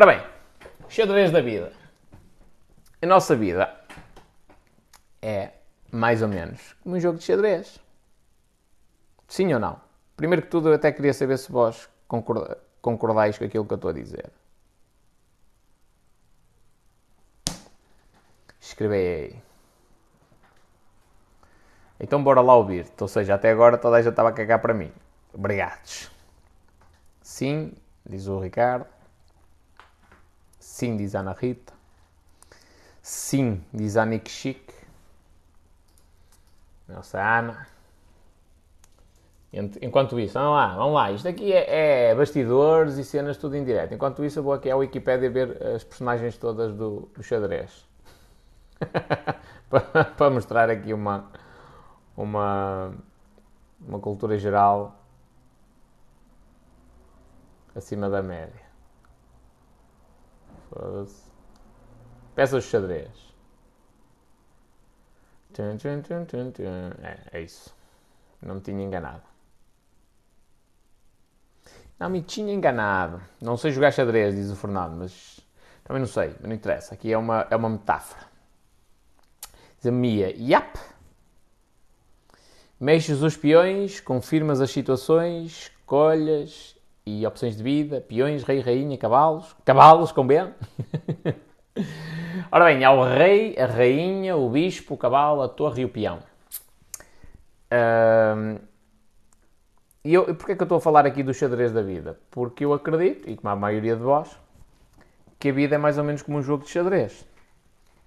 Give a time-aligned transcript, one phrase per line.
[0.00, 0.26] Ora bem,
[0.88, 1.74] xadrez da vida.
[3.02, 3.78] A nossa vida
[5.20, 5.50] é
[5.92, 7.78] mais ou menos como um jogo de xadrez.
[9.28, 9.78] Sim ou não?
[10.16, 13.90] Primeiro que tudo, eu até queria saber se vós concordais com aquilo que eu estou
[13.90, 14.30] a dizer.
[18.58, 19.42] Escrevei aí.
[22.00, 22.86] Então bora lá ouvir.
[22.98, 24.90] Ou seja, até agora toda a gente estava a cagar para mim.
[25.34, 26.10] Obrigados.
[27.20, 27.74] Sim,
[28.06, 28.86] diz o Ricardo.
[30.60, 31.72] Sim, diz Ana Rita.
[33.02, 34.72] Sim, diz a Nick Chic.
[36.86, 37.66] Nossa Ana.
[39.52, 41.10] Enquanto isso, vamos lá, vamos lá.
[41.10, 43.94] Isto aqui é, é bastidores e cenas tudo em direto.
[43.94, 47.88] Enquanto isso, eu vou aqui à Wikipedia ver as personagens todas do, do xadrez.
[50.16, 51.30] para mostrar aqui uma,
[52.16, 52.92] uma,
[53.80, 54.94] uma cultura geral
[57.74, 58.69] acima da média.
[62.34, 63.10] Peças de xadrez.
[67.02, 67.74] É, é isso.
[68.40, 69.22] Não me tinha enganado.
[71.98, 73.20] Não me tinha enganado.
[73.40, 75.40] Não sei jogar xadrez, diz o Fernando, mas
[75.84, 76.94] também não sei, não interessa.
[76.94, 78.24] Aqui é uma, é uma metáfora.
[79.76, 80.78] Diz a Mia, yap.
[82.78, 86.79] Mexes os peões, confirmas as situações, escolhas
[87.18, 89.56] e opções de vida, peões, rei, rainha, cavalos.
[89.64, 90.36] Cavalos com B.
[92.52, 95.88] Ora bem, há o rei, a rainha, o bispo, o cavalo, a torre e o
[95.88, 96.20] peão.
[100.04, 102.18] e eu, porquê é que eu estou a falar aqui do xadrez da vida?
[102.30, 104.38] Porque eu acredito, e como a maioria de vós,
[105.38, 107.26] que a vida é mais ou menos como um jogo de xadrez.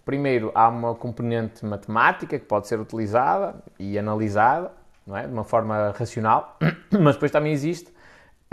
[0.06, 4.72] Primeiro, há uma componente matemática que pode ser utilizada e analisada
[5.06, 5.28] não é?
[5.28, 6.58] de uma forma racional,
[6.92, 7.93] mas depois também existe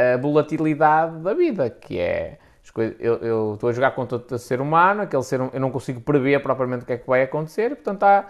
[0.00, 2.38] a volatilidade da vida, que é
[2.76, 6.40] eu, eu, estou a jogar contra outro ser humano, aquele ser eu não consigo prever
[6.40, 8.26] propriamente o que é que vai acontecer, portanto, há,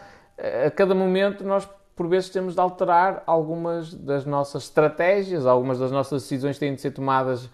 [0.67, 5.91] a cada momento nós por vezes temos de alterar algumas das nossas estratégias, algumas das
[5.93, 7.51] nossas decisões têm de ser tomadas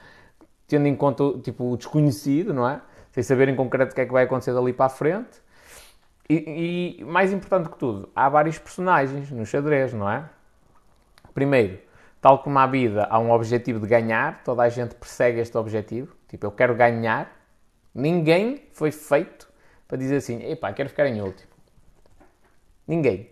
[0.69, 2.81] tendo em conta tipo, o desconhecido, não é?
[3.11, 5.41] Sem saber em concreto o que é que vai acontecer dali para a frente.
[6.29, 10.25] E, e mais importante que tudo, há vários personagens no xadrez, não é?
[11.33, 11.79] Primeiro,
[12.27, 16.13] tal como a vida, há um objetivo de ganhar, toda a gente persegue este objetivo.
[16.27, 17.31] Tipo, eu quero ganhar.
[17.95, 19.49] Ninguém foi feito
[19.87, 21.53] para dizer assim, epá, quero ficar em último.
[22.85, 23.31] Ninguém.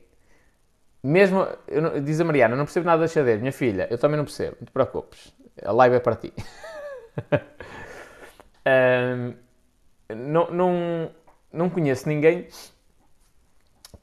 [1.02, 3.40] Mesmo, eu, diz a Mariana, não percebo nada de xadrez.
[3.40, 5.34] Minha filha, eu também não percebo, não te preocupes.
[5.64, 6.32] A live é para ti.
[8.64, 9.34] um,
[10.14, 11.10] não, não,
[11.52, 12.46] não conheço ninguém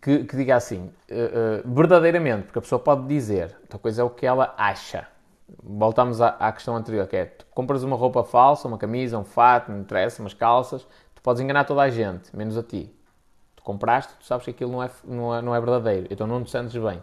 [0.01, 4.06] que, que diga assim, uh, uh, verdadeiramente, porque a pessoa pode dizer, outra coisa é
[4.06, 5.07] o que ela acha.
[5.62, 9.23] Voltamos à, à questão anterior, que é, tu compras uma roupa falsa, uma camisa, um
[9.23, 12.91] fato, não interessa, umas calças, tu podes enganar toda a gente, menos a ti.
[13.56, 16.44] Tu compraste, tu sabes que aquilo não é, não é, não é verdadeiro, então não
[16.44, 17.00] te sentes bem.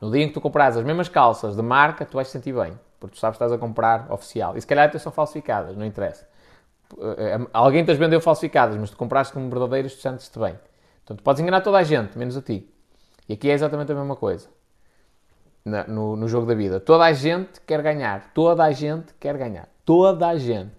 [0.00, 2.54] No dia em que tu compras as mesmas calças de marca, tu vais te sentir
[2.54, 4.56] bem, porque tu sabes que estás a comprar oficial.
[4.56, 6.26] E se calhar até são falsificadas, não interessa.
[6.94, 10.58] Uh, alguém te as vendeu falsificadas, mas tu compraste como verdadeiras, tu sentes-te bem.
[11.08, 12.68] Portanto, podes enganar toda a gente, menos a ti.
[13.26, 14.46] E aqui é exatamente a mesma coisa.
[15.64, 16.78] Na, no, no jogo da vida.
[16.78, 18.30] Toda a gente quer ganhar.
[18.34, 19.70] Toda a gente quer ganhar.
[19.86, 20.76] Toda a gente.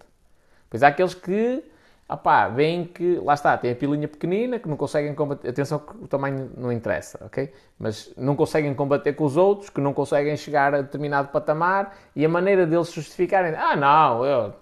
[0.68, 1.64] Pois há aqueles que,
[2.08, 5.96] opá, veem que, lá está, tem a pilinha pequenina, que não conseguem combater, atenção que
[5.96, 7.52] o tamanho não interessa, ok?
[7.76, 12.24] Mas não conseguem combater com os outros, que não conseguem chegar a determinado patamar, e
[12.24, 14.54] a maneira deles justificarem, ah não, eu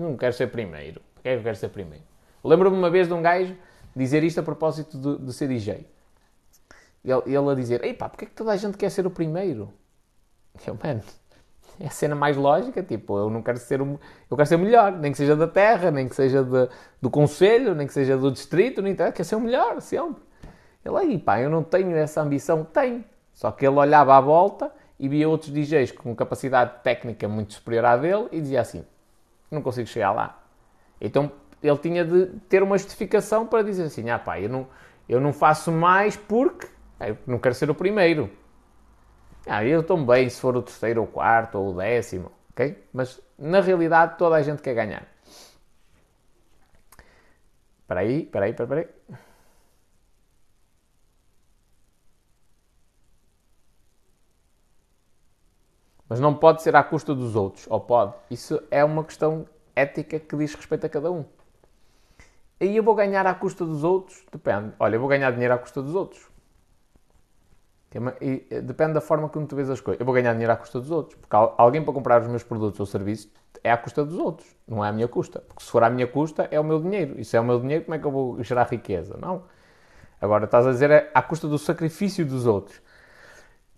[0.00, 2.04] não quero ser primeiro, porque é que eu quero ser primeiro?
[2.42, 3.54] Lembro-me uma vez de um gajo
[3.96, 5.86] dizer isto a propósito de, ser DJ.
[7.04, 9.10] Ele, ele a dizer, ei pá, porquê é que toda a gente quer ser o
[9.10, 9.72] primeiro?
[10.66, 11.02] Eu, mano,
[11.80, 13.98] é a cena mais lógica, tipo, eu não quero ser o,
[14.30, 16.68] eu quero ser o melhor, nem que seja da terra, nem que seja de,
[17.00, 20.22] do conselho, nem que seja do distrito, nem quer ser o melhor, sempre.
[20.84, 23.04] Ele aí, pá, eu não tenho essa ambição, tem.
[23.34, 27.84] Só que ele olhava à volta e via outros DJs com capacidade técnica muito superior
[27.84, 28.84] à dele e dizia assim,
[29.50, 30.42] não consigo chegar lá.
[31.00, 31.30] Então
[31.62, 34.66] ele tinha de ter uma justificação para dizer assim: ah pá, eu não,
[35.08, 36.68] eu não faço mais porque
[37.00, 38.30] eu não quero ser o primeiro.
[39.46, 42.84] Ah, eu estou bem se for o terceiro, ou o quarto, ou o décimo, ok?
[42.92, 45.06] Mas na realidade toda a gente quer ganhar.
[47.82, 49.16] Espera aí, espera aí, espera aí.
[56.08, 58.14] Mas não pode ser à custa dos outros, ou pode?
[58.30, 61.24] Isso é uma questão ética que diz respeito a cada um.
[62.60, 64.24] E eu vou ganhar à custa dos outros?
[64.32, 64.72] Depende.
[64.78, 66.26] Olha, eu vou ganhar dinheiro à custa dos outros.
[68.20, 70.00] E, depende da forma como tu vês as coisas.
[70.00, 71.18] Eu vou ganhar dinheiro à custa dos outros.
[71.18, 73.30] Porque alguém para comprar os meus produtos ou serviços
[73.62, 75.40] é à custa dos outros, não é à minha custa.
[75.40, 77.18] Porque se for à minha custa, é o meu dinheiro.
[77.18, 79.16] E se é o meu dinheiro, como é que eu vou gerar riqueza?
[79.20, 79.44] Não.
[80.20, 82.80] Agora estás a dizer é à custa do sacrifício dos outros.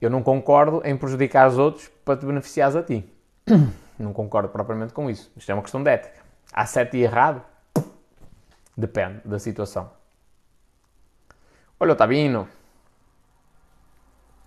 [0.00, 3.12] Eu não concordo em prejudicar os outros para te beneficiares a ti.
[3.98, 5.28] Não concordo propriamente com isso.
[5.36, 6.20] Isto é uma questão de ética.
[6.52, 7.42] Há certo e errado?
[8.78, 9.90] Depende da situação.
[11.80, 12.48] Olha o Tabino.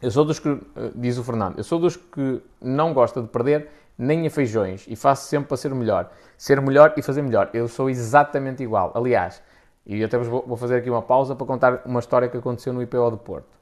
[0.02, 3.28] Eu sou dos que, eh, diz o Fernando, eu sou dos que não gosta de
[3.28, 6.10] perder nem a feijões e faço sempre para ser melhor.
[6.38, 7.50] Ser melhor e fazer melhor.
[7.54, 8.94] Eu sou exatamente igual.
[8.96, 9.44] Aliás,
[9.86, 13.12] e até vou fazer aqui uma pausa para contar uma história que aconteceu no IPO
[13.12, 13.60] do Porto.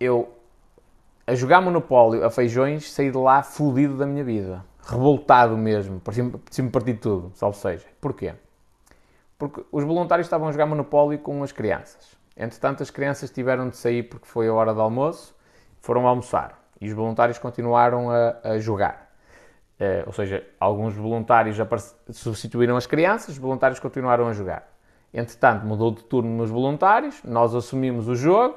[0.00, 0.34] Eu,
[1.28, 4.64] a jogar Monopólio a feijões, saí de lá fodido da minha vida.
[4.82, 6.00] Revoltado mesmo.
[6.00, 7.86] Parecia-me partir tudo, salvo seja.
[8.00, 8.34] Porquê?
[9.38, 12.16] Porque os voluntários estavam a jogar Monopólio com as crianças.
[12.36, 15.34] Entretanto, as crianças tiveram de sair porque foi a hora do almoço,
[15.80, 16.62] foram almoçar.
[16.80, 19.06] E os voluntários continuaram a, a jogar.
[19.78, 21.56] Uh, ou seja, alguns voluntários
[22.10, 24.66] substituíram as crianças, os voluntários continuaram a jogar.
[25.12, 28.56] Entretanto, mudou de turno nos voluntários, nós assumimos o jogo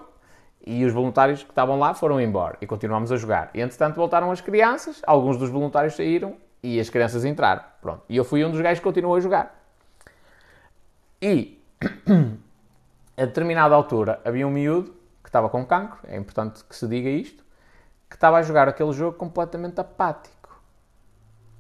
[0.66, 3.50] e os voluntários que estavam lá foram embora e continuámos a jogar.
[3.54, 7.64] E, entretanto, voltaram as crianças, alguns dos voluntários saíram e as crianças entraram.
[7.81, 8.04] Pronto.
[8.10, 9.59] E eu fui um dos gajos que continuou a jogar.
[11.21, 11.62] E,
[13.18, 17.10] a determinada altura, havia um miúdo que estava com cancro, é importante que se diga
[17.10, 17.44] isto,
[18.10, 20.62] que estava a jogar aquele jogo completamente apático.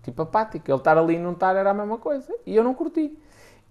[0.01, 0.69] Tipo apático.
[0.69, 2.33] Ele estar ali e não estar era a mesma coisa.
[2.45, 3.17] E eu não curti.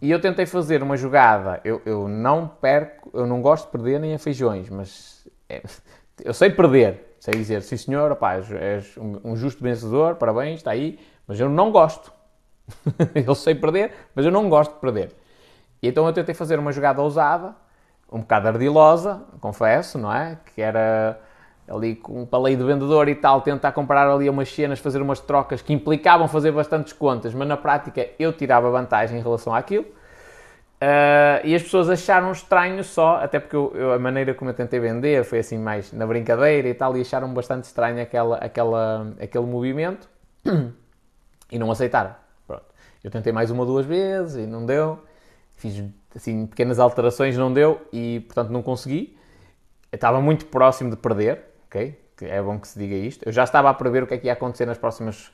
[0.01, 1.61] E eu tentei fazer uma jogada.
[1.65, 5.63] Eu, eu não perco, eu não gosto de perder nem a feijões, mas é,
[6.23, 7.17] eu sei perder.
[7.19, 11.73] Sei dizer, sim senhor, rapaz, és um, justo vencedor, parabéns, está aí, mas eu não
[11.73, 12.13] gosto.
[13.27, 15.13] eu sei perder, mas eu não gosto de perder.
[15.83, 17.55] E então eu tentei fazer uma jogada ousada,
[18.11, 20.39] um bocado ardilosa, confesso, não é?
[20.55, 21.21] Que era
[21.69, 25.21] ali com um paleio de vendedor e tal, tentar comprar ali umas cenas, fazer umas
[25.21, 29.85] trocas que implicavam fazer bastantes contas, mas na prática eu tirava vantagem em relação àquilo.
[30.81, 34.55] Uh, e as pessoas acharam estranho só, até porque eu, eu, a maneira como eu
[34.55, 39.13] tentei vender foi assim mais na brincadeira e tal, e acharam bastante estranho aquela, aquela,
[39.21, 40.09] aquele movimento
[41.51, 42.15] e não aceitaram.
[42.47, 42.65] Pronto.
[43.03, 45.03] Eu tentei mais uma ou duas vezes e não deu,
[45.59, 45.85] fiz
[46.15, 49.17] assim pequenas alterações, não deu e portanto não consegui.
[49.93, 51.99] Eu estava muito próximo de perder, ok?
[52.23, 53.25] É bom que se diga isto.
[53.25, 55.31] Eu já estava a prever o que é que ia acontecer nas próximas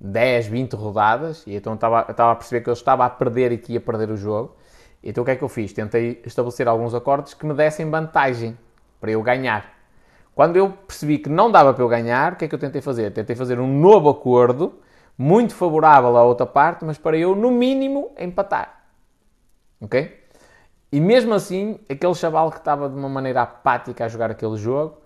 [0.00, 3.58] 10, 20 rodadas, e então estava, estava a perceber que eu estava a perder e
[3.58, 4.56] que ia perder o jogo.
[5.02, 5.72] Então o que é que eu fiz?
[5.72, 8.56] Tentei estabelecer alguns acordes que me dessem vantagem
[9.00, 9.72] para eu ganhar.
[10.34, 12.80] Quando eu percebi que não dava para eu ganhar, o que é que eu tentei
[12.80, 13.12] fazer?
[13.12, 14.80] Tentei fazer um novo acordo,
[15.16, 18.81] muito favorável à outra parte, mas para eu, no mínimo, empatar.
[19.82, 20.22] Ok?
[20.92, 24.98] E mesmo assim, aquele chaval que estava de uma maneira apática a jogar aquele jogo,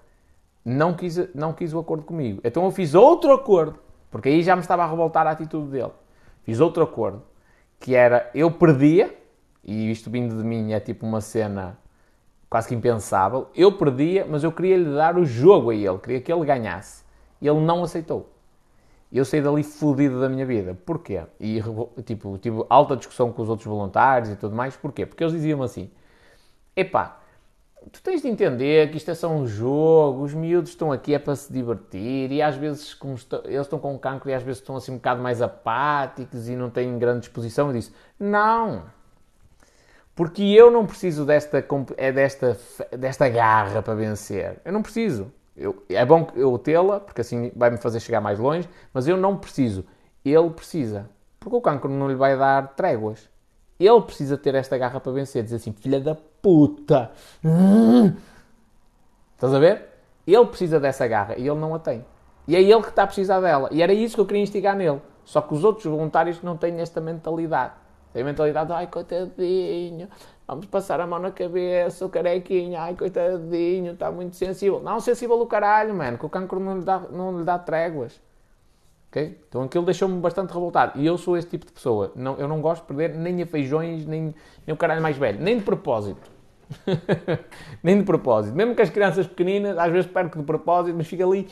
[0.64, 2.40] não quis, não quis o acordo comigo.
[2.44, 3.78] Então eu fiz outro acordo,
[4.11, 5.93] porque aí já me estava a revoltar a atitude dele.
[6.43, 7.23] Fiz outro acordo,
[7.81, 9.17] que era, eu perdia,
[9.64, 11.79] e isto vindo de mim é tipo uma cena
[12.50, 16.20] quase que impensável, eu perdia, mas eu queria lhe dar o jogo a ele, queria
[16.20, 17.05] que ele ganhasse.
[17.40, 18.36] E ele não aceitou.
[19.12, 20.76] Eu saí dali fodido da minha vida.
[20.85, 21.23] Porquê?
[21.41, 21.61] E
[22.05, 24.76] tipo, tive alta discussão com os outros voluntários e tudo mais.
[24.76, 25.06] Porquê?
[25.06, 25.91] Porque eles diziam assim:
[26.75, 27.20] epá,
[27.93, 31.19] tu tens de entender que isto é só um jogo, os miúdos estão aqui é
[31.19, 34.76] para se divertir e às vezes estão, eles estão com cancro e às vezes estão
[34.76, 37.69] assim um bocado mais apáticos e não têm grande disposição.
[37.69, 38.85] Eu disse, não,
[40.15, 41.65] porque eu não preciso desta,
[41.96, 42.58] é desta,
[42.98, 44.58] desta garra para vencer.
[44.65, 45.31] Eu não preciso.
[45.56, 49.36] Eu, é bom eu tê-la, porque assim vai-me fazer chegar mais longe, mas eu não
[49.36, 49.84] preciso.
[50.25, 51.08] Ele precisa.
[51.41, 53.31] Porque o cancro não lhe vai dar tréguas.
[53.79, 55.43] Ele precisa ter esta garra para vencer.
[55.43, 57.10] Dizer assim, filha da puta.
[59.34, 59.86] Estás a ver?
[60.27, 62.05] Ele precisa dessa garra e ele não a tem.
[62.48, 63.69] E é ele que está a precisar dela.
[63.72, 65.01] E era isso que eu queria instigar nele.
[65.25, 67.75] Só que os outros voluntários não têm esta mentalidade.
[68.13, 70.08] Têm a mentalidade, ai coitadinho,
[70.46, 74.81] vamos passar a mão na cabeça, o carequinho, ai coitadinho, está muito sensível.
[74.81, 78.20] Não, sensível o caralho, mano, que o cancro não lhe dá, não lhe dá tréguas.
[79.10, 79.38] Okay?
[79.48, 81.00] Então aquilo deixou-me bastante revoltado.
[81.00, 82.12] E eu sou esse tipo de pessoa.
[82.15, 84.34] Não, eu não gosto de perder nem a feijões, nem,
[84.67, 85.41] nem o caralho mais velho.
[85.41, 86.31] Nem de propósito.
[87.82, 88.55] nem de propósito.
[88.55, 91.48] Mesmo que as crianças pequeninas, às vezes perco de propósito, mas fica ali.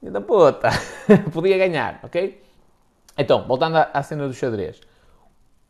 [0.00, 0.70] Da puta.
[1.32, 2.40] Podia ganhar, ok?
[3.16, 4.80] Então, voltando à cena do xadrez.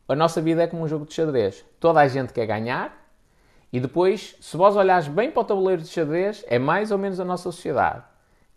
[0.09, 1.63] A nossa vida é como um jogo de xadrez.
[1.79, 2.97] Toda a gente quer ganhar.
[3.71, 7.19] E depois, se vós olhares bem para o tabuleiro de xadrez, é mais ou menos
[7.19, 8.03] a nossa sociedade.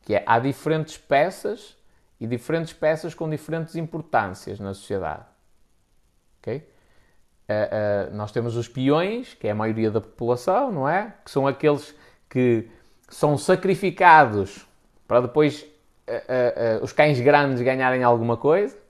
[0.00, 1.76] Que é, há diferentes peças
[2.18, 5.24] e diferentes peças com diferentes importâncias na sociedade.
[6.38, 6.56] Ok?
[6.56, 11.12] Uh, uh, nós temos os peões, que é a maioria da população, não é?
[11.22, 11.94] Que são aqueles
[12.30, 12.70] que
[13.10, 14.66] são sacrificados
[15.06, 15.62] para depois
[16.08, 18.81] uh, os cães grandes ganharem alguma coisa.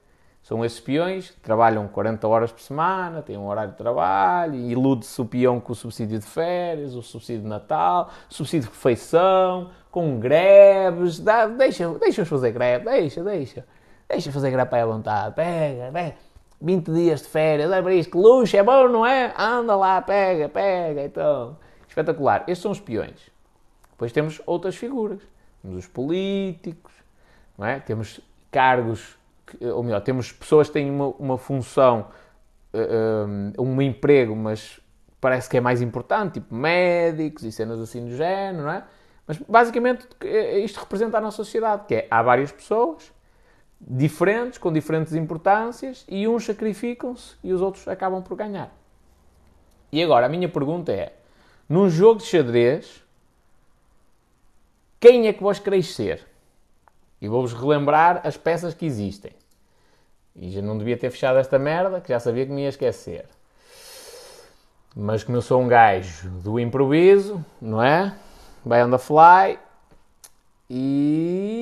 [0.42, 5.20] São esses peões que trabalham 40 horas por semana, têm um horário de trabalho, ilude-se
[5.20, 10.18] o peão com o subsídio de férias, o subsídio de Natal, subsídio de refeição, com
[10.18, 11.20] greves.
[11.20, 13.64] Dá, deixa, deixa-os fazer greve, deixa, deixa.
[14.08, 15.34] Deixa fazer greve para a vontade.
[15.36, 16.16] Pega, pega.
[16.60, 19.32] 20 dias de férias, olha para isto, que luxo, é bom, não é?
[19.36, 21.56] Anda lá, pega, pega, então.
[21.88, 22.44] Espetacular.
[22.48, 23.30] Estes são os peões.
[23.90, 25.20] Depois temos outras figuras.
[25.60, 26.92] Temos os políticos,
[27.56, 27.78] não é?
[27.78, 28.20] Temos
[28.50, 29.16] cargos
[29.60, 32.08] ou melhor, temos pessoas que têm uma, uma função,
[32.74, 34.80] uh, um emprego, mas
[35.20, 38.84] parece que é mais importante, tipo médicos e cenas assim do género, não é?
[39.26, 43.12] Mas basicamente eh, isto representa a nossa sociedade, que é há várias pessoas
[43.80, 48.74] diferentes, com diferentes importâncias, e uns sacrificam-se e os outros acabam por ganhar.
[49.92, 51.12] E agora a minha pergunta é:
[51.68, 53.02] num jogo de xadrez,
[54.98, 56.26] quem é que vós quereis ser?
[57.22, 59.30] E vou-vos relembrar as peças que existem.
[60.34, 63.28] E já não devia ter fechado esta merda, que já sabia que me ia esquecer.
[64.96, 68.12] Mas como eu sou um gajo do improviso, não é?
[68.64, 69.56] Vai on the fly.
[70.68, 71.56] E,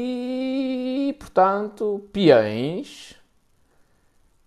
[1.21, 3.14] portanto, peões.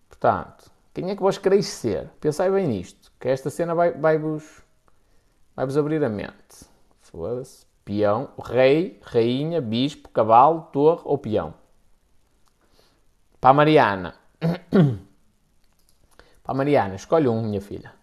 [0.10, 2.10] Portanto, quem é que vós quereis ser?
[2.20, 4.64] Pensai bem nisto, que esta cena vai-vos
[5.56, 6.66] vai vai abrir a mente.
[7.02, 11.54] Foda-se peão, rei, rainha, bispo, cavalo, torre ou peão.
[13.40, 14.16] Para a Mariana.
[16.44, 17.94] Para a Mariana, escolhe um, minha filha.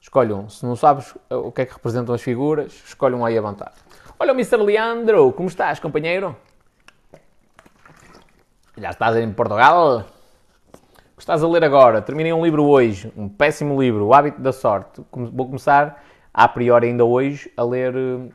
[0.00, 0.48] Escolhe um.
[0.48, 3.74] Se não sabes o que é que representam as figuras, escolhe um aí à vontade.
[4.18, 4.56] Olha o Mr.
[4.56, 6.36] Leandro, como estás, companheiro?
[8.76, 10.04] Já estás em Portugal?
[10.72, 12.00] O que estás a ler agora?
[12.02, 15.04] Terminei um livro hoje, um péssimo livro, O Hábito da Sorte.
[15.12, 18.32] Vou começar a priori ainda hoje, a ler uh,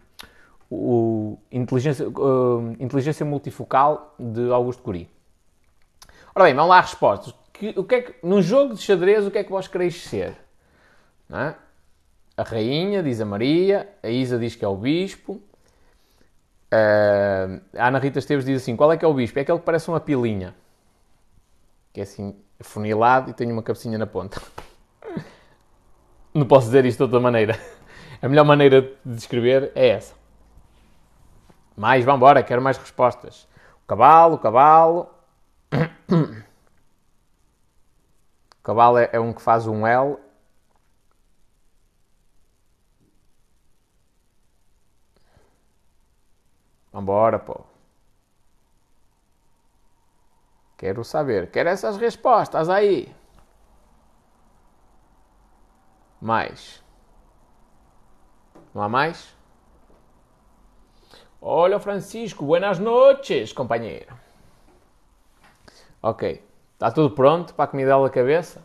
[0.70, 5.10] o Inteligência, uh, Inteligência Multifocal de Augusto Cury.
[6.34, 7.34] Ora bem, vamos lá às respostas.
[7.54, 10.04] Que, o que é que, num jogo de xadrez, o que é que vós quereis
[10.04, 10.36] ser?
[11.32, 11.56] É?
[12.38, 15.42] A rainha diz a Maria, a Isa diz que é o bispo, uh,
[17.78, 19.40] a Ana Rita Esteves diz assim: qual é que é o bispo?
[19.40, 20.54] É aquele que parece uma pilinha,
[21.94, 24.42] que é assim, funilado e tem uma cabecinha na ponta.
[26.34, 27.58] Não posso dizer isto de outra maneira.
[28.26, 30.16] A melhor maneira de descrever é essa.
[31.78, 33.48] Mais, vamos embora, quero mais respostas.
[33.84, 35.14] O cavalo, o cavalo.
[38.58, 40.18] O cavalo é, é um que faz um L.
[46.92, 47.64] Vambora, pô.
[50.76, 51.52] Quero saber.
[51.52, 53.16] Quero essas respostas aí.
[56.20, 56.84] Mais.
[58.76, 59.34] Não há mais?
[61.42, 64.14] Olha, Francisco, buenas noches, companheiro.
[66.04, 68.62] Ok, está tudo pronto para a comida da cabeça?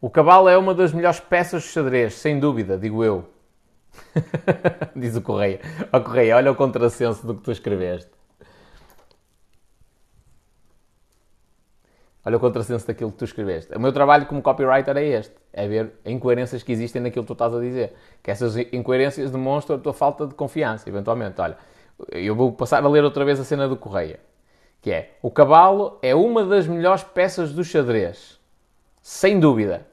[0.00, 3.28] O cavalo é uma das melhores peças de xadrez, sem dúvida, digo eu.
[4.96, 5.60] Diz o Correia.
[5.92, 8.17] Oh, Correia, olha o contrassenso do que tu escreveste.
[12.28, 13.74] Olha o contrassenso daquilo que tu escreveste.
[13.74, 17.32] O meu trabalho como copywriter é este: é ver incoerências que existem naquilo que tu
[17.32, 17.94] estás a dizer.
[18.22, 21.40] Que essas incoerências demonstram a tua falta de confiança, eventualmente.
[21.40, 21.56] Olha,
[22.12, 24.20] eu vou passar a ler outra vez a cena do Correia.
[24.82, 28.38] Que é: o cavalo é uma das melhores peças do xadrez.
[29.00, 29.86] Sem dúvida.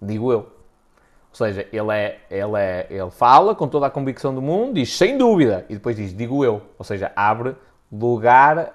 [0.00, 0.38] Digo eu.
[0.38, 4.96] Ou seja, ele, é, ele, é, ele fala com toda a convicção do mundo, diz
[4.96, 6.62] sem dúvida, e depois diz digo eu.
[6.78, 7.54] Ou seja, abre
[7.92, 8.74] lugar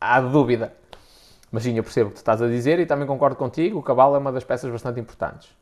[0.00, 0.77] à dúvida.
[1.50, 3.82] Mas sim, eu percebo o que tu estás a dizer e também concordo contigo, o
[3.82, 5.56] cavalo é uma das peças bastante importantes.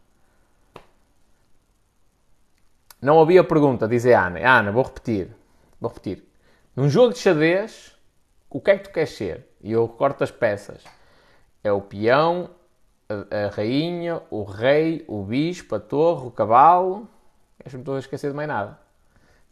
[3.00, 4.40] Não havia pergunta, diz a Ana.
[4.40, 5.30] Ana, vou repetir.
[5.80, 6.24] Vou repetir.
[6.74, 7.96] Num jogo de xadrez,
[8.50, 9.46] o que é que tu queres ser?
[9.60, 10.82] E eu recorto as peças.
[11.62, 12.50] É o peão,
[13.08, 17.08] a, a rainha, o rei, o bispo, a torre, o cavalo.
[17.62, 18.78] Deixa-me estou a esquecer de mais nada.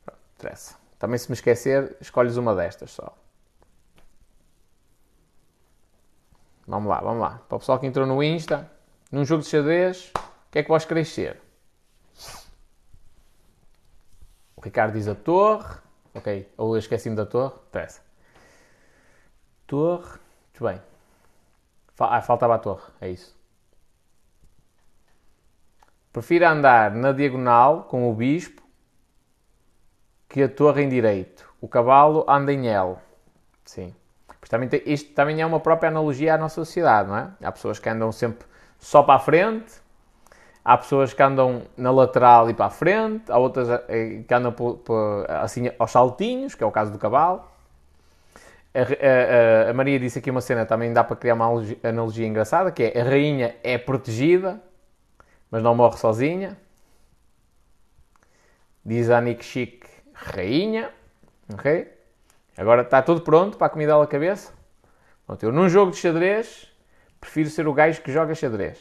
[0.05, 0.77] Pronto, interessa.
[0.99, 3.15] Também se me esquecer, escolhes uma destas só.
[6.67, 7.41] Vamos lá, vamos lá.
[7.49, 8.71] Para o pessoal que entrou no Insta,
[9.11, 11.41] num jogo de xadrez, o que é que vós quereis ser?
[14.57, 15.79] O Ricardo diz a torre.
[16.15, 17.55] Ok, ou eu esqueci-me da torre.
[17.71, 18.01] Pressa.
[19.67, 20.19] Torre.
[20.45, 20.81] Muito bem.
[21.99, 22.85] Ah, faltava a torre.
[23.01, 23.37] É isso.
[26.13, 28.63] Prefiro andar na diagonal com o bispo
[30.29, 31.53] que a torre em direito.
[31.61, 32.97] O cavalo anda em L.
[33.65, 33.95] Sim.
[34.49, 37.29] Também tem, isto também é uma própria analogia à nossa sociedade, não é?
[37.43, 38.47] Há pessoas que andam sempre
[38.79, 39.85] só para a frente,
[40.65, 44.51] Há pessoas que andam na lateral e para a frente, há outras eh, que andam
[44.51, 47.45] por, por, assim aos saltinhos, que é o caso do cavalo.
[48.73, 51.49] A, a, a, Maria disse aqui uma cena, também dá para criar uma
[51.83, 54.59] analogia engraçada, que é a rainha é protegida,
[55.51, 56.57] mas não morre sozinha.
[58.83, 59.85] Diz a Nick Chic,
[60.15, 60.91] rainha.
[61.53, 61.94] Ok?
[62.57, 64.53] Agora está tudo pronto para a comida à cabeça?
[65.27, 66.71] Pronto, eu num jogo de xadrez
[67.21, 68.79] prefiro ser o gajo que joga xadrez.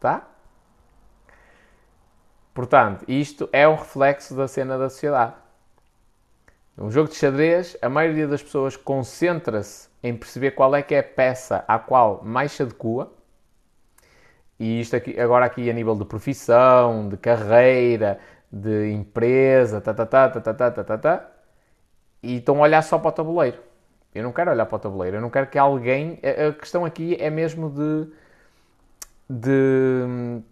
[0.00, 0.28] Tá?
[2.54, 5.34] Portanto, isto é um reflexo da cena da sociedade.
[6.76, 11.00] Um jogo de xadrez, a maioria das pessoas concentra-se em perceber qual é que é
[11.00, 13.10] a peça à qual mais se adequa.
[14.60, 18.20] E isto aqui, agora aqui a nível de profissão, de carreira,
[18.50, 21.30] de empresa, tá, tá, tá, tá, tá, tá, tá, tá, tá
[22.22, 23.58] e estão a olhar só para o tabuleiro.
[24.14, 26.18] Eu não quero olhar para o tabuleiro, eu não quero que alguém.
[26.48, 28.10] A questão aqui é mesmo de.
[29.28, 30.42] de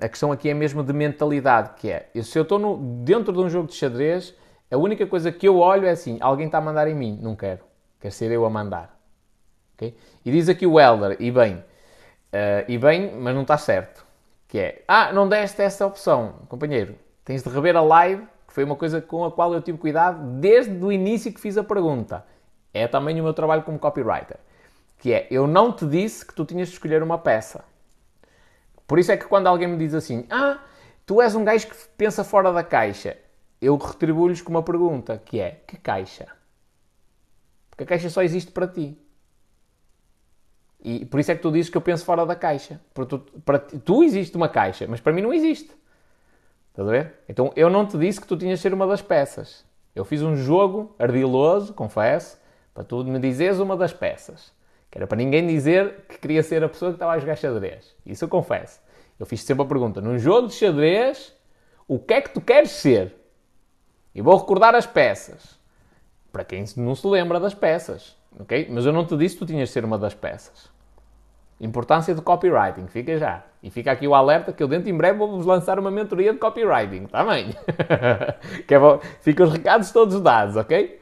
[0.00, 3.38] a, questão aqui é mesmo de mentalidade, que é, se eu estou no, dentro de
[3.38, 4.34] um jogo de xadrez,
[4.70, 7.36] a única coisa que eu olho é assim, alguém está a mandar em mim, não
[7.36, 7.60] quero,
[8.00, 8.98] quero ser eu a mandar.
[9.74, 9.96] Okay?
[10.24, 14.01] E diz aqui o Elder, e bem, uh, e bem, mas não está certo,
[14.52, 16.94] que é, ah, não deste essa opção, companheiro,
[17.24, 20.22] tens de rever a live que foi uma coisa com a qual eu tive cuidado
[20.40, 22.22] desde o início que fiz a pergunta.
[22.74, 24.36] É também o meu trabalho como copywriter.
[24.98, 27.64] Que é, eu não te disse que tu tinhas de escolher uma peça.
[28.86, 30.58] Por isso é que quando alguém me diz assim, ah,
[31.06, 33.16] tu és um gajo que pensa fora da caixa,
[33.58, 36.26] eu retribuo-lhes com uma pergunta, que é, que caixa?
[37.70, 39.01] Porque a caixa só existe para ti.
[40.82, 42.80] E por isso é que tu dizes que eu penso fora da caixa.
[42.92, 45.70] Porque tu, para ti, tu existe uma caixa, mas para mim não existe.
[46.70, 47.14] Estás a ver?
[47.28, 49.64] Então eu não te disse que tu tinhas de ser uma das peças.
[49.94, 52.40] Eu fiz um jogo ardiloso, confesso,
[52.74, 54.52] para tu me dizeres uma das peças.
[54.90, 57.94] Que era para ninguém dizer que queria ser a pessoa que estava a jogar xadrez.
[58.04, 58.80] Isso eu confesso.
[59.20, 61.32] Eu fiz sempre a pergunta: num jogo de xadrez,
[61.86, 63.14] o que é que tu queres ser?
[64.14, 65.60] E vou recordar as peças.
[66.32, 68.16] Para quem não se lembra das peças.
[68.40, 68.68] ok?
[68.70, 70.71] Mas eu não te disse que tu tinhas de ser uma das peças.
[71.62, 73.44] Importância do copywriting, fica já.
[73.62, 76.38] E fica aqui o alerta que eu dentro em breve vou-vos lançar uma mentoria de
[76.40, 77.56] copywriting, também.
[78.66, 81.00] que é os recados todos dados, ok?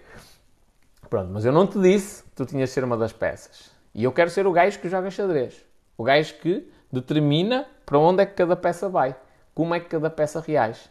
[1.09, 3.70] Pronto, mas eu não te disse que tu tinhas de ser uma das peças.
[3.94, 5.64] E eu quero ser o gajo que joga xadrez.
[5.96, 9.16] O gajo que determina para onde é que cada peça vai.
[9.55, 10.90] Como é que cada peça reage.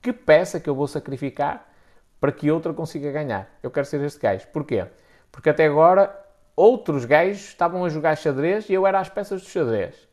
[0.00, 1.68] Que peça que eu vou sacrificar
[2.20, 3.50] para que outra consiga ganhar.
[3.60, 4.46] Eu quero ser este gajo.
[4.52, 4.86] Porquê?
[5.32, 6.16] Porque até agora
[6.60, 10.08] outros gajos estavam a jogar xadrez e eu era as peças do xadrez.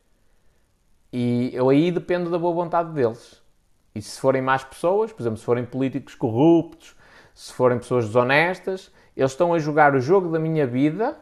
[1.12, 3.42] E eu aí dependo da boa vontade deles.
[3.94, 6.96] E se forem más pessoas, por exemplo, se forem políticos corruptos,
[7.34, 11.18] se forem pessoas desonestas, eles estão a jogar o jogo da minha vida,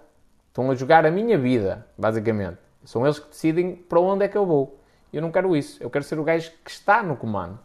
[0.48, 2.58] estão a jogar a minha vida, basicamente.
[2.84, 4.80] São eles que decidem para onde é que eu vou.
[5.12, 5.82] Eu não quero isso.
[5.82, 7.58] Eu quero ser o gajo que está no comando.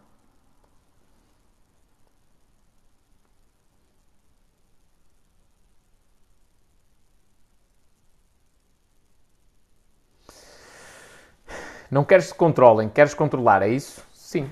[11.92, 14.02] Não queres que controlem, queres controlar, é isso?
[14.14, 14.48] Sim.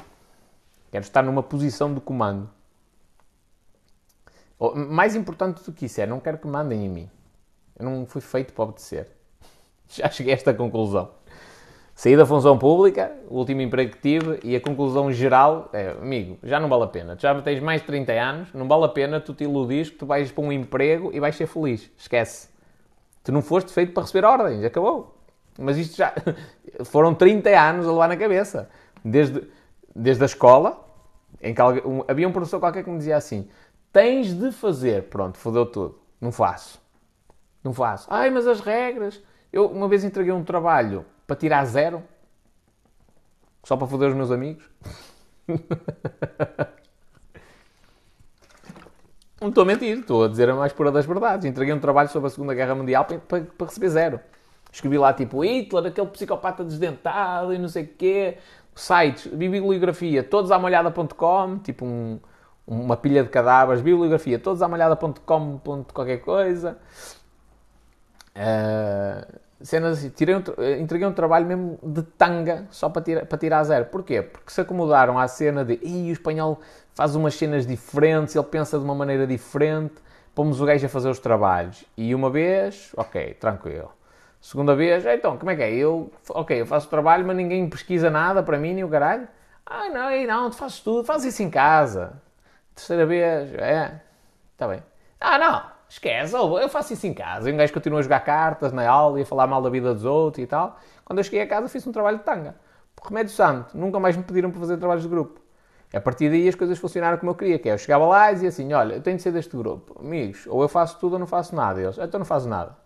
[0.93, 2.51] Quero estar numa posição de comando.
[4.91, 7.11] Mais importante do que isso é, não quero que mandem em mim.
[7.79, 9.09] Eu não fui feito para obedecer.
[9.89, 11.13] Já cheguei a esta conclusão.
[11.95, 16.39] Saí da função pública, o último emprego que tive, e a conclusão geral é, amigo,
[16.43, 17.17] já não vale a pena.
[17.17, 19.97] Tu já tens mais de 30 anos, não vale a pena tu te iludires que
[19.97, 21.91] tu vais para um emprego e vais ser feliz.
[21.97, 22.51] Esquece.
[23.25, 25.20] Tu não foste feito para receber ordens, acabou.
[25.61, 26.13] Mas isto já.
[26.85, 28.69] Foram 30 anos a levar na cabeça.
[29.05, 29.47] Desde,
[29.95, 30.89] desde a escola,
[31.41, 33.49] em que um, havia um professor qualquer que me dizia assim:
[33.93, 35.05] tens de fazer.
[35.05, 35.99] Pronto, fodeu tudo.
[36.21, 36.81] Não faço.
[37.63, 38.07] Não faço.
[38.11, 39.21] Ai, mas as regras.
[39.53, 42.03] Eu uma vez entreguei um trabalho para tirar zero,
[43.65, 44.65] só para foder os meus amigos.
[49.41, 51.47] Não estou a mentir, estou a dizer a mais pura das verdades.
[51.47, 54.21] Entreguei um trabalho sobre a Segunda Guerra Mundial para, para, para receber zero.
[54.73, 58.39] Escrevi lá tipo Hitler, aquele psicopata desdentado e não sei o quê.
[58.75, 62.19] Sites, bibliografia, todosamalhada.com, tipo um,
[62.67, 65.61] uma pilha de cadáveres, bibliografia, todosamalhada.com,
[65.93, 66.79] qualquer coisa.
[68.31, 70.43] Uh, cenas assim, tirei um,
[70.81, 73.87] entreguei um trabalho mesmo de tanga só para tirar, para tirar zero.
[73.87, 74.23] Porquê?
[74.23, 76.61] Porque se acomodaram à cena de o espanhol
[76.95, 79.95] faz umas cenas diferentes, ele pensa de uma maneira diferente,
[80.35, 81.85] pomos o gajo a fazer os trabalhos.
[81.97, 83.91] E uma vez, ok, tranquilo.
[84.41, 85.73] Segunda vez, então, como é que é?
[85.73, 89.29] Eu, ok, eu faço trabalho, mas ninguém pesquisa nada para mim, nem o caralho.
[89.67, 92.21] Ah, não, não, tu fazes tudo, fazes isso em casa.
[92.75, 94.01] Terceira vez, é,
[94.55, 94.83] está bem.
[95.21, 97.51] Ah, não, Esquece, eu faço isso em casa.
[97.51, 99.93] E um gajo continua a jogar cartas na aula e a falar mal da vida
[99.93, 100.79] dos outros e tal.
[101.05, 102.55] Quando eu cheguei a casa fiz um trabalho de tanga.
[102.95, 105.41] Por remédio santo, nunca mais me pediram para fazer trabalhos de grupo.
[105.93, 108.35] A partir daí as coisas funcionaram como eu queria, que é, eu chegava lá e
[108.35, 109.99] dizia assim, olha, eu tenho de ser deste grupo.
[109.99, 111.81] Amigos, ou eu faço tudo ou não faço nada.
[111.81, 112.77] E eles, então não faço nada.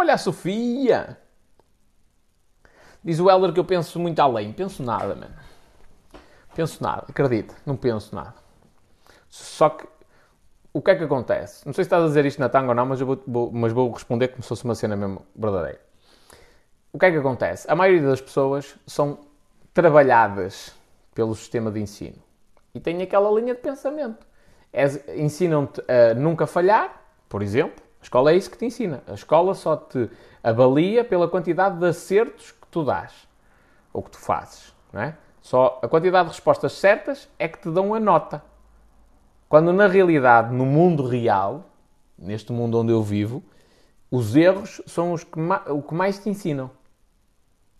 [0.00, 1.18] Olha a Sofia!
[3.04, 4.50] Diz o Helder que eu penso muito além.
[4.50, 5.34] Penso nada, mano.
[6.54, 8.34] Penso nada, acredita, não penso nada.
[9.28, 9.86] Só que
[10.72, 11.66] o que é que acontece?
[11.66, 13.74] Não sei se estás a dizer isto na tanga ou não, mas, vou, vou, mas
[13.74, 15.82] vou responder como se fosse uma cena mesmo verdadeira.
[16.94, 17.70] O que é que acontece?
[17.70, 19.18] A maioria das pessoas são
[19.74, 20.74] trabalhadas
[21.14, 22.16] pelo sistema de ensino
[22.74, 24.26] e têm aquela linha de pensamento.
[25.14, 29.02] Ensinam-te a nunca falhar, por exemplo, a escola é isso que te ensina.
[29.06, 30.10] A escola só te
[30.42, 33.28] avalia pela quantidade de acertos que tu dás
[33.92, 34.74] ou que tu fazes.
[34.92, 35.16] Não é?
[35.42, 38.42] Só a quantidade de respostas certas é que te dão a nota.
[39.48, 41.64] Quando na realidade, no mundo real,
[42.16, 43.42] neste mundo onde eu vivo,
[44.10, 46.70] os erros são os que o que mais te ensinam.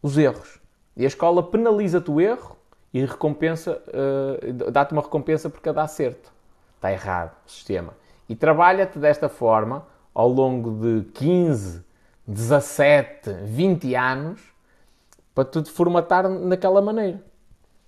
[0.02, 0.60] Os erros.
[0.96, 2.56] E a escola penaliza-te o erro
[2.92, 6.32] e recompensa, uh, dá-te uma recompensa por cada acerto.
[6.76, 7.94] Está errado o sistema.
[8.28, 9.86] E trabalha-te desta forma
[10.20, 11.82] ao longo de 15,
[12.26, 14.38] 17, 20 anos
[15.34, 17.24] para tu te formatar naquela maneira.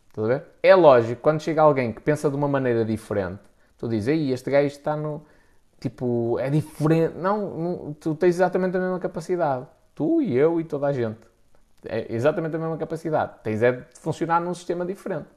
[0.09, 0.45] Estás a ver?
[0.63, 3.43] É lógico, quando chega alguém que pensa de uma maneira diferente,
[3.77, 5.23] tu dizes, aí este gajo está no.
[5.79, 7.19] Tipo, é diferente.
[7.19, 9.67] Não, não, tu tens exatamente a mesma capacidade.
[9.95, 11.21] Tu e eu e toda a gente.
[11.85, 13.33] É exatamente a mesma capacidade.
[13.43, 15.29] Tens é de funcionar num sistema diferente.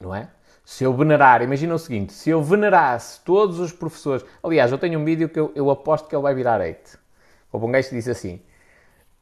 [0.00, 0.30] Não é?
[0.64, 4.24] Se eu venerar, imagina o seguinte: se eu venerasse todos os professores.
[4.42, 6.98] Aliás, eu tenho um vídeo que eu, eu aposto que ele vai virar hate.
[7.52, 8.40] Houve um gajo que disse assim: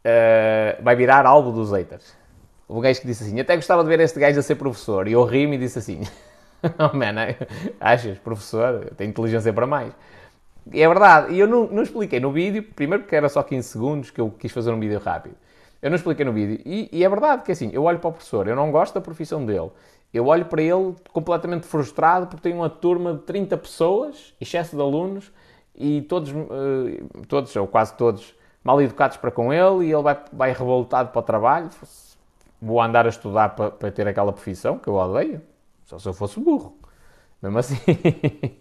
[0.04, 2.16] uh, vai virar alvo dos haters.
[2.68, 5.08] Houve um gajo que disse assim: até gostava de ver este gajo a ser professor.
[5.08, 6.02] E eu ri-me e disse assim:
[6.78, 7.34] oh, man,
[7.80, 9.92] achas, professor, tem inteligência para mais.
[10.70, 13.68] E é verdade, e eu não, não expliquei no vídeo, primeiro porque era só 15
[13.68, 15.34] segundos que eu quis fazer um vídeo rápido.
[15.80, 16.62] Eu não expliquei no vídeo.
[16.64, 19.00] E, e, é verdade que assim, eu olho para o professor, eu não gosto da
[19.00, 19.70] profissão dele.
[20.12, 24.82] Eu olho para ele completamente frustrado porque tem uma turma de 30 pessoas, excesso de
[24.82, 25.32] alunos,
[25.74, 30.22] e todos, uh, todos ou quase todos, mal educados para com ele, e ele vai,
[30.32, 31.70] vai revoltado para o trabalho.
[32.60, 35.40] Vou andar a estudar para, para ter aquela profissão que eu odeio.
[35.84, 36.78] Só se eu fosse burro.
[37.42, 37.76] Mesmo assim.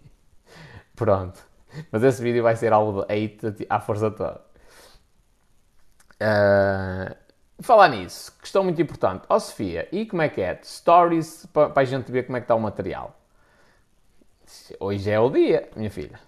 [0.96, 1.38] Pronto.
[1.90, 4.40] Mas esse vídeo vai ser algo de hate à força toda.
[6.20, 7.16] Uh,
[7.62, 9.24] Falar nisso, questão muito importante.
[9.28, 10.58] Ó oh, Sofia, e como é que é?
[10.62, 13.16] Stories para, para a gente ver como é que está o material.
[14.80, 16.18] Hoje é o dia, minha filha.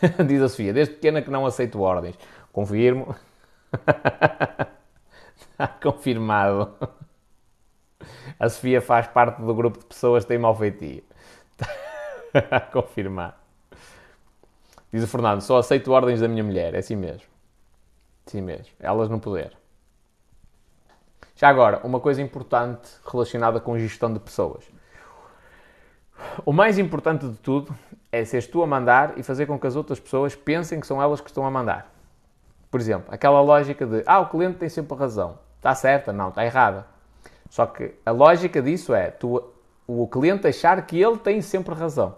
[0.26, 2.16] Diz a Sofia, desde pequena que não aceito ordens.
[2.52, 3.16] Confirmo.
[5.52, 6.72] Está confirmado.
[8.38, 11.02] A Sofia faz parte do grupo de pessoas que têm mau feitio.
[12.32, 13.34] Está confirmado.
[14.92, 16.74] Diz o Fernando, só aceito ordens da minha mulher.
[16.74, 17.26] É assim mesmo.
[18.26, 18.72] Assim mesmo.
[18.78, 19.59] Elas no poder.
[21.40, 24.62] Já agora, uma coisa importante relacionada com gestão de pessoas.
[26.44, 27.74] O mais importante de tudo
[28.12, 31.00] é seres tu a mandar e fazer com que as outras pessoas pensem que são
[31.00, 31.90] elas que estão a mandar.
[32.70, 35.38] Por exemplo, aquela lógica de ah, o cliente tem sempre razão.
[35.56, 36.12] Está certa?
[36.12, 36.84] Não, está errada.
[37.48, 39.42] Só que a lógica disso é tu,
[39.86, 42.16] o cliente achar que ele tem sempre razão.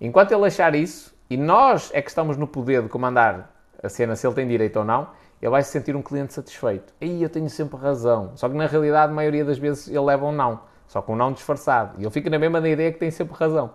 [0.00, 3.50] Enquanto ele achar isso, e nós é que estamos no poder de comandar
[3.82, 5.08] a cena se ele tem direito ou não,
[5.40, 6.92] ele vai se sentir um cliente satisfeito.
[7.00, 8.32] Aí eu tenho sempre razão.
[8.36, 10.60] Só que na realidade, a maioria das vezes, ele leva um não.
[10.86, 11.98] Só com um não disfarçado.
[11.98, 13.74] E ele fica na mesma ideia que tem sempre razão.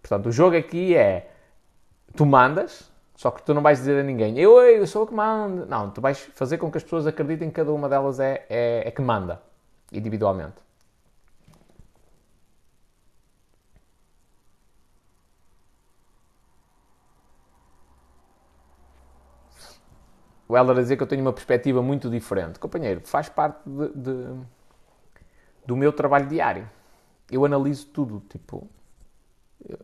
[0.00, 1.30] Portanto, o jogo aqui é:
[2.16, 5.14] tu mandas, só que tu não vais dizer a ninguém, eu, eu sou o que
[5.14, 5.66] manda.
[5.66, 8.82] Não, tu vais fazer com que as pessoas acreditem que cada uma delas é, é,
[8.88, 9.40] é que manda,
[9.92, 10.56] individualmente.
[20.52, 22.58] O Heller a dizer que eu tenho uma perspectiva muito diferente.
[22.58, 24.34] Companheiro, faz parte de, de,
[25.64, 26.68] do meu trabalho diário.
[27.30, 28.68] Eu analiso tudo, tipo...
[29.64, 29.76] Uh,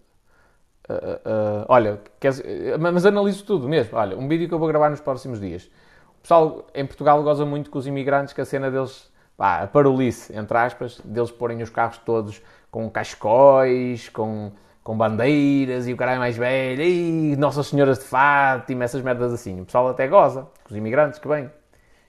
[0.90, 2.42] uh, olha, queres,
[2.78, 3.96] mas analiso tudo mesmo.
[3.96, 5.70] Olha, um vídeo que eu vou gravar nos próximos dias.
[6.18, 9.66] O pessoal em Portugal goza muito com os imigrantes, que a cena deles, pá, a
[9.66, 14.52] parolice, entre aspas, deles porem os carros todos com cascóis, com
[14.88, 19.60] com bandeiras e o caralho mais velho, e Nossas Senhoras de Fátima, essas merdas assim.
[19.60, 21.50] O pessoal até goza, os imigrantes que vêm.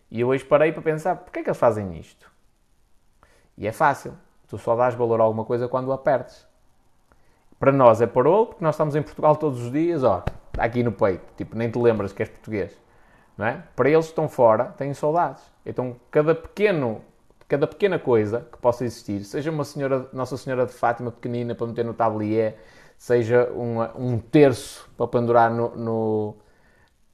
[0.09, 2.31] E eu hoje parei para pensar, porquê é que eles fazem isto?
[3.57, 4.13] E é fácil.
[4.47, 6.47] Tu só dás valor a alguma coisa quando o apertes.
[7.59, 10.23] Para nós é parou, porque nós estamos em Portugal todos os dias, ó,
[10.57, 11.25] aqui no peito.
[11.35, 12.79] Tipo, nem te lembras que és português.
[13.37, 13.61] Não é?
[13.75, 15.43] Para eles estão fora, têm saudades.
[15.65, 17.01] Então, cada pequeno,
[17.49, 21.65] cada pequena coisa que possa existir, seja uma senhora, Nossa Senhora de Fátima pequenina para
[21.65, 22.57] meter no tablier,
[22.95, 26.35] seja uma, um terço para pendurar no, no,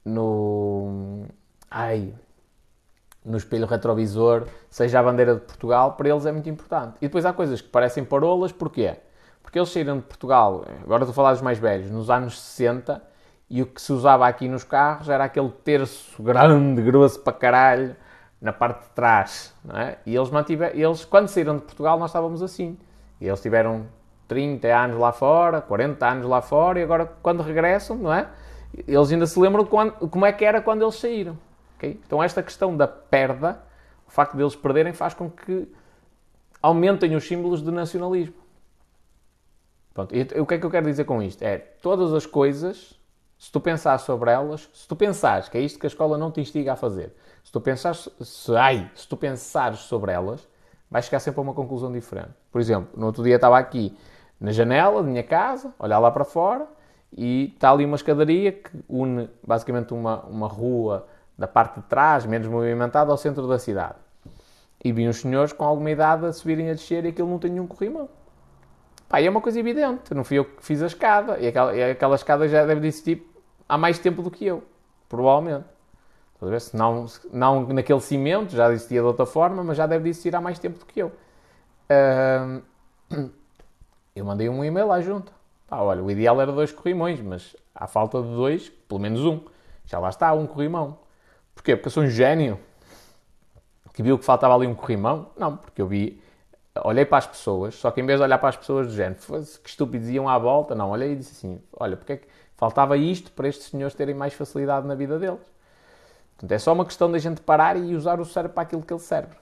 [0.04, 1.24] no,
[1.70, 2.12] ai,
[3.24, 6.96] no espelho retrovisor, seja a bandeira de Portugal, para eles é muito importante.
[6.98, 8.94] E depois há coisas que parecem parolas, porquê?
[9.42, 13.02] Porque eles saíram de Portugal, agora estou a falar dos mais velhos, nos anos 60,
[13.48, 17.96] e o que se usava aqui nos carros era aquele terço grande, grosso para caralho,
[18.40, 19.98] na parte de trás, não é?
[20.04, 22.78] E eles mantiveram, eles, quando saíram de Portugal, nós estávamos assim.
[23.20, 23.86] E eles tiveram
[24.28, 28.28] 30 anos lá fora, 40 anos lá fora, e agora, quando regressam, não é?
[28.86, 31.38] Eles ainda se lembram quando, como é que era quando eles saíram.
[31.76, 32.00] Okay?
[32.04, 33.60] Então, esta questão da perda,
[34.06, 35.68] o facto de eles perderem, faz com que
[36.60, 38.34] aumentem os símbolos de nacionalismo.
[39.94, 41.42] Pronto, e o que é que eu quero dizer com isto?
[41.42, 43.00] É todas as coisas,
[43.38, 46.30] se tu pensares sobre elas, se tu pensares que é isto que a escola não
[46.30, 47.14] te instiga a fazer,
[47.46, 50.48] se tu pensares, se, ai, se tu pensares sobre elas,
[50.90, 52.32] vais chegar sempre a uma conclusão diferente.
[52.50, 53.96] Por exemplo, no outro dia estava aqui
[54.40, 56.66] na janela da minha casa, olhar lá para fora,
[57.16, 61.06] e está ali uma escadaria que une basicamente uma, uma rua
[61.38, 63.94] da parte de trás, menos movimentada, ao centro da cidade.
[64.84, 67.52] E vi uns senhores com alguma idade a subirem a descer e aquilo não tem
[67.52, 68.08] nenhum corrimão.
[69.08, 71.38] Pá, e é uma coisa evidente, não fui eu que fiz a escada.
[71.38, 73.24] E aquela, e aquela escada já deve existir
[73.68, 74.64] há mais tempo do que eu,
[75.08, 75.75] provavelmente.
[76.60, 80.40] Se não, não naquele cimento, já existia de outra forma, mas já deve existir há
[80.40, 81.12] mais tempo do que eu.
[81.90, 82.62] Uh,
[84.14, 85.32] eu mandei um e-mail à junta.
[85.66, 89.40] Pá, olha, o ideal era dois corrimões, mas à falta de dois, pelo menos um.
[89.86, 90.98] Já lá está, um corrimão.
[91.54, 91.74] Porquê?
[91.74, 92.58] Porque eu sou um gênio
[93.94, 95.30] que viu que faltava ali um corrimão?
[95.38, 96.22] Não, porque eu vi
[96.84, 99.18] olhei para as pessoas, só que em vez de olhar para as pessoas do género,
[99.62, 102.96] que estúpidos iam à volta, não, olhei e disse assim, olha, porque é que faltava
[102.96, 105.40] isto para estes senhores terem mais facilidade na vida deles?
[106.36, 108.92] Portanto, é só uma questão da gente parar e usar o cérebro para aquilo que
[108.92, 109.34] ele serve.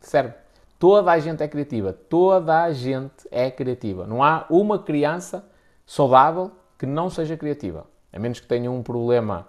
[0.00, 0.32] Serve.
[0.78, 1.92] Toda a gente é criativa.
[1.92, 4.06] Toda a gente é criativa.
[4.06, 5.44] Não há uma criança
[5.84, 7.86] saudável que não seja criativa.
[8.12, 9.46] A menos que tenha um problema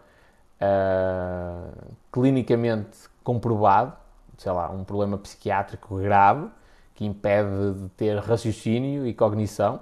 [0.61, 3.93] uh, clinicamente comprovado,
[4.37, 6.49] sei lá, um problema psiquiátrico grave,
[6.95, 9.81] que impede de ter raciocínio e cognição,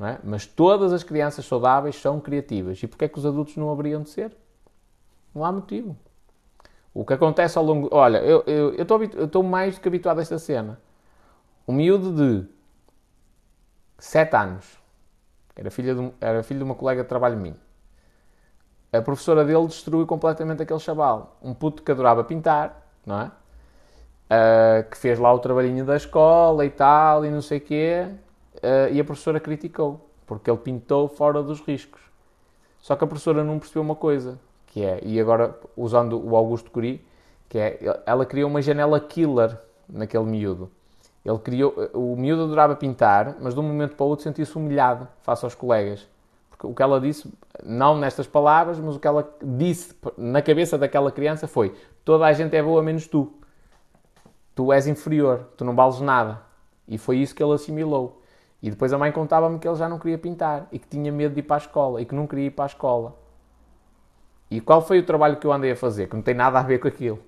[0.00, 0.18] é?
[0.24, 2.82] mas todas as crianças saudáveis são criativas.
[2.82, 4.34] E porquê é que os adultos não haveriam de ser?
[5.34, 5.96] Não há motivo.
[6.92, 7.88] O que acontece ao longo.
[7.92, 10.80] Olha, eu, eu, eu estou mais do que habituado a esta cena.
[11.66, 12.48] Um miúdo de
[13.98, 14.80] 7 anos,
[15.54, 17.56] era filho, de, era filho de uma colega de trabalho minha.
[18.92, 21.36] A professora dele destruiu completamente aquele chaval.
[21.40, 23.30] Um puto que adorava pintar, não é?
[24.30, 28.06] uh, que fez lá o trabalhinho da escola e tal, e não sei o quê,
[28.56, 32.00] uh, e a professora criticou, porque ele pintou fora dos riscos.
[32.78, 34.38] Só que a professora não percebeu uma coisa,
[34.70, 37.04] que é, e agora usando o Augusto Curi,
[37.48, 40.70] que é, ela criou uma janela killer naquele miúdo.
[41.24, 45.06] Ele criou, o miúdo adorava pintar, mas de um momento para o outro sentia-se humilhado
[45.22, 46.08] face aos colegas.
[46.48, 47.30] Porque o que ela disse,
[47.62, 52.32] não nestas palavras, mas o que ela disse na cabeça daquela criança foi: toda a
[52.32, 53.30] gente é boa menos tu
[54.54, 56.42] tu és inferior, tu não vales nada.
[56.86, 58.20] E foi isso que ele assimilou.
[58.62, 61.32] E depois a mãe contava-me que ele já não queria pintar e que tinha medo
[61.32, 63.16] de ir para a escola e que não queria ir para a escola.
[64.50, 66.08] E qual foi o trabalho que eu andei a fazer?
[66.08, 67.20] Que não tem nada a ver com aquilo.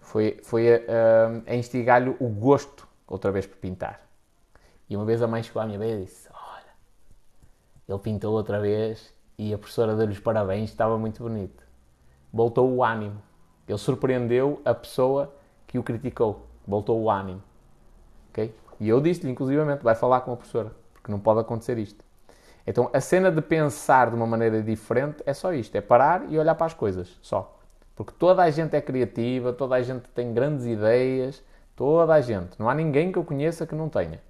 [0.00, 4.00] Foi, foi a, a, a instigar-lhe o gosto, outra vez, por pintar.
[4.88, 6.72] E uma vez a mãe chegou à minha beira e disse: Olha,
[7.88, 11.64] ele pintou outra vez e a professora deu-lhe os parabéns, estava muito bonito.
[12.32, 13.20] Voltou o ânimo.
[13.66, 15.34] Ele surpreendeu a pessoa
[15.66, 17.42] que o criticou, voltou o ânimo.
[18.30, 18.54] Okay?
[18.78, 22.04] E eu disse-lhe, inclusivamente, vai falar com a professora, porque não pode acontecer isto.
[22.66, 26.38] Então, a cena de pensar de uma maneira diferente é só isto: é parar e
[26.38, 27.58] olhar para as coisas, só.
[27.96, 31.42] Porque toda a gente é criativa, toda a gente tem grandes ideias,
[31.76, 32.58] toda a gente.
[32.58, 34.20] Não há ninguém que eu conheça que não tenha.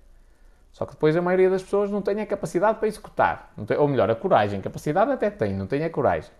[0.72, 3.52] Só que depois a maioria das pessoas não tem a capacidade para executar.
[3.66, 4.60] Tem, ou melhor, a coragem.
[4.60, 6.30] Capacidade até tem, não tem a coragem.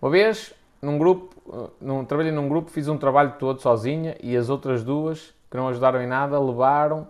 [0.00, 4.48] Uma vez, num grupo, num, trabalhei num grupo, fiz um trabalho todo sozinha e as
[4.48, 7.06] outras duas, que não ajudaram em nada, levaram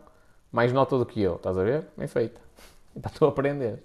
[0.50, 1.36] mais nota do que eu.
[1.36, 1.86] Estás a ver?
[1.96, 2.40] Bem feita.
[3.04, 3.82] Estou a aprender.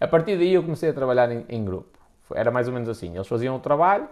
[0.00, 1.98] A partir daí eu comecei a trabalhar em, em grupo.
[2.34, 3.14] Era mais ou menos assim.
[3.14, 4.08] Eles faziam o trabalho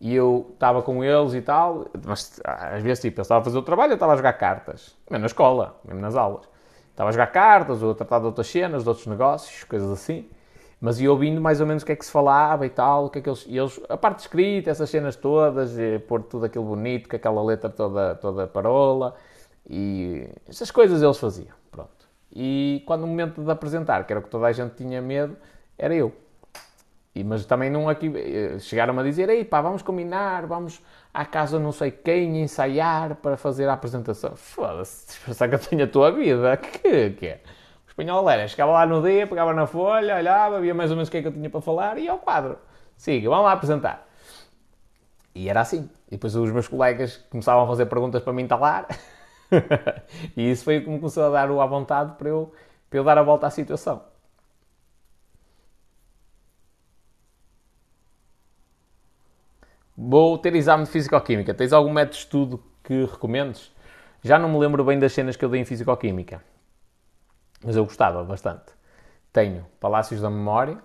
[0.00, 3.58] e eu estava com eles e tal, mas às vezes tipo, eu estava a fazer
[3.58, 6.48] o trabalho, eu estava a jogar cartas, mesmo na escola, mesmo nas aulas.
[6.90, 10.28] Estava a jogar cartas ou a tratar de outras cenas, de outros negócios, coisas assim.
[10.80, 13.10] Mas ia ouvindo mais ou menos o que é que se falava e tal, o
[13.10, 15.76] que é que eles, eles a parte escrita, essas cenas todas,
[16.08, 19.14] pôr tudo aquilo bonito, com aquela letra toda, toda parola,
[19.68, 22.08] e essas coisas eles faziam, pronto.
[22.34, 25.36] E quando o momento de apresentar, que era o que toda a gente tinha medo,
[25.76, 26.14] era eu.
[27.14, 30.80] E, mas também não aqui, eh, chegaram-me a dizer, ei pá, vamos combinar, vamos
[31.12, 34.36] à casa não sei quem ensaiar para fazer a apresentação.
[34.36, 37.40] Foda-se, pensar que eu tenho a tua vida, que, que é?
[37.90, 41.10] Espanhol era, chegava lá no dia, pegava na folha, olhava, via mais ou menos o
[41.10, 42.58] que é que eu tinha para falar e ao quadro.
[42.96, 44.06] Siga, vamos lá apresentar.
[45.34, 45.88] E era assim.
[46.08, 48.86] E depois os meus colegas começavam a fazer perguntas para me entalar.
[50.36, 52.52] e isso foi o que me começou a dar o à vontade para eu,
[52.88, 54.02] para eu dar a volta à situação.
[59.96, 61.52] Vou ter exame de Fisicoquímica.
[61.54, 63.72] Tens algum método de estudo que recomendes?
[64.22, 66.42] Já não me lembro bem das cenas que eu dei em Fisicoquímica
[67.64, 68.72] mas eu gostava bastante.
[69.32, 70.78] Tenho Palácios da Memória,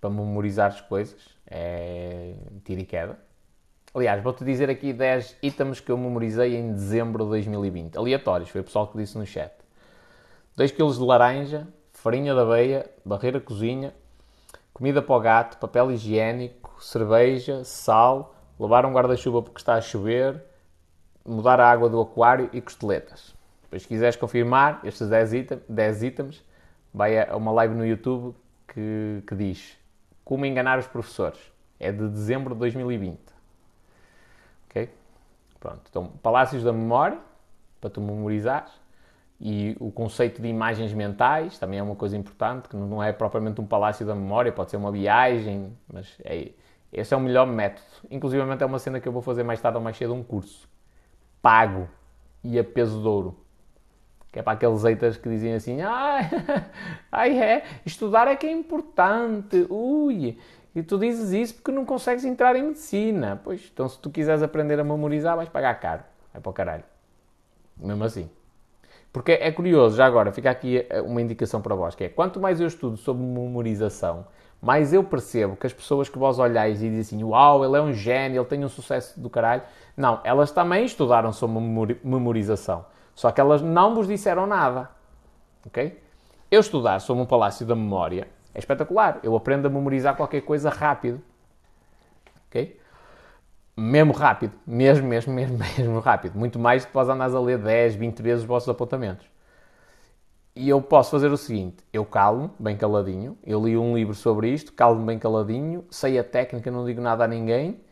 [0.00, 3.18] para memorizar as coisas, é tiro e queda.
[3.92, 7.98] Aliás, vou-te dizer aqui 10 itens que eu memorizei em dezembro de 2020.
[7.98, 9.52] Aleatórios, foi o pessoal que disse no chat.
[10.56, 13.92] 2 kg de laranja, farinha de aveia, barreira cozinha,
[14.72, 20.42] comida para o gato, papel higiênico, cerveja, sal, levar um guarda-chuva porque está a chover,
[21.24, 23.34] mudar a água do aquário e costeletas.
[23.70, 26.44] Depois, se quiseres confirmar estes 10 itens, 10 itens
[26.92, 28.34] vai a uma live no YouTube
[28.66, 29.78] que, que diz
[30.24, 31.38] Como enganar os professores.
[31.78, 33.16] É de dezembro de 2020.
[34.68, 34.90] Ok?
[35.60, 35.82] Pronto.
[35.88, 37.18] Então, Palácios da Memória,
[37.80, 38.72] para tu memorizares.
[39.40, 43.60] E o conceito de imagens mentais também é uma coisa importante, que não é propriamente
[43.60, 46.50] um palácio da memória, pode ser uma viagem, mas é,
[46.92, 47.86] esse é o melhor método.
[48.10, 50.68] Inclusive é uma cena que eu vou fazer mais tarde ou mais cedo, um curso.
[51.40, 51.88] Pago
[52.44, 53.38] e a peso de ouro.
[54.32, 56.30] Que é para aqueles haters que dizem assim: ai,
[57.10, 60.38] ai é, estudar é que é importante, ui.
[60.74, 63.40] E tu dizes isso porque não consegues entrar em medicina.
[63.42, 66.02] Pois, então se tu quiseres aprender a memorizar, vais pagar caro.
[66.32, 66.84] É para o caralho.
[67.76, 68.30] Mesmo assim.
[69.12, 72.38] Porque é curioso, já agora, fica aqui eh, uma indicação para vós, que é, quanto
[72.38, 74.24] mais eu estudo sobre memorização,
[74.62, 77.80] mais eu percebo que as pessoas que vós olhais e dizem assim, uau, ele é
[77.80, 79.62] um gênio, ele tem um sucesso do caralho.
[79.96, 82.84] Não, elas também estudaram sobre memorização.
[83.20, 84.88] Só que elas não vos disseram nada.
[85.66, 86.02] Ok?
[86.50, 89.20] Eu estudar sobre um palácio da memória é espetacular.
[89.22, 91.20] Eu aprendo a memorizar qualquer coisa rápido.
[92.48, 92.80] Ok?
[93.76, 94.54] Mesmo rápido.
[94.66, 96.38] Mesmo, mesmo, mesmo, mesmo rápido.
[96.38, 99.26] Muito mais do que andares a ler 10, 20 vezes os vossos apontamentos.
[100.56, 104.48] E eu posso fazer o seguinte: eu calmo, bem caladinho, eu li um livro sobre
[104.48, 107.82] isto, calmo bem caladinho, sei a técnica, não digo nada a ninguém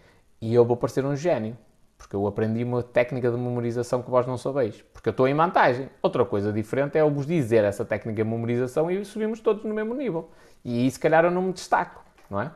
[0.40, 1.54] e eu vou parecer um gênio.
[1.98, 4.82] Porque eu aprendi uma técnica de memorização que vós não sabeis.
[4.94, 5.90] Porque eu estou em vantagem.
[6.00, 9.74] Outra coisa diferente é eu vos dizer essa técnica de memorização e subimos todos no
[9.74, 10.30] mesmo nível.
[10.64, 12.50] E aí, se calhar, eu não me destaco, não é?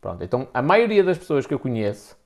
[0.00, 2.16] Pronto, então a maioria das pessoas que eu conheço,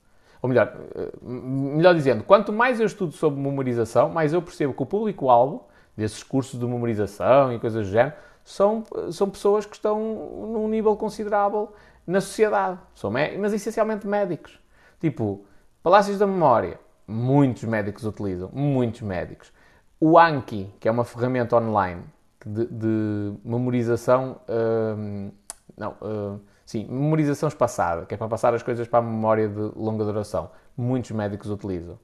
[0.41, 4.81] ou melhor, eh, melhor dizendo, quanto mais eu estudo sobre memorização, mais eu percebo que
[4.81, 9.99] o público-alvo desses cursos de memorização e coisas do género são, são pessoas que estão
[9.99, 11.73] num nível considerável
[12.07, 12.79] na sociedade.
[12.93, 14.59] São, mas essencialmente médicos.
[15.01, 15.45] Tipo,
[15.85, 19.53] Palácios da Memória, muitos médicos utilizam, muitos médicos.
[19.99, 22.01] O Anki, que é uma ferramenta online
[22.43, 25.31] de, de memorização, uh,
[25.77, 29.59] não, uh, sim, memorização espaçada, que é para passar as coisas para a memória de
[29.75, 30.49] longa duração.
[30.75, 31.99] Muitos médicos utilizam.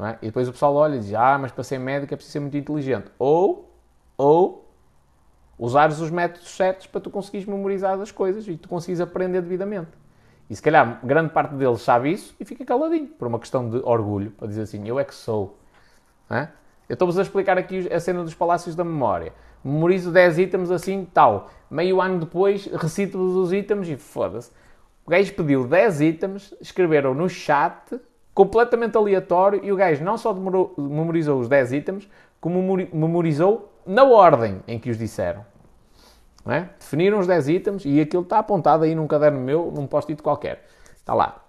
[0.00, 0.18] É?
[0.20, 2.40] E depois o pessoal olha e diz, ah, mas para ser médico é preciso ser
[2.40, 3.08] muito inteligente.
[3.20, 3.72] Ou,
[4.18, 4.68] ou,
[5.56, 10.01] usares os métodos certos para tu conseguires memorizar as coisas e tu conseguires aprender devidamente.
[10.50, 13.78] E se calhar grande parte deles sabe isso e fica caladinho, por uma questão de
[13.78, 15.56] orgulho, para dizer assim, eu é que sou.
[16.30, 16.48] É?
[16.88, 19.32] Eu estou-vos a explicar aqui a cena dos palácios da memória.
[19.64, 21.50] Memorizo 10 itens assim, tal.
[21.70, 24.50] Meio ano depois, recito-vos os itens e foda-se.
[25.06, 27.98] O gajo pediu 10 itens, escreveram no chat,
[28.34, 32.60] completamente aleatório, e o gajo não só demorou, memorizou os 10 itens, como
[32.92, 35.44] memorizou na ordem em que os disseram.
[36.46, 36.68] É?
[36.78, 40.64] Definiram os 10 itens e aquilo está apontado aí num caderno meu, num post-it qualquer.
[40.96, 41.42] Está lá.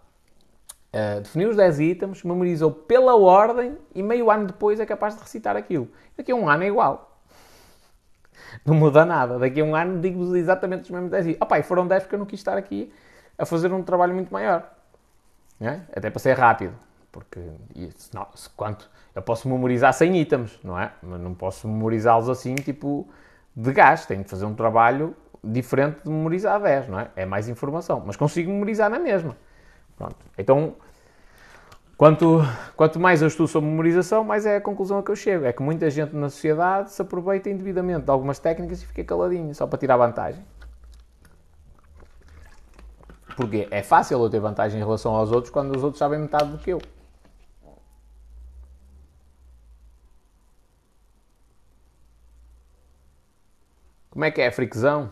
[0.94, 5.22] Uh, definiu os 10 itens, memorizou pela ordem e meio ano depois é capaz de
[5.22, 5.88] recitar aquilo.
[6.16, 7.18] Daqui a um ano é igual.
[8.64, 9.40] Não muda nada.
[9.40, 11.42] Daqui a um ano digo-vos exatamente os mesmos 10 itens.
[11.42, 12.94] Opa, e foram 10 porque eu não quis estar aqui
[13.36, 14.72] a fazer um trabalho muito maior.
[15.60, 15.80] É?
[15.96, 16.74] Até para ser rápido.
[17.12, 17.40] Porque
[18.14, 20.92] não, quanto, eu posso memorizar 100 itens, não é?
[21.02, 23.08] Mas não posso memorizá-los assim, tipo
[23.56, 24.06] de gás.
[24.06, 27.10] Tenho que fazer um trabalho diferente de memorizar 10, não é?
[27.16, 29.36] É mais informação, mas consigo memorizar na mesma.
[29.98, 30.16] Pronto.
[30.38, 30.76] Então,
[31.98, 32.42] quanto,
[32.76, 35.46] quanto mais eu estudo sobre memorização, mais é a conclusão a que eu chego.
[35.46, 39.54] É que muita gente na sociedade se aproveita indevidamente de algumas técnicas e fica caladinho,
[39.54, 40.44] só para tirar vantagem.
[43.36, 46.52] Porque é fácil eu ter vantagem em relação aos outros quando os outros sabem metade
[46.52, 46.82] do que eu.
[54.14, 55.12] Como é que é, friquezão?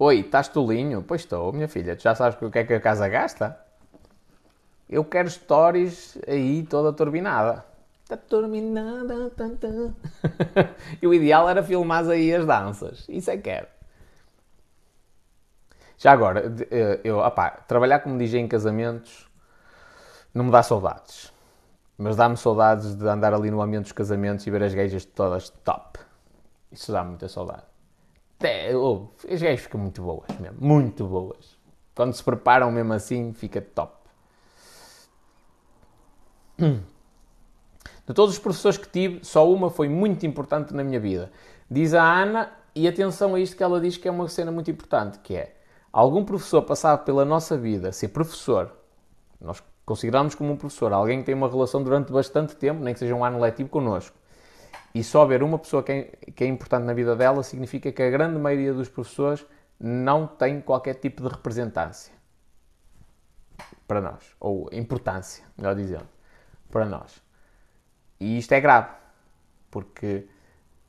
[0.00, 1.00] Oi, estás tolinho?
[1.00, 1.94] Pois estou, minha filha.
[1.94, 3.56] Tu já sabes o que é que a casa gasta?
[4.90, 7.64] Eu quero stories aí toda turbinada.
[8.02, 9.30] Está turbinada.
[9.30, 9.68] Tá, tá.
[11.00, 13.04] e o ideal era filmar aí as danças.
[13.08, 13.68] Isso é que era.
[15.96, 19.30] Já agora, eh, eu, opá, trabalhar como DJ em casamentos
[20.34, 21.32] não me dá saudades.
[21.96, 25.48] Mas dá-me saudades de andar ali no ambiente dos casamentos e ver as gajas todas
[25.48, 26.05] top.
[26.70, 27.64] Isso dá muita saudade.
[28.38, 30.58] Até, oh, as gajas ficam muito boas mesmo.
[30.60, 31.56] Muito boas.
[31.94, 33.96] Quando se preparam mesmo assim, fica top.
[36.58, 41.32] De todos os professores que tive, só uma foi muito importante na minha vida.
[41.70, 44.70] Diz a Ana, e atenção a isto que ela diz que é uma cena muito
[44.70, 45.56] importante, que é
[45.90, 48.70] algum professor passar pela nossa vida, ser professor,
[49.40, 53.00] nós consideramos como um professor, alguém que tem uma relação durante bastante tempo, nem que
[53.00, 54.14] seja um ano letivo connosco,
[54.98, 58.02] e só haver uma pessoa que é, que é importante na vida dela, significa que
[58.02, 59.44] a grande maioria dos professores
[59.78, 62.14] não tem qualquer tipo de representância
[63.86, 66.08] para nós, ou importância, melhor dizendo
[66.70, 67.22] para nós.
[68.18, 68.88] E isto é grave,
[69.70, 70.26] porque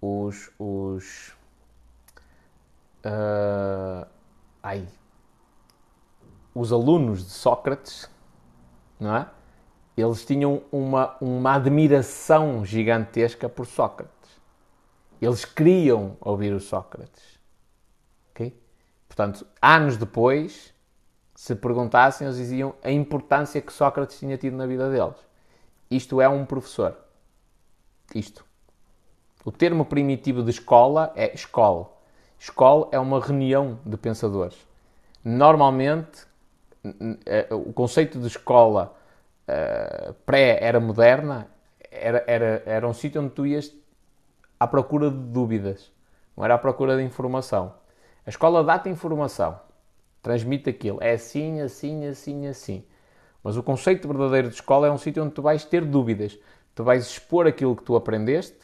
[0.02, 0.50] os.
[0.58, 1.36] os
[3.04, 4.08] uh,
[4.64, 4.88] ai,
[6.56, 8.10] os alunos de Sócrates,
[8.98, 9.30] não é?
[9.98, 14.14] Eles tinham uma, uma admiração gigantesca por Sócrates.
[15.20, 17.40] Eles queriam ouvir o Sócrates.
[18.32, 18.56] ok?
[19.08, 20.72] Portanto, anos depois,
[21.34, 25.18] se perguntassem, eles diziam a importância que Sócrates tinha tido na vida deles.
[25.90, 26.96] Isto é um professor.
[28.14, 28.46] Isto.
[29.44, 31.90] O termo primitivo de escola é escola.
[32.38, 34.58] Escola é uma reunião de pensadores.
[35.24, 36.28] Normalmente,
[37.26, 38.97] eh, o conceito de escola
[39.48, 41.48] uh, pré-era moderna
[41.92, 43.74] era, era, era um sítio onde tu ias
[44.60, 45.92] à procura de dúvidas,
[46.36, 47.74] não era à procura de informação.
[48.26, 49.60] A escola dá-te informação,
[50.22, 52.84] transmite aquilo, é assim, assim, assim, assim.
[53.44, 56.38] Mas o conceito verdadeiro de escola é um sítio onde tu vais ter dúvidas.
[56.76, 58.60] Tu vais expor aquilo que tu aprendeste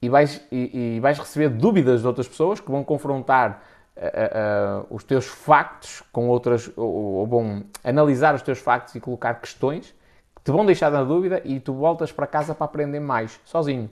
[0.00, 3.62] e vais, e, e vais receber dúvidas de outras pessoas que vão confrontar
[3.96, 9.00] uh, uh, os teus factos com outras, ou, ou, vão analisar os teus factos e
[9.00, 9.95] colocar questões que
[10.46, 13.90] te vão deixar na dúvida e tu voltas para casa para aprender mais, sozinho.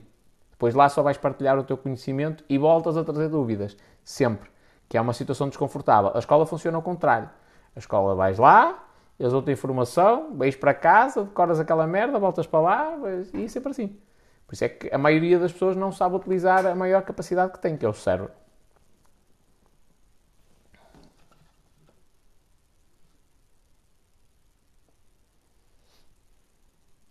[0.51, 3.75] Depois lá só vais partilhar o teu conhecimento e voltas a trazer dúvidas,
[4.05, 4.49] sempre.
[4.87, 6.11] Que é uma situação desconfortável.
[6.15, 7.29] A escola funciona ao contrário.
[7.75, 8.85] A escola vais lá,
[9.19, 12.97] eles dão-te informação, vais para casa, decoras aquela merda, voltas para lá
[13.33, 13.99] e sempre assim.
[14.47, 17.59] Por isso é que a maioria das pessoas não sabe utilizar a maior capacidade que
[17.59, 18.31] tem, que é o cérebro.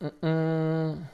[0.05, 1.09] Hum.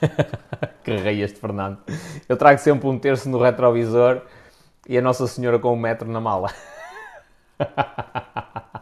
[0.84, 1.78] que rei este Fernando.
[2.28, 4.22] Eu trago sempre um terço no retrovisor
[4.88, 6.52] e a Nossa Senhora com um metro na mala.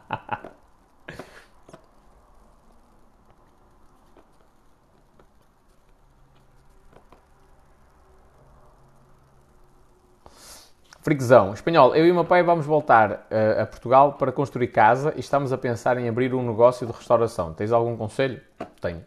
[11.07, 15.13] Friquezão, espanhol, eu e o meu pai vamos voltar uh, a Portugal para construir casa
[15.15, 17.55] e estamos a pensar em abrir um negócio de restauração.
[17.55, 18.41] Tens algum conselho?
[18.81, 19.05] Tenho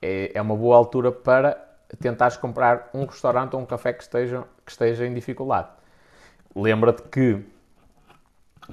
[0.00, 1.58] é, é uma boa altura para
[1.98, 5.66] tentares comprar um restaurante ou um café que esteja, que esteja em dificuldade.
[6.54, 7.44] Lembra-te que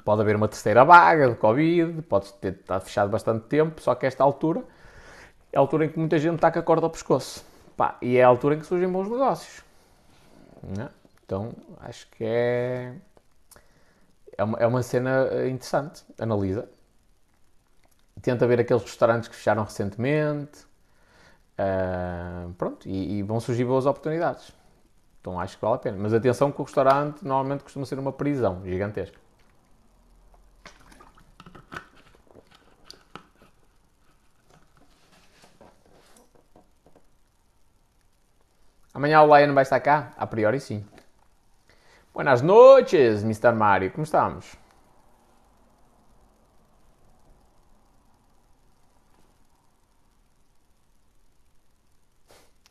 [0.04, 4.06] pode haver uma terceira vaga de Covid, pode ter estado fechado bastante tempo, só que
[4.06, 4.64] esta altura
[5.52, 7.43] é a altura em que muita gente está com a corda ao pescoço.
[7.76, 9.64] Pá, e é a altura em que surgem bons negócios.
[10.80, 11.05] É?
[11.26, 12.93] Então, acho que é,
[14.38, 16.03] é, uma, é uma cena interessante.
[16.19, 16.69] Analisa.
[18.21, 20.65] Tenta ver aqueles restaurantes que fecharam recentemente
[21.55, 24.51] Uh, pronto, e, e, vão surgir boas oportunidades.
[25.21, 25.97] Então acho que vale a pena.
[25.99, 29.17] Mas atenção que o restaurante normalmente costuma ser uma prisão gigantesca.
[38.93, 40.13] Amanhã o Lion vai estar cá?
[40.17, 40.86] A priori sim.
[42.16, 43.51] Buenas noches, Mr.
[43.51, 43.91] Mario.
[43.91, 44.55] Como estamos?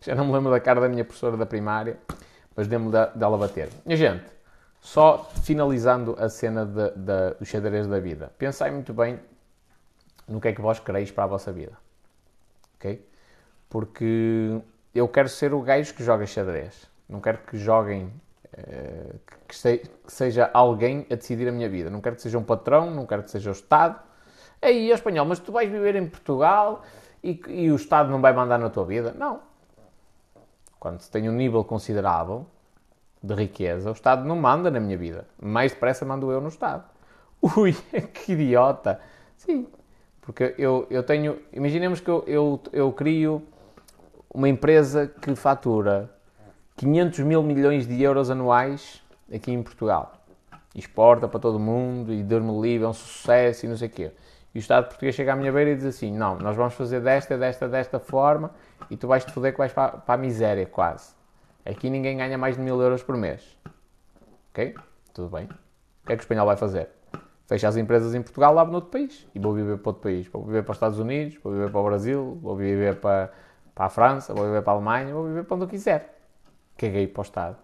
[0.01, 1.99] Já não me lembro da cara da minha professora da primária,
[2.57, 3.69] mas lembro dela bater.
[3.85, 4.25] Minha gente,
[4.81, 8.33] só finalizando a cena de, de, do xadrez da vida.
[8.39, 9.21] Pensai muito bem
[10.27, 11.77] no que é que vós quereis para a vossa vida.
[12.77, 13.07] ok?
[13.69, 14.59] Porque
[14.95, 16.89] eu quero ser o gajo que joga xadrez.
[17.07, 18.11] Não quero que joguem,
[19.49, 21.91] que, se, que, seja alguém a decidir a minha vida.
[21.91, 23.99] Não quero que seja um patrão, não quero que seja o Estado.
[24.63, 26.83] Aí, é espanhol, mas tu vais viver em Portugal
[27.23, 29.13] e, e o Estado não vai mandar na tua vida?
[29.13, 29.41] Não.
[30.79, 32.47] Quando se tem um nível considerável
[33.23, 35.27] de riqueza, o Estado não manda na minha vida.
[35.41, 36.85] Mais depressa mando eu no Estado.
[37.57, 37.73] Ui,
[38.13, 39.01] que idiota!
[39.37, 39.67] Sim,
[40.21, 41.39] porque eu, eu tenho.
[41.53, 43.43] Imaginemos que eu, eu, eu crio
[44.33, 46.14] uma empresa que fatura
[46.77, 49.01] 500 mil milhões de euros anuais
[49.33, 50.13] aqui em Portugal.
[50.75, 53.91] Exporta para todo o mundo e Deus-me livre, é um sucesso e não sei o
[53.91, 54.11] quê.
[54.53, 57.01] E o Estado português chega à minha beira e diz assim: Não, nós vamos fazer
[57.01, 58.51] desta, desta, desta forma
[58.91, 61.15] e tu vais te foder que vais para, para a miséria quase.
[61.65, 63.57] Aqui ninguém ganha mais de mil euros por mês.
[64.51, 64.75] Ok?
[65.13, 65.45] Tudo bem.
[65.45, 66.89] O que é que o espanhol vai fazer?
[67.47, 69.27] Fecha as empresas em Portugal, lá no outro país.
[69.35, 70.27] E vou viver para outro país.
[70.27, 73.31] Vou viver para os Estados Unidos, vou viver para o Brasil, vou viver para,
[73.75, 76.14] para a França, vou viver para a Alemanha, vou viver para onde eu quiser.
[76.77, 77.57] Caguei para o Estado.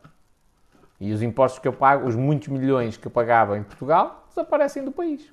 [1.00, 4.84] E os impostos que eu pago, os muitos milhões que eu pagava em Portugal, desaparecem
[4.84, 5.32] do país.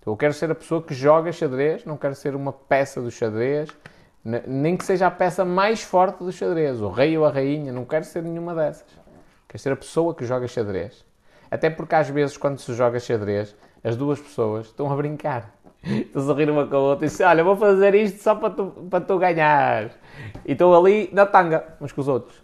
[0.00, 3.10] Então eu quero ser a pessoa que joga xadrez, não quero ser uma peça do
[3.10, 3.70] xadrez,
[4.46, 7.86] nem que seja a peça mais forte do xadrez, o rei ou a rainha, não
[7.86, 8.86] quero ser nenhuma dessas.
[9.48, 11.04] Quero ser a pessoa que joga xadrez.
[11.50, 15.54] Até porque às vezes, quando se joga xadrez, as duas pessoas estão a brincar.
[15.84, 18.50] Estão a rir uma com a outra e dizem: Olha, vou fazer isto só para
[18.50, 19.90] tu, para tu ganhar.
[20.46, 22.42] E estão ali na tanga, uns com os outros.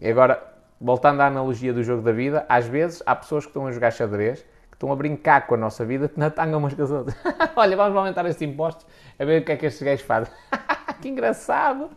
[0.00, 0.42] E agora,
[0.80, 3.90] voltando à analogia do jogo da vida, às vezes há pessoas que estão a jogar
[3.90, 7.16] xadrez que estão a brincar com a nossa vida na tanga umas com as outras.
[7.56, 8.86] Olha, vamos aumentar estes impostos
[9.18, 10.32] a ver o que é que estes gajos fazem.
[11.02, 11.90] que engraçado!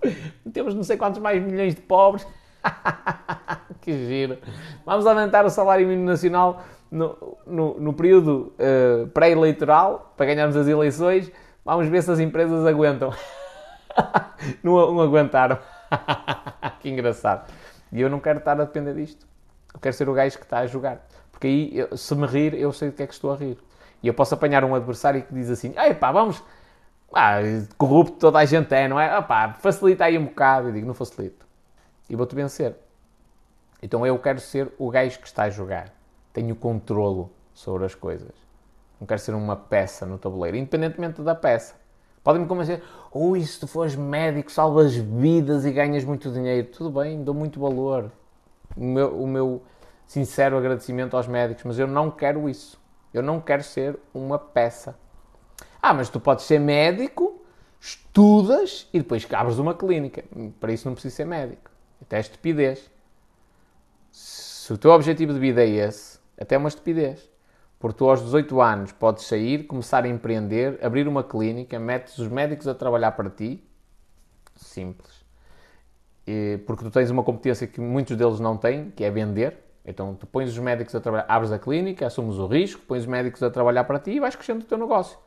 [0.51, 2.25] Temos não sei quantos mais milhões de pobres.
[3.81, 4.37] que giro!
[4.83, 10.67] Vamos aumentar o salário mínimo nacional no, no, no período uh, pré-eleitoral para ganharmos as
[10.67, 11.31] eleições.
[11.63, 13.13] Vamos ver se as empresas aguentam.
[14.63, 15.59] não, não aguentaram.
[16.79, 17.47] que engraçado.
[17.91, 19.27] E eu não quero estar a depender disto.
[19.73, 21.05] Eu quero ser o gajo que está a jogar.
[21.31, 23.57] Porque aí, se me rir, eu sei do que é que estou a rir.
[24.03, 26.43] E eu posso apanhar um adversário que diz assim: Ei pá, vamos.
[27.13, 27.39] Ah,
[27.77, 29.09] corrupto toda a gente é, não é?
[29.09, 30.69] Ah, pá, facilita aí um bocado.
[30.69, 31.45] Eu digo: Não facilito.
[32.09, 32.75] E vou-te vencer.
[33.81, 35.91] Então eu quero ser o gajo que está a jogar.
[36.33, 38.31] Tenho controlo sobre as coisas.
[38.99, 41.80] Não quero ser uma peça no tabuleiro, independentemente da peça.
[42.23, 46.67] Podem-me convencer, ui, se tu fores médico, salvas vidas e ganhas muito dinheiro.
[46.67, 48.11] Tudo bem, dou muito valor.
[48.77, 49.63] O meu, o meu
[50.05, 52.79] sincero agradecimento aos médicos, mas eu não quero isso.
[53.13, 54.95] Eu não quero ser uma peça.
[55.81, 57.41] Ah, mas tu podes ser médico,
[57.79, 60.23] estudas e depois abres uma clínica.
[60.59, 61.71] Para isso não precisas ser médico.
[62.01, 62.91] Até é estupidez.
[64.11, 67.30] Se o teu objetivo de vida é esse, até é uma estupidez.
[67.81, 72.27] Porque tu aos 18 anos podes sair, começar a empreender, abrir uma clínica, metes os
[72.27, 73.67] médicos a trabalhar para ti.
[74.55, 75.25] Simples.
[76.27, 79.57] E, porque tu tens uma competência que muitos deles não têm, que é vender.
[79.83, 83.07] Então tu pões os médicos a trabalhar, abres a clínica, assumes o risco, pões os
[83.07, 85.17] médicos a trabalhar para ti e vais crescendo o teu negócio.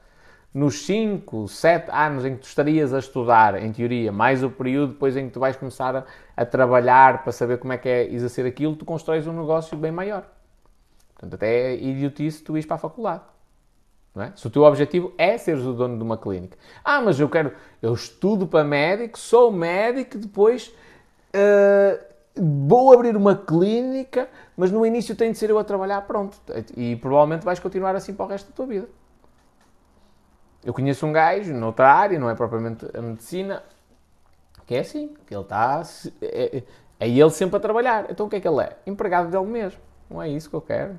[0.54, 4.92] Nos 5, 7 anos em que tu estarias a estudar, em teoria, mais o período
[4.92, 6.04] depois em que tu vais começar a,
[6.36, 9.90] a trabalhar para saber como é que é exercer aquilo, tu constróis um negócio bem
[9.90, 10.33] maior.
[11.14, 13.22] Portanto, até é idiotice tu ires para a faculdade.
[14.16, 14.30] É?
[14.36, 16.56] Se o teu objetivo é seres o dono de uma clínica.
[16.84, 17.52] Ah, mas eu quero,
[17.82, 20.72] eu estudo para médico, sou médico, depois
[21.34, 22.04] uh,
[22.68, 26.38] vou abrir uma clínica, mas no início tem de ser eu a trabalhar, pronto.
[26.76, 28.88] E provavelmente vais continuar assim para o resto da tua vida.
[30.64, 33.64] Eu conheço um gajo noutra área, não é propriamente a medicina,
[34.64, 35.82] que é assim, que ele está.
[36.22, 36.62] É,
[37.00, 38.06] é ele sempre a trabalhar.
[38.08, 38.76] Então o que é que ele é?
[38.86, 39.80] Empregado dele mesmo.
[40.08, 40.98] Não é isso que eu quero.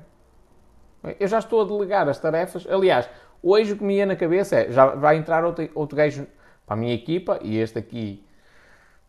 [1.20, 2.66] Eu já estou a delegar as tarefas.
[2.68, 3.08] Aliás,
[3.42, 6.26] hoje o que me ia na cabeça é: já vai entrar outro, outro gajo
[6.66, 8.24] para a minha equipa e este aqui.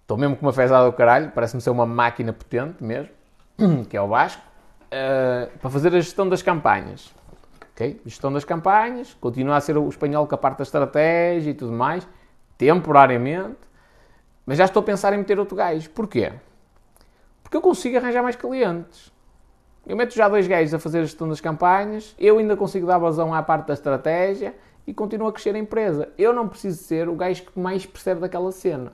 [0.02, 3.12] Estou mesmo com uma fezada do caralho, parece-me ser uma máquina potente mesmo,
[3.90, 4.42] que é o Vasco,
[4.86, 7.14] uh, para fazer a gestão das campanhas.
[7.74, 8.00] Okay?
[8.06, 11.74] Gestão das campanhas, continua a ser o espanhol com a parte da estratégia e tudo
[11.74, 12.08] mais,
[12.58, 13.58] temporariamente,
[14.46, 15.90] mas já estou a pensar em meter outro gajo.
[15.90, 16.32] Porquê?
[17.44, 19.12] Porque eu consigo arranjar mais clientes.
[19.88, 22.98] Eu meto já dois gajos a fazer a gestão das campanhas, eu ainda consigo dar
[22.98, 24.54] vazão à parte da estratégia
[24.86, 26.10] e continuo a crescer a empresa.
[26.18, 28.92] Eu não preciso ser o gajo que mais percebe daquela cena.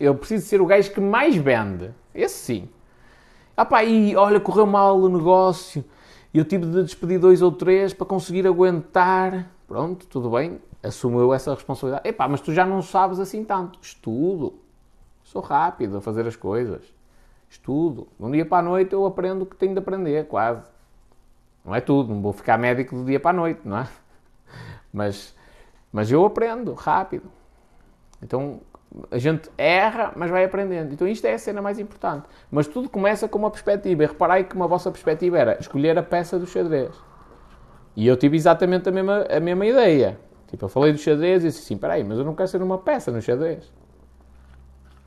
[0.00, 1.90] Eu preciso ser o gajo que mais vende.
[2.14, 2.68] Esse sim.
[3.54, 5.84] Ah pá, e olha, correu mal o negócio
[6.34, 9.50] eu tive de despedir dois ou três para conseguir aguentar.
[9.68, 12.08] Pronto, tudo bem, assumo eu essa responsabilidade.
[12.08, 13.78] Epá, mas tu já não sabes assim tanto.
[13.82, 14.54] Estudo.
[15.22, 16.82] Sou rápido a fazer as coisas.
[17.52, 18.08] Estudo.
[18.18, 20.62] De um dia para a noite eu aprendo o que tenho de aprender, quase.
[21.62, 23.88] Não é tudo, não vou ficar médico do dia para a noite, não é?
[24.92, 25.34] Mas,
[25.90, 27.24] mas eu aprendo rápido.
[28.22, 28.60] Então
[29.10, 30.92] a gente erra, mas vai aprendendo.
[30.92, 32.26] Então isto é a cena mais importante.
[32.50, 34.02] Mas tudo começa com uma perspectiva.
[34.02, 36.94] E reparai que uma vossa perspectiva era escolher a peça do xadrez.
[37.96, 40.20] E eu tive exatamente a mesma, a mesma ideia.
[40.48, 42.76] Tipo, eu falei do xadrez e disse assim, peraí, mas eu não quero ser uma
[42.76, 43.72] peça no xadrez.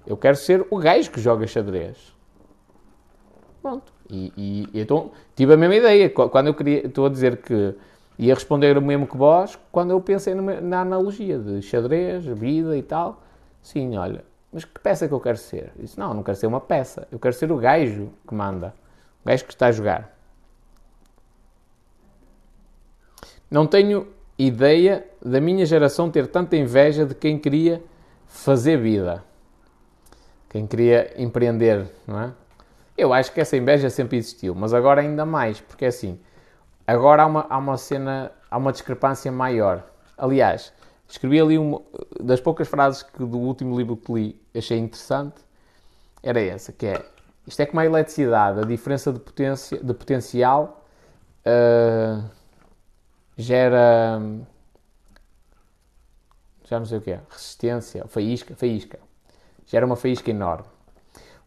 [0.07, 2.14] Eu quero ser o gajo que joga xadrez.
[3.65, 3.91] Pronto.
[4.11, 6.07] E, e, e então tive a mesma ideia.
[6.07, 7.73] Quando eu queria, estou a dizer que
[8.19, 12.83] ia responder o mesmo que vós, quando eu pensei na analogia de xadrez, vida e
[12.83, 13.23] tal.
[13.63, 15.71] Sim, olha, mas que peça que eu quero ser?
[15.75, 17.07] Eu disse, não, não quero ser uma peça.
[17.11, 18.71] Eu quero ser o gajo que manda.
[19.23, 20.15] O gajo que está a jogar.
[23.49, 27.81] Não tenho ideia da minha geração ter tanta inveja de quem queria
[28.27, 29.23] fazer vida.
[30.51, 32.44] Quem queria empreender, não é?
[32.97, 36.19] Eu acho que essa inveja sempre existiu, mas agora ainda mais, porque é assim,
[36.87, 39.83] agora há uma, há uma cena, há uma discrepância maior.
[40.17, 40.71] Aliás,
[41.07, 41.81] escrevi ali uma
[42.19, 45.35] das poucas frases que do último livro que li achei interessante,
[46.23, 47.05] era essa, que é,
[47.45, 50.85] isto é como a eletricidade, a diferença de, potência, de potencial
[51.45, 52.23] uh,
[53.37, 54.19] gera,
[56.63, 58.99] já não sei o que é, resistência, faísca, faísca,
[59.67, 60.74] gera uma faísca enorme.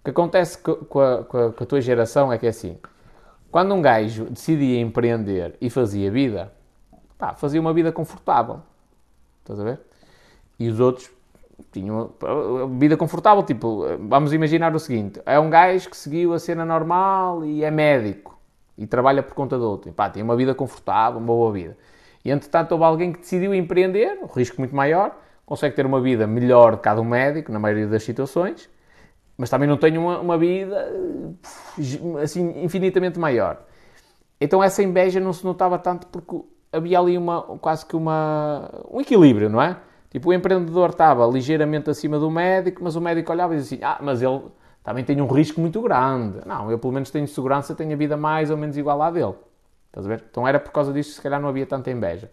[0.09, 2.79] O que acontece com a, com a, com a tua geração é que é assim,
[3.51, 6.51] quando um gajo decidia empreender e fazia vida,
[7.19, 8.61] pá, fazia uma vida confortável.
[9.41, 9.81] Estás a ver?
[10.59, 11.11] E os outros
[11.71, 12.11] tinham
[12.79, 13.43] vida confortável.
[13.43, 17.71] Tipo, vamos imaginar o seguinte: é um gajo que seguiu a cena normal e é
[17.71, 18.39] médico
[18.79, 19.91] e trabalha por conta do outro.
[19.91, 21.77] E, pá, tem uma vida confortável, uma boa vida.
[22.25, 26.27] E entretanto houve alguém que decidiu empreender, um risco muito maior, consegue ter uma vida
[26.27, 28.71] melhor de cada um médico, na maioria das situações,
[29.39, 30.93] mas também não tem uma, uma vida
[32.21, 33.63] assim infinitamente maior.
[34.41, 39.01] Então essa inveja não se notava tanto porque havia ali uma, quase que uma, um
[39.01, 39.77] equilíbrio, não é?
[40.11, 43.85] Tipo, o empreendedor estava ligeiramente acima do médico, mas o médico olhava e dizia assim,
[43.85, 44.43] ah, mas ele
[44.83, 46.41] também tem um risco muito grande.
[46.47, 49.35] Não, eu pelo menos tenho segurança, tenho a vida mais ou menos igual à dele.
[49.87, 50.25] Estás a ver?
[50.31, 52.31] Então era por causa disso que se calhar não havia tanta inveja.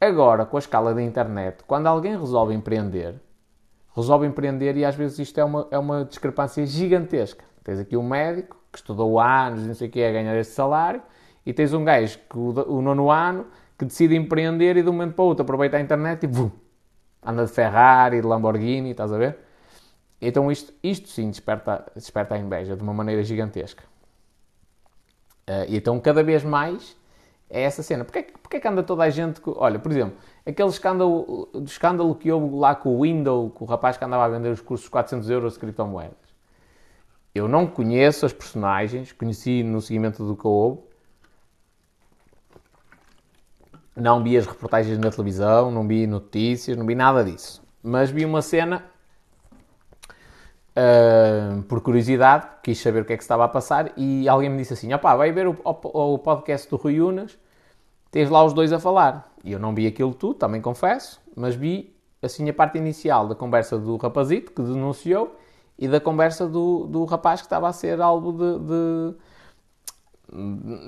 [0.00, 3.16] Agora, com a escala da internet, quando alguém resolve empreender,
[3.98, 7.44] resolve empreender e às vezes isto é uma, é uma discrepância gigantesca.
[7.62, 11.02] Tens aqui um médico que estudou anos, não sei o que, a ganhar este salário,
[11.44, 13.46] e tens um gajo que o, o nono ano
[13.78, 16.50] que decide empreender e de um momento para o outro aproveita a internet e vum,
[17.22, 19.38] anda de Ferrari, de Lamborghini, estás a ver?
[20.20, 23.84] Então isto, isto sim desperta, desperta a inveja de uma maneira gigantesca.
[25.48, 26.97] Uh, e então cada vez mais
[27.50, 28.04] é essa cena.
[28.04, 29.40] Porquê, porquê que anda toda a gente...
[29.46, 33.96] Olha, por exemplo, aquele escândalo, escândalo que houve lá com o Windows, com o rapaz
[33.96, 36.16] que andava a vender os cursos de 400 euros de criptomoedas.
[37.34, 40.80] Eu não conheço as personagens, conheci no seguimento do que houve,
[43.98, 47.60] Não vi as reportagens na televisão, não vi notícias, não vi nada disso.
[47.82, 48.84] Mas vi uma cena
[50.78, 54.58] uh, por curiosidade, quis saber o que é que estava a passar e alguém me
[54.58, 57.36] disse assim: opá, vai ver o, o, o podcast do Rui Unas,
[58.10, 59.32] tens lá os dois a falar.
[59.44, 63.34] E eu não vi aquilo tudo, também confesso, mas vi assim a parte inicial da
[63.34, 65.36] conversa do rapazito que denunciou
[65.78, 69.14] e da conversa do, do rapaz que estava a ser alvo de, de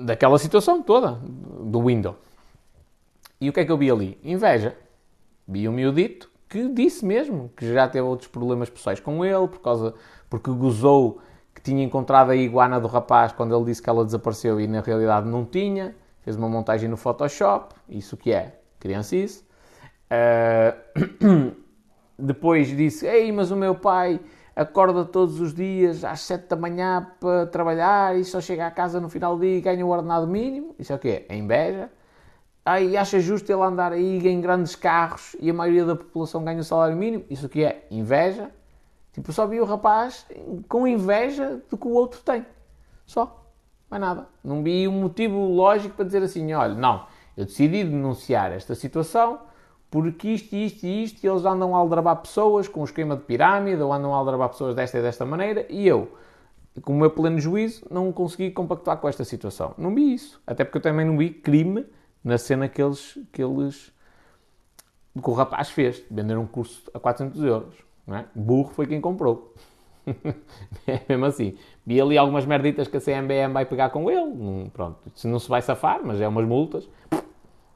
[0.05, 2.15] daquela situação toda, do Windows.
[3.39, 4.19] E o que é que eu vi ali?
[4.23, 4.77] Inveja.
[5.47, 9.61] Vi um miudito que disse mesmo que já teve outros problemas pessoais com ele, por
[9.61, 9.93] causa,
[10.29, 11.21] porque gozou
[11.55, 14.81] que tinha encontrado a iguana do rapaz quando ele disse que ela desapareceu e na
[14.81, 15.95] realidade não tinha.
[16.19, 17.73] Fez uma montagem no Photoshop.
[17.87, 18.59] Isso que é?
[18.81, 19.45] Criancice.
[20.11, 21.55] Uh...
[22.19, 24.19] Depois disse, ei, mas o meu pai
[24.53, 28.99] acorda todos os dias às 7 da manhã para trabalhar e só chega à casa
[28.99, 30.75] no final do dia e ganha o ordenado mínimo.
[30.77, 31.25] Isso é o quê?
[31.29, 31.89] É inveja.
[32.63, 36.59] Aí acha justo ele andar aí em grandes carros e a maioria da população ganha
[36.59, 37.25] o salário mínimo?
[37.29, 38.51] Isso aqui é inveja.
[39.13, 40.25] Tipo, só vi o rapaz
[40.69, 42.45] com inveja do que o outro tem.
[43.05, 43.43] Só.
[43.89, 44.27] Mais nada.
[44.43, 47.05] Não vi um motivo lógico para dizer assim: olha, não,
[47.35, 49.39] eu decidi denunciar esta situação
[49.89, 53.23] porque isto, isto e isto, e eles andam a aldrabar pessoas com um esquema de
[53.23, 56.17] pirâmide ou andam a aldrabar pessoas desta e desta maneira e eu,
[56.81, 59.73] com o meu pleno juízo, não consegui compactuar com esta situação.
[59.77, 60.41] Não vi isso.
[60.47, 61.85] Até porque eu também não vi crime
[62.23, 63.91] na cena que eles, que eles
[65.19, 67.75] que o rapaz fez, vender um curso a 400 euros.
[68.07, 68.25] Não é?
[68.33, 69.53] Burro foi quem comprou.
[70.87, 71.57] é mesmo assim.
[71.85, 74.33] Vi ali algumas merditas que a CMBM vai pegar com ele.
[74.33, 76.89] Não, pronto, se não se vai safar, mas é umas multas.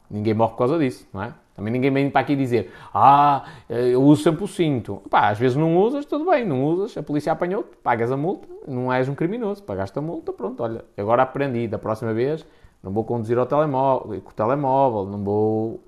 [0.09, 1.33] Ninguém morre por causa disso, não é?
[1.55, 5.01] Também ninguém vem para aqui dizer Ah, eu uso sempre o cinto.
[5.09, 8.47] Pá, às vezes não usas, tudo bem, não usas, a polícia apanhou-te, pagas a multa,
[8.67, 12.45] não és um criminoso, pagaste a multa, pronto, olha, agora aprendi, da próxima vez
[12.85, 15.79] não vou conduzir ao telemóvel, com o telemóvel, não vou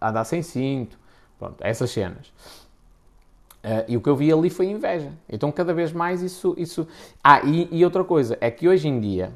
[0.00, 0.98] andar sem cinto.
[1.38, 2.28] Pronto, essas cenas.
[3.64, 5.10] Uh, e o que eu vi ali foi inveja.
[5.28, 6.54] Então, cada vez mais isso.
[6.58, 6.86] isso...
[7.24, 9.32] Ah, e, e, outra coisa, é que hoje em dia,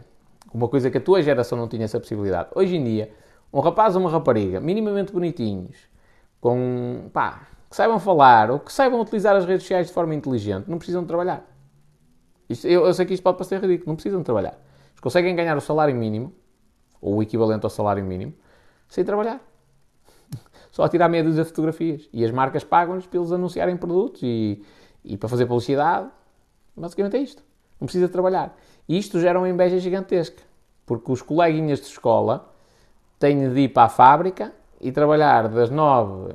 [0.53, 3.13] uma coisa que a tua geração não tinha essa possibilidade, hoje em dia,
[3.53, 5.77] um rapaz ou uma rapariga, minimamente bonitinhos,
[6.41, 7.09] com.
[7.13, 10.77] pá, que saibam falar ou que saibam utilizar as redes sociais de forma inteligente, não
[10.77, 11.45] precisam de trabalhar.
[12.49, 14.59] Isto, eu, eu, sei que isto pode parecer ridículo, não precisam de trabalhar.
[14.91, 16.33] Eles conseguem ganhar o salário mínimo,
[17.07, 18.35] ou o equivalente ao salário mínimo,
[18.89, 19.41] sem trabalhar
[20.77, 22.07] só a tirar meia dúzia de fotografias.
[22.13, 24.63] E as marcas pagam-nos para eles anunciarem produtos e,
[25.03, 26.07] e para fazer publicidade.
[26.77, 27.43] Basicamente é isto.
[27.81, 28.55] Não precisa trabalhar.
[28.87, 30.43] E isto gera uma inveja gigantesca.
[30.85, 32.53] Porque os coleguinhas de escola
[33.19, 36.35] têm de ir para a fábrica e trabalhar das 9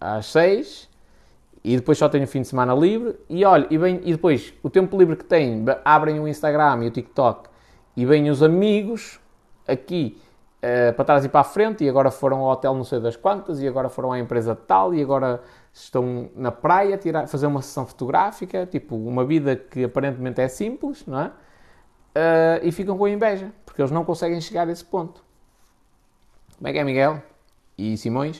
[0.00, 0.88] às 6
[1.62, 3.14] e depois só têm o fim de semana livre.
[3.28, 6.86] E olha, e, bem, e depois o tempo livre que têm, abrem o Instagram e
[6.88, 7.50] o TikTok
[7.94, 9.20] e vêm os amigos
[9.66, 10.20] aqui
[10.58, 13.16] uh, para trás e para a frente, e agora foram ao hotel não sei das
[13.16, 15.40] quantas, e agora foram à empresa tal, e agora
[15.72, 21.06] estão na praia tirar, fazer uma sessão fotográfica, tipo, uma vida que aparentemente é simples,
[21.06, 21.26] não é?
[22.14, 25.24] Uh, e ficam com inveja, porque eles não conseguem chegar a esse ponto.
[26.58, 27.22] Como é que é, Miguel?
[27.76, 28.38] E Simões?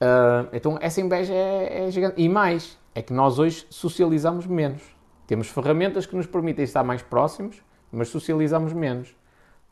[0.00, 2.14] Uh, então, essa inveja é, é gigante.
[2.16, 4.82] E mais, é que nós hoje socializamos menos.
[5.26, 7.62] Temos ferramentas que nos permitem estar mais próximos,
[7.92, 9.14] mas socializamos menos.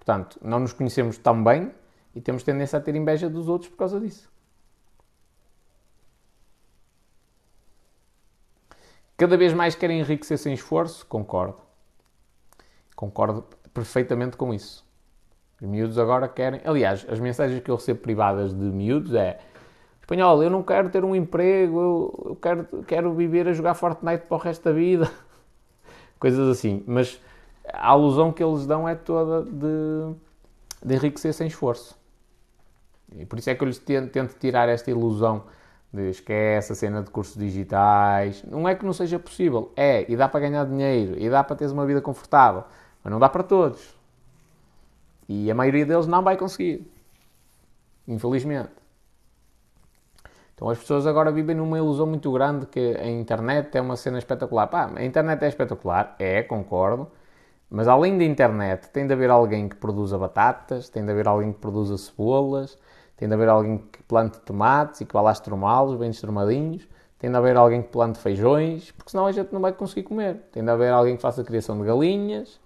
[0.08, 1.70] Portanto, não nos conhecemos tão bem
[2.14, 4.32] e temos tendência a ter inveja dos outros por causa disso.
[9.18, 11.04] Cada vez mais querem enriquecer sem esforço?
[11.04, 11.60] Concordo.
[12.96, 13.44] Concordo
[13.74, 14.82] perfeitamente com isso.
[15.60, 16.62] Os miúdos agora querem.
[16.64, 19.38] Aliás, as mensagens que eu recebo privadas de miúdos é:
[20.00, 24.38] Espanhol, eu não quero ter um emprego, eu quero, quero viver a jogar Fortnite para
[24.38, 25.12] o resto da vida.
[26.18, 26.82] Coisas assim.
[26.86, 27.20] Mas
[27.72, 30.14] a alusão que eles dão é toda de,
[30.84, 31.98] de enriquecer sem esforço.
[33.16, 35.44] E por isso é que eu lhes tento, tento tirar esta ilusão
[35.92, 38.42] de esquece a cena de cursos digitais.
[38.44, 41.56] Não é que não seja possível, é, e dá para ganhar dinheiro, e dá para
[41.56, 42.64] teres uma vida confortável,
[43.02, 43.96] mas não dá para todos.
[45.28, 46.90] E a maioria deles não vai conseguir.
[48.06, 48.70] Infelizmente.
[50.54, 54.18] Então as pessoas agora vivem numa ilusão muito grande que a internet é uma cena
[54.18, 54.66] espetacular.
[54.66, 57.08] Pá, a internet é espetacular, é, concordo,
[57.70, 61.52] mas além da internet, tem de haver alguém que produza batatas, tem de haver alguém
[61.52, 62.78] que produza cebolas,
[63.16, 66.88] tem de haver alguém que plante tomates e que vá lá estrumá-los, bem estrumadinhos,
[67.18, 70.36] tem de haver alguém que plante feijões, porque senão a gente não vai conseguir comer.
[70.50, 72.58] Tem de haver alguém que faça criação de galinhas,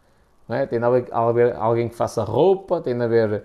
[0.48, 0.66] é?
[0.66, 3.44] tem de haver alguém que faça roupa, tem de haver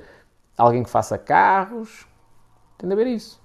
[0.55, 2.05] alguém que faça carros,
[2.77, 3.41] tem de haver isso.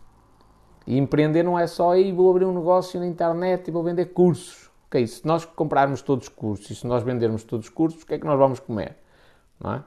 [0.87, 4.07] E empreender não é só aí vou abrir um negócio na internet e vou vender
[4.07, 8.03] cursos ok, se nós comprarmos todos os cursos e se nós vendermos todos os cursos,
[8.03, 8.97] o que é que nós vamos comer?
[9.59, 9.83] Não é?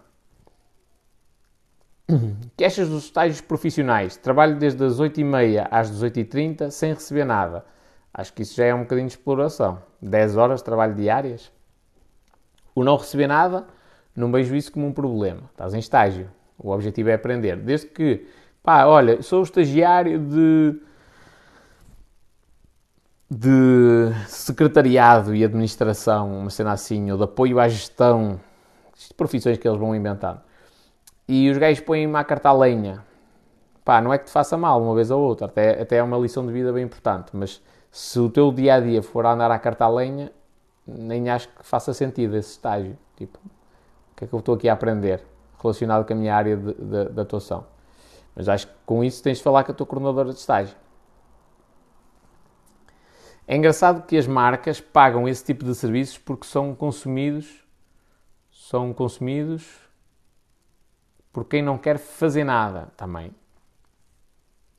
[2.58, 4.18] Que achas dos estágios profissionais?
[4.18, 7.64] Trabalho desde as 8h30 às 18h30 sem receber nada.
[8.12, 9.82] Acho que isso já é um bocadinho de exploração.
[10.02, 11.52] 10 horas de trabalho diárias.
[12.74, 13.68] O não receber nada,
[14.16, 15.44] não vejo isso como um problema.
[15.52, 16.30] Estás em estágio.
[16.58, 17.58] O objetivo é aprender.
[17.58, 18.26] Desde que,
[18.64, 20.80] pá, olha, sou estagiário de
[23.30, 28.40] de secretariado e administração, uma cena assim, ou de apoio à gestão,
[29.18, 30.40] profissões que eles vão inventando.
[31.28, 33.04] E os gajos põem-me a carta a lenha.
[33.84, 36.18] Pá, não é que te faça mal uma vez ou outra, até, até é uma
[36.18, 37.62] lição de vida bem importante, mas
[37.92, 40.32] se o teu dia a dia for andar à carta a lenha,
[40.88, 42.98] nem acho que faça sentido esse estágio.
[43.16, 45.22] Tipo, o que é que eu estou aqui a aprender
[45.62, 47.66] relacionado com a minha área de, de, de atuação?
[48.36, 50.76] Mas acho que com isso tens de falar com a tua coordenadora de estágio.
[53.48, 57.66] É engraçado que as marcas pagam esse tipo de serviços porque são consumidos
[58.70, 59.64] são consumidos
[61.32, 63.32] por quem não quer fazer nada também.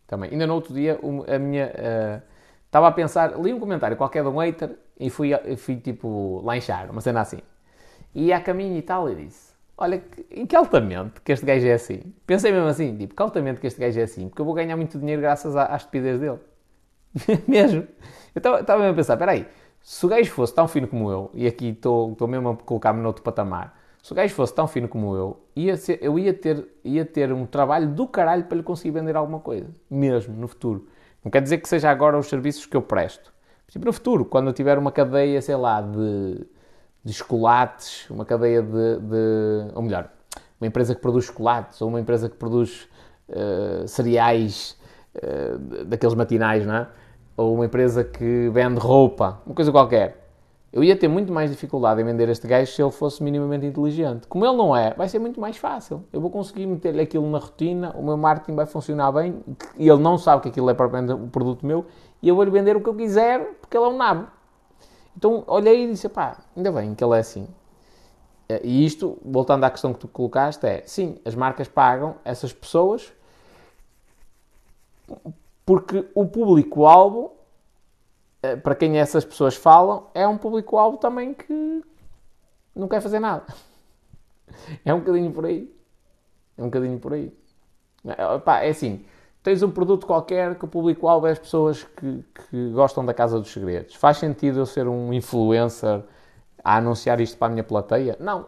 [0.06, 0.30] Também.
[0.30, 0.98] Ainda no outro dia,
[1.28, 1.66] a minha.
[1.66, 2.22] Uh,
[2.64, 6.90] estava a pensar, li um comentário qualquer de um hater e fui, fui tipo lanchar,
[6.90, 7.38] uma cena assim.
[8.14, 11.74] E a caminho e tal, e disse: Olha, em que altamente que este gajo é
[11.74, 12.00] assim?
[12.26, 14.76] Pensei mesmo assim, tipo, que altamente que este gajo é assim, porque eu vou ganhar
[14.76, 16.38] muito dinheiro graças à, à estupidez dele.
[17.46, 17.86] mesmo.
[18.36, 19.48] Eu estava mesmo a pensar, espera aí,
[19.80, 23.22] se o gajo fosse tão fino como eu, e aqui estou mesmo a colocar-me noutro
[23.22, 27.04] patamar, se o gajo fosse tão fino como eu, ia ser, eu ia ter, ia
[27.04, 30.86] ter um trabalho do caralho para lhe conseguir vender alguma coisa, mesmo, no futuro.
[31.24, 33.32] Não quer dizer que seja agora os serviços que eu presto.
[33.68, 36.46] Tipo, no futuro, quando eu tiver uma cadeia, sei lá, de,
[37.02, 40.10] de chocolates, uma cadeia de, de, Ou melhor,
[40.60, 42.88] uma empresa que produz chocolates, ou uma empresa que produz
[43.28, 44.78] uh, cereais
[45.16, 46.88] uh, daqueles matinais, não é?
[47.36, 50.26] Ou uma empresa que vende roupa, uma coisa qualquer,
[50.76, 54.26] Eu ia ter muito mais dificuldade em vender este gajo se ele fosse minimamente inteligente.
[54.26, 56.04] Como ele não é, vai ser muito mais fácil.
[56.12, 59.42] Eu vou conseguir meter-lhe aquilo na rotina, o meu marketing vai funcionar bem,
[59.78, 61.86] e ele não sabe que aquilo é propriamente um produto meu,
[62.20, 64.26] e eu vou-lhe vender o que eu quiser, porque ele é um nabo.
[65.16, 67.48] Então olhei e disse, pá, ainda bem que ele é assim.
[68.62, 73.10] E isto, voltando à questão que tu colocaste, é, sim, as marcas pagam essas pessoas
[75.66, 77.32] porque o público-alvo,
[78.40, 81.84] eh, para quem essas pessoas falam, é um público-alvo também que
[82.74, 83.44] não quer fazer nada.
[84.84, 85.74] É um bocadinho por aí.
[86.56, 87.36] É um bocadinho por aí.
[88.06, 89.04] É, é assim,
[89.42, 93.40] tens um produto qualquer que o público-alvo é as pessoas que, que, gostam da Casa
[93.40, 93.96] dos Segredos.
[93.96, 96.02] Faz sentido eu ser um influencer
[96.62, 98.16] a anunciar isto para a minha plateia?
[98.20, 98.46] Não.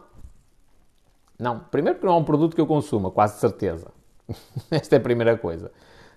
[1.37, 1.59] Não.
[1.59, 3.91] Primeiro porque não é um produto que eu consuma, quase certeza.
[4.71, 5.69] Esta é a primeira coisa.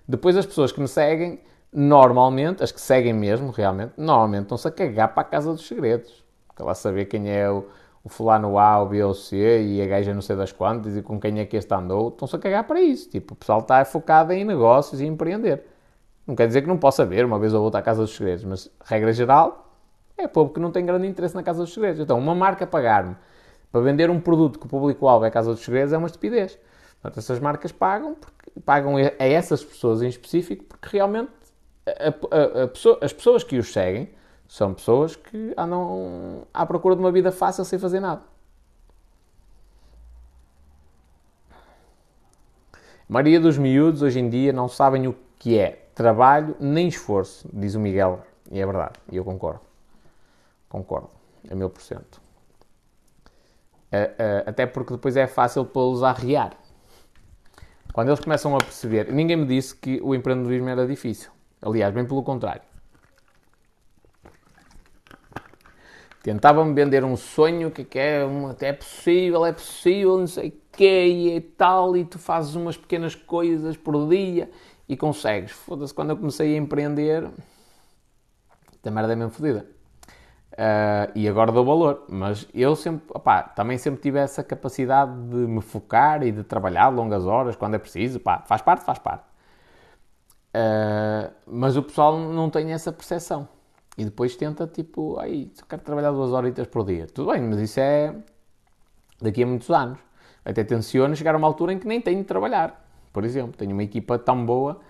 [0.07, 1.40] Depois as pessoas que me seguem,
[1.72, 6.24] normalmente, as que seguem mesmo, realmente, normalmente estão-se a cagar para a Casa dos Segredos.
[6.50, 7.64] Está lá saber quem é o,
[8.05, 11.03] o fulano A, o B ou C e a gaja não sei das quantas e
[11.03, 12.09] com quem é que este andou.
[12.09, 13.09] Estão-se a cagar para isso.
[13.09, 15.64] Tipo, o pessoal está focado em negócios e empreender.
[16.26, 18.44] Não quer dizer que não possa ver uma vez ou outra a Casa dos Segredos,
[18.44, 19.72] mas, regra geral,
[20.16, 22.00] é povo que não tem grande interesse na Casa dos Segredos.
[22.00, 23.16] Então, uma marca pagar-me
[23.72, 26.59] para vender um produto que o público-alvo é a Casa dos Segredos é uma estupidez.
[27.03, 31.32] Portanto, essas marcas pagam, porque, pagam a essas pessoas em específico porque realmente
[31.84, 34.09] a, a, a pessoa, as pessoas que os seguem
[34.46, 38.22] são pessoas que andam à procura de uma vida fácil sem fazer nada.
[42.72, 42.76] A
[43.09, 47.74] maioria dos miúdos hoje em dia não sabem o que é trabalho nem esforço, diz
[47.74, 48.22] o Miguel.
[48.50, 49.61] E é verdade, e eu concordo.
[50.68, 51.11] Concordo,
[51.50, 52.20] a mil por cento.
[54.46, 56.57] Até porque depois é fácil pô-los a arriar.
[57.93, 61.30] Quando eles começam a perceber, ninguém me disse que o empreendedorismo era difícil.
[61.61, 62.62] Aliás, bem pelo contrário.
[66.22, 70.53] Tentavam-me vender um sonho que, que é, até é possível, é possível, não sei o
[70.70, 74.49] quê, e é tal, e tu fazes umas pequenas coisas por dia
[74.88, 75.51] e consegues.
[75.51, 77.28] Foda-se, quando eu comecei a empreender,
[78.84, 79.66] a merda é mesmo fodida.
[80.53, 85.36] Uh, e agora dou valor, mas eu sempre, opá, também sempre tive essa capacidade de
[85.36, 89.24] me focar e de trabalhar longas horas quando é preciso, faz parte, faz parte.
[90.55, 93.48] Uh, mas o pessoal não tem essa percepção
[93.96, 97.07] e depois tenta tipo, aí, só quero trabalhar duas horitas por dia.
[97.07, 98.14] Tudo bem, mas isso é
[99.20, 99.98] daqui a muitos anos.
[100.44, 102.84] Até tenciono chegar a uma altura em que nem tenho de trabalhar.
[103.11, 104.80] Por exemplo, tenho uma equipa tão boa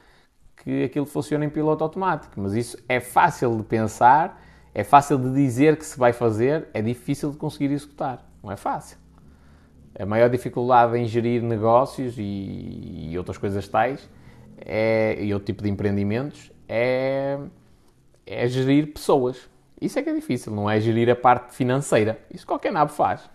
[0.56, 2.40] que aquilo funciona em piloto automático.
[2.40, 4.40] Mas isso é fácil de pensar
[4.74, 8.26] é fácil de dizer que se vai fazer, é difícil de conseguir executar.
[8.42, 8.96] Não é fácil.
[9.98, 14.08] A maior dificuldade em gerir negócios e, e outras coisas tais
[14.58, 17.38] é, e outro tipo de empreendimentos é,
[18.26, 19.50] é gerir pessoas.
[19.80, 22.18] Isso é que é difícil, não é gerir a parte financeira.
[22.32, 23.28] Isso qualquer nabo faz.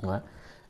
[0.00, 0.22] Não é?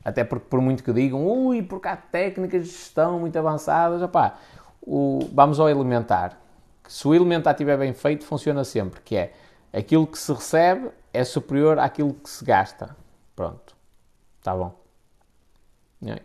[0.03, 4.39] Até porque, por muito que digam, ui, porque há técnicas de gestão muito avançadas, opá,
[4.81, 6.39] o, vamos ao elementar.
[6.87, 9.33] Se o elementar estiver bem feito, funciona sempre, que é
[9.73, 12.95] aquilo que se recebe é superior àquilo que se gasta.
[13.35, 13.75] Pronto.
[14.39, 14.73] Está bom.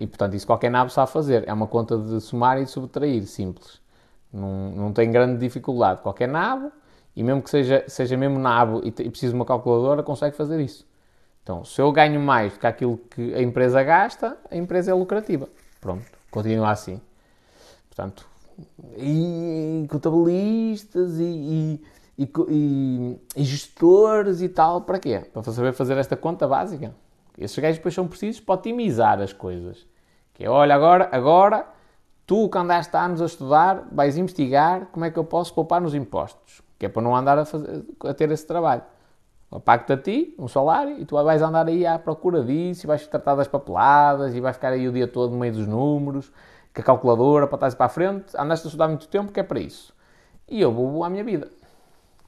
[0.01, 1.47] E portanto, isso qualquer nabo sabe fazer.
[1.47, 3.81] É uma conta de somar e de subtrair, simples.
[4.33, 6.01] Não, não tem grande dificuldade.
[6.01, 6.73] Qualquer nabo,
[7.15, 10.61] e mesmo que seja, seja mesmo nabo e, e precise de uma calculadora, consegue fazer
[10.61, 10.87] isso.
[11.43, 14.95] Então, se eu ganho mais do que aquilo que a empresa gasta, a empresa é
[14.95, 15.49] lucrativa.
[15.81, 17.01] Pronto, continua assim.
[17.89, 18.27] Portanto,
[18.97, 21.85] e contabilistas e, e
[22.19, 25.23] e, e, e, gestores e tal, para quê?
[25.33, 26.95] Para saber fazer esta conta básica.
[27.37, 29.87] Esses gajos depois são precisos para otimizar as coisas.
[30.33, 31.67] Que é, olha, agora, agora
[32.27, 35.81] tu que andaste há anos a estudar, vais investigar como é que eu posso poupar
[35.81, 36.63] nos impostos.
[36.79, 38.83] Que é para não andar a, fazer, a ter esse trabalho.
[39.51, 42.87] Eu pago-te a ti um salário e tu vais andar aí à procura disso e
[42.87, 46.33] vais tratar das papeladas e vais ficar aí o dia todo no meio dos números,
[46.75, 48.37] com a calculadora para trás para a frente.
[48.37, 49.95] Andaste a estudar muito tempo, que é para isso.
[50.49, 51.49] E eu vou à minha vida.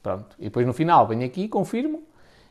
[0.01, 0.35] Pronto.
[0.39, 2.03] E depois no final venho aqui, confirmo,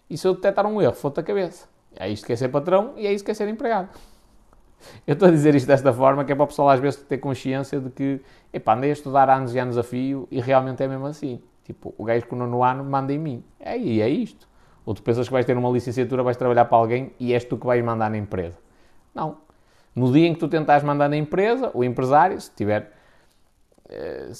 [0.08, 1.66] e se eu detectar um erro, foto a cabeça.
[1.96, 3.88] É isto que é ser patrão e é isto que é ser empregado.
[5.06, 7.18] Eu estou a dizer isto desta forma que é para o pessoal às vezes ter
[7.18, 8.20] consciência de que,
[8.52, 11.42] epá, andei a estudar anos e anos a fio e realmente é mesmo assim.
[11.64, 13.44] Tipo, o gajo que no nono ano manda em mim.
[13.58, 14.48] É, e é isto.
[14.86, 17.58] Ou tu pensas que vais ter uma licenciatura, vais trabalhar para alguém e és tu
[17.58, 18.56] que vais mandar na empresa.
[19.14, 19.38] Não.
[19.94, 22.92] No dia em que tu tentares mandar na empresa, o empresário, se tiver...
[23.88, 24.30] Eh,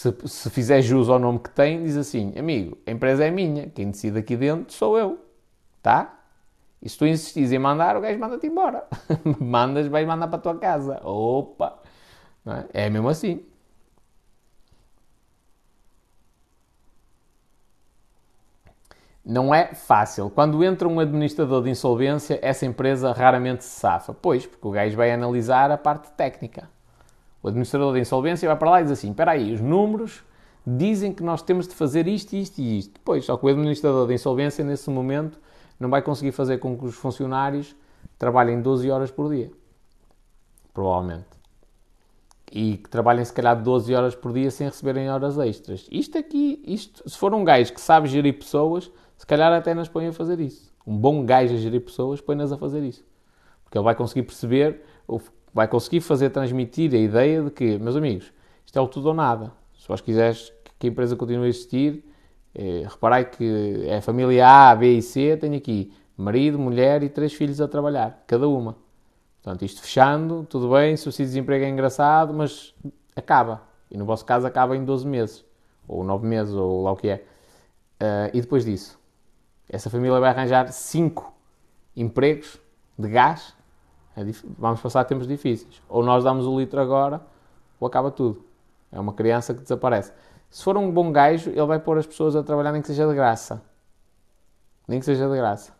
[0.00, 3.68] se, se fizer jus ao nome que tem, diz assim: amigo, a empresa é minha,
[3.68, 5.18] quem decide aqui dentro sou eu,
[5.82, 6.18] tá?
[6.80, 8.86] E se tu insistis em mandar, o gajo manda-te embora.
[9.38, 11.00] Mandas, vais mandar para a tua casa.
[11.04, 11.78] Opa!
[12.72, 12.86] É?
[12.86, 13.44] é mesmo assim.
[19.22, 20.30] Não é fácil.
[20.30, 24.14] Quando entra um administrador de insolvência, essa empresa raramente se safa.
[24.14, 26.70] Pois, porque o gajo vai analisar a parte técnica.
[27.42, 30.22] O administrador de insolvência vai para lá e diz assim: espera aí, os números
[30.66, 33.00] dizem que nós temos de fazer isto, isto e isto.
[33.04, 35.38] Pois, só que o administrador de insolvência, nesse momento,
[35.78, 37.74] não vai conseguir fazer com que os funcionários
[38.18, 39.50] trabalhem 12 horas por dia.
[40.74, 41.28] Provavelmente.
[42.52, 45.86] E que trabalhem, se calhar, 12 horas por dia sem receberem horas extras.
[45.90, 49.88] Isto aqui, isto, se for um gajo que sabe gerir pessoas, se calhar até nas
[49.88, 50.70] põe a fazer isso.
[50.86, 53.04] Um bom gajo a gerir pessoas põe-nas a fazer isso.
[53.62, 54.82] Porque ele vai conseguir perceber,
[55.52, 58.32] vai conseguir fazer transmitir a ideia de que, meus amigos,
[58.64, 59.52] isto é o tudo ou nada.
[59.78, 62.04] Se vós quiseres que a empresa continue a existir,
[62.54, 67.08] eh, reparai que é a família A, B e C, tem aqui marido, mulher e
[67.08, 68.76] três filhos a trabalhar, cada uma.
[69.42, 72.74] Portanto, isto fechando, tudo bem, se o desemprego é engraçado, mas
[73.16, 73.62] acaba.
[73.90, 75.44] E no vosso caso acaba em 12 meses,
[75.88, 77.24] ou 9 meses, ou lá o que é.
[78.00, 78.98] Uh, e depois disso,
[79.68, 81.34] essa família vai arranjar cinco
[81.96, 82.60] empregos
[82.98, 83.54] de gás.
[84.16, 84.22] É
[84.58, 85.82] vamos passar tempos difíceis.
[85.88, 87.20] Ou nós damos o litro agora,
[87.78, 88.44] ou acaba tudo.
[88.90, 90.12] É uma criança que desaparece.
[90.48, 93.06] Se for um bom gajo, ele vai pôr as pessoas a trabalhar nem que seja
[93.06, 93.62] de graça.
[94.86, 95.72] Nem que seja de graça.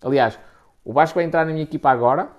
[0.00, 0.38] Aliás,
[0.84, 2.30] o Vasco vai entrar na minha equipa agora.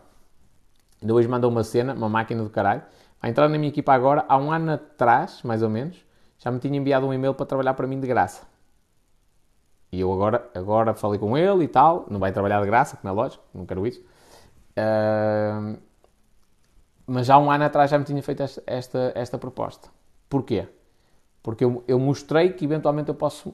[1.01, 2.81] Ainda hoje mandou uma cena, uma máquina do caralho.
[3.21, 6.05] Vai entrar na minha equipa agora, há um ano atrás, mais ou menos,
[6.37, 8.45] já me tinha enviado um e-mail para trabalhar para mim de graça.
[9.93, 13.13] E eu agora, agora falei com ele e tal, não vai trabalhar de graça, como
[13.13, 14.03] é lógico, não quero isso.
[17.05, 19.89] Mas há um ano atrás já me tinha feito esta, esta, esta proposta.
[20.29, 20.67] Porquê?
[21.41, 23.53] Porque eu, eu, mostrei que eventualmente eu posso.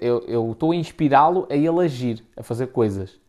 [0.00, 3.20] Eu, eu estou a inspirá-lo a ele agir, a fazer coisas.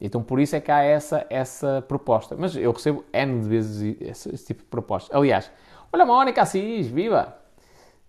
[0.00, 2.36] Então por isso é que há essa, essa proposta.
[2.38, 5.16] Mas eu recebo N de vezes esse, esse tipo de proposta.
[5.16, 5.50] Aliás,
[5.92, 7.36] olha Mónica Assis, viva!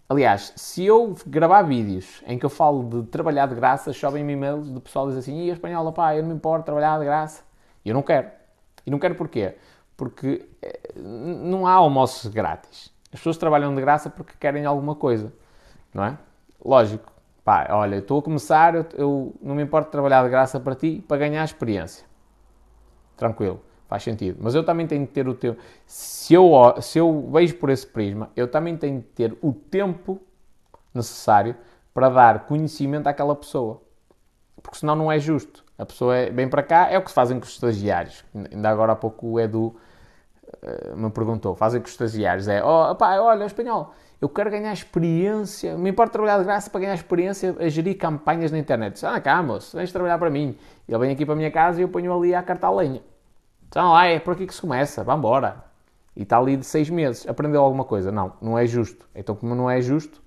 [0.08, 4.70] Aliás, se eu gravar vídeos em que eu falo de trabalhar de graça, chovem-me e-mails
[4.70, 7.44] do pessoal diz assim, e a espanhola, pá, eu não me importo trabalhar de graça.
[7.84, 8.30] E eu não quero.
[8.86, 9.56] E não quero porquê?
[9.98, 12.94] Porque eh, não há almoços grátis.
[13.12, 15.34] As pessoas trabalham de graça porque querem alguma coisa,
[15.94, 16.18] não é?
[16.64, 17.12] Lógico.
[17.44, 21.04] Pá, olha, estou a começar, eu, eu não me importo trabalhar de graça para ti,
[21.08, 22.06] para ganhar experiência.
[23.16, 23.62] Tranquilo.
[23.88, 24.40] Faz sentido.
[24.42, 25.60] Mas eu também tenho que ter o tempo.
[25.86, 30.20] Se eu, se eu vejo por esse prisma, eu também tenho que ter o tempo
[30.94, 31.56] necessário
[31.94, 33.82] para dar conhecimento àquela pessoa.
[34.62, 35.64] Porque senão não é justo.
[35.78, 38.24] A pessoa é, vem para cá, é o que fazem com os estagiários.
[38.34, 39.76] Ainda agora há pouco o Edu
[40.64, 42.48] uh, me perguntou: fazem com os estagiários?
[42.48, 46.80] É, oh, pá, olha, espanhol, eu quero ganhar experiência, me importa trabalhar de graça para
[46.80, 49.06] ganhar experiência a gerir campanhas na internet.
[49.06, 50.58] Ah, cá, moço, vens trabalhar para mim.
[50.88, 53.02] Ele vem aqui para a minha casa e eu ponho ali a carta a lenha.
[53.68, 55.66] Então lá é por aqui que se começa, vá embora.
[56.16, 58.12] E está ali de seis meses, aprendeu alguma coisa.
[58.12, 59.06] Não, não é justo.
[59.14, 60.22] Então, como não é justo,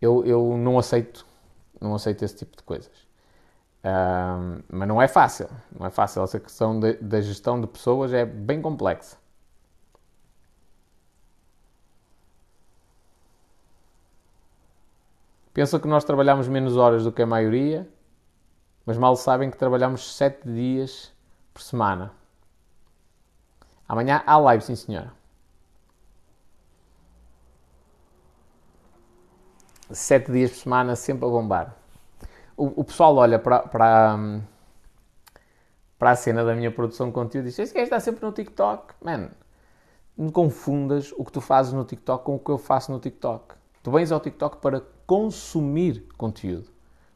[0.00, 1.26] eu, eu não aceito,
[1.80, 3.05] não aceito esse tipo de coisas.
[4.68, 6.22] Mas não é fácil, não é fácil.
[6.22, 9.16] Essa questão da gestão de pessoas é bem complexa.
[15.54, 17.88] Pensam que nós trabalhamos menos horas do que a maioria,
[18.84, 21.12] mas mal sabem que trabalhamos sete dias
[21.54, 22.12] por semana.
[23.88, 25.12] Amanhã há live, sim senhora.
[29.90, 31.85] Sete dias por semana, sempre a bombar.
[32.56, 34.40] O, o pessoal olha para, para,
[35.98, 38.32] para a cena da minha produção de conteúdo e diz: Esse gajo está sempre no
[38.32, 38.94] TikTok.
[39.02, 39.30] Man,
[40.16, 43.54] não confundas o que tu fazes no TikTok com o que eu faço no TikTok.
[43.82, 46.68] Tu vens ao TikTok para consumir conteúdo.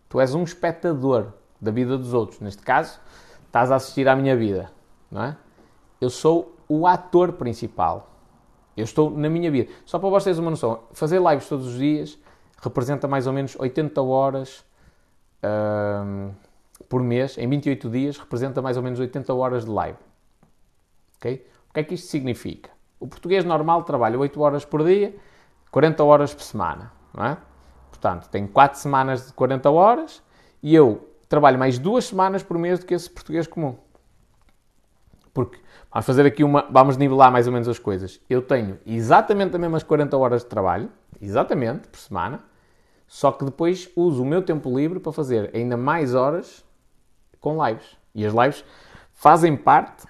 [0.09, 2.41] Tu és um espectador da vida dos outros.
[2.41, 3.01] Neste caso,
[3.47, 4.71] estás a assistir à minha vida,
[5.11, 5.37] não é?
[6.01, 8.11] Eu sou o ator principal.
[8.77, 9.71] Eu estou na minha vida.
[9.85, 12.19] Só para vocês uma noção, fazer lives todos os dias
[12.63, 14.65] representa mais ou menos 80 horas
[16.89, 19.99] por mês, em 28 dias, representa mais ou menos 80 horas de live.
[21.17, 21.47] Ok?
[21.69, 22.71] O que é que isto significa?
[22.99, 25.15] O português normal trabalha 8 horas por dia,
[25.71, 27.39] 40 horas por semana, não é?
[27.91, 30.23] Portanto, tem 4 semanas de 40 horas
[30.63, 33.77] e eu trabalho mais duas semanas por mês do que esse português comum.
[35.33, 35.61] Porque
[35.93, 36.67] vamos fazer aqui uma.
[36.71, 38.21] Vamos nivelar mais ou menos as coisas.
[38.29, 42.43] Eu tenho exatamente as mesmas 40 horas de trabalho, exatamente, por semana,
[43.11, 46.65] só que depois uso o meu tempo livre para fazer ainda mais horas
[47.41, 47.97] com lives.
[48.15, 48.65] E as lives
[49.13, 50.07] fazem parte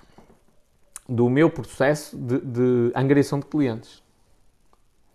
[1.09, 4.03] do meu processo de, de angariação de clientes.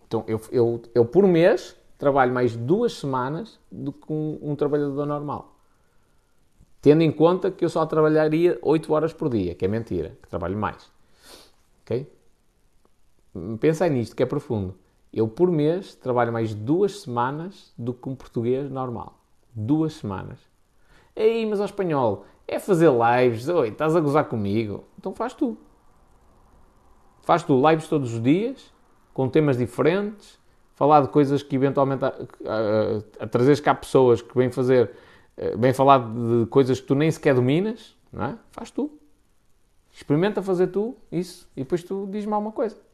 [0.04, 5.06] Então, eu, eu, eu por mês trabalho mais duas semanas do que um, um trabalhador
[5.06, 5.54] normal.
[6.82, 10.28] Tendo em conta que eu só trabalharia 8 horas por dia, que é mentira, que
[10.28, 10.90] trabalho mais.
[11.82, 12.12] Ok?
[13.60, 14.76] Pensai nisto, que é profundo.
[15.16, 19.18] Eu, por mês, trabalho mais duas semanas do que um português normal.
[19.50, 20.38] Duas semanas.
[21.16, 23.48] Ei, mas ao espanhol, é fazer lives.
[23.48, 24.84] Oi, estás a gozar comigo?
[24.98, 25.56] Então faz tu.
[27.22, 28.70] Faz tu lives todos os dias,
[29.14, 30.38] com temas diferentes,
[30.74, 34.90] falar de coisas que eventualmente a, a, a trazeres cá pessoas que vêm fazer,
[35.56, 38.38] vêm falar de coisas que tu nem sequer dominas, não é?
[38.50, 38.90] Faz tu.
[39.90, 42.85] Experimenta fazer tu isso e depois tu diz-me alguma coisa.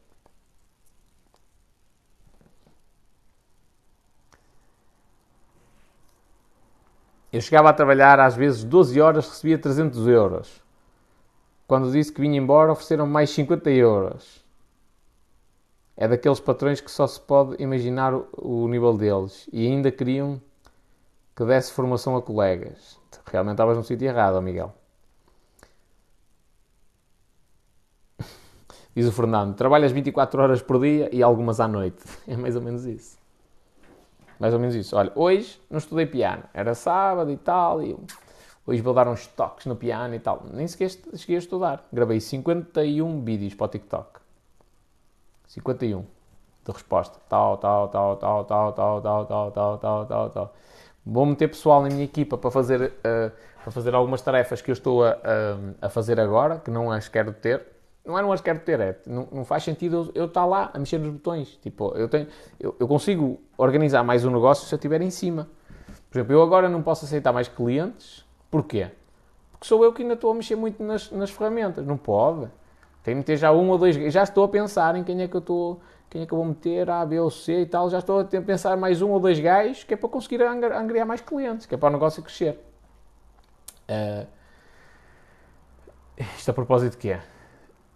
[7.33, 10.61] Eu chegava a trabalhar às vezes 12 horas, recebia 300 euros.
[11.67, 14.45] Quando disse que vinha embora, ofereceram mais 50 euros.
[15.97, 19.49] É daqueles patrões que só se pode imaginar o, nível deles.
[19.51, 20.39] E ainda queriam
[21.35, 22.99] que desse formação a colegas.
[23.25, 24.71] Realmente estavas no sítio errado, Miguel.
[28.95, 32.03] Diz o Fernando: trabalhas 24 horas por dia e algumas à noite.
[32.27, 33.22] É mais ou menos isso.
[34.43, 34.93] Mais ou menos isso.
[34.97, 36.43] Olha, hoje não estudei piano.
[36.53, 37.81] Era sábado e tal.
[37.81, 37.95] E
[38.67, 40.43] hoje vou dar uns toques no piano e tal.
[40.51, 41.87] Nem sequer cheguei a estudar.
[41.93, 44.19] Gravei 51 vídeos para o TikTok.
[45.47, 47.19] 51 de resposta.
[47.29, 50.53] Tal, tal, tal, tal, tal, tal, tal, tal, tal, tal, tal, tal.
[51.05, 53.31] Vou meter pessoal na minha equipa para fazer, uh,
[53.63, 57.07] para fazer algumas tarefas que eu estou a, a, a fazer agora, que não as
[57.07, 57.65] quero ter
[58.05, 60.79] não é não as quero ter, é, não, não faz sentido eu, estar lá a
[60.79, 61.57] mexer nos botões.
[61.61, 62.27] Tipo, eu, tenho,
[62.59, 65.47] eu, eu, consigo organizar mais um negócio se eu estiver em cima.
[66.09, 68.25] Por exemplo, eu agora não posso aceitar mais clientes.
[68.51, 68.89] Porquê?
[69.51, 71.85] Porque sou eu que ainda estou a mexer muito nas, nas ferramentas.
[71.85, 72.49] Não pode.
[73.03, 73.95] Tenho que meter já um ou dois.
[73.95, 75.79] Já estou a pensar em quem é que eu estou.
[76.09, 77.89] Quem é que eu vou meter, A, B ou C e tal.
[77.89, 81.21] Já estou a pensar mais um ou dois gajos que é para conseguir angriar mais
[81.21, 82.59] clientes, que é para o negócio crescer.
[83.89, 84.27] Uh,
[86.37, 87.19] isto a propósito de quê?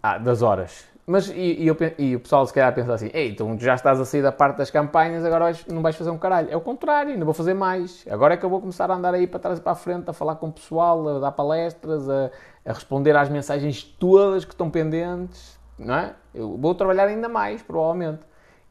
[0.07, 0.85] Ah, das horas.
[1.05, 3.99] Mas e, e, eu, e, o pessoal se calhar pensa assim: Ei, então já estás
[3.99, 6.47] a sair da parte das campanhas, agora vais, não vais fazer um caralho.
[6.49, 8.05] É o contrário, ainda vou fazer mais.
[8.09, 10.09] Agora é que eu vou começar a andar aí para trás e para a frente,
[10.09, 12.31] a falar com o pessoal, a dar palestras, a,
[12.65, 16.15] a responder às mensagens todas que estão pendentes, não é?
[16.33, 18.21] Eu vou trabalhar ainda mais, provavelmente.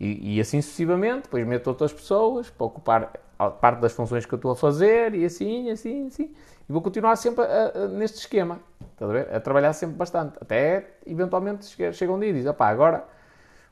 [0.00, 3.12] E, e assim sucessivamente, depois meto outras pessoas para ocupar
[3.60, 6.34] parte das funções que eu estou a fazer, e assim, assim, assim.
[6.68, 8.60] E vou continuar sempre a, a, neste esquema,
[9.00, 13.04] a, a, trabalhar sempre bastante, até eventualmente chega, um dia e diz, opá, agora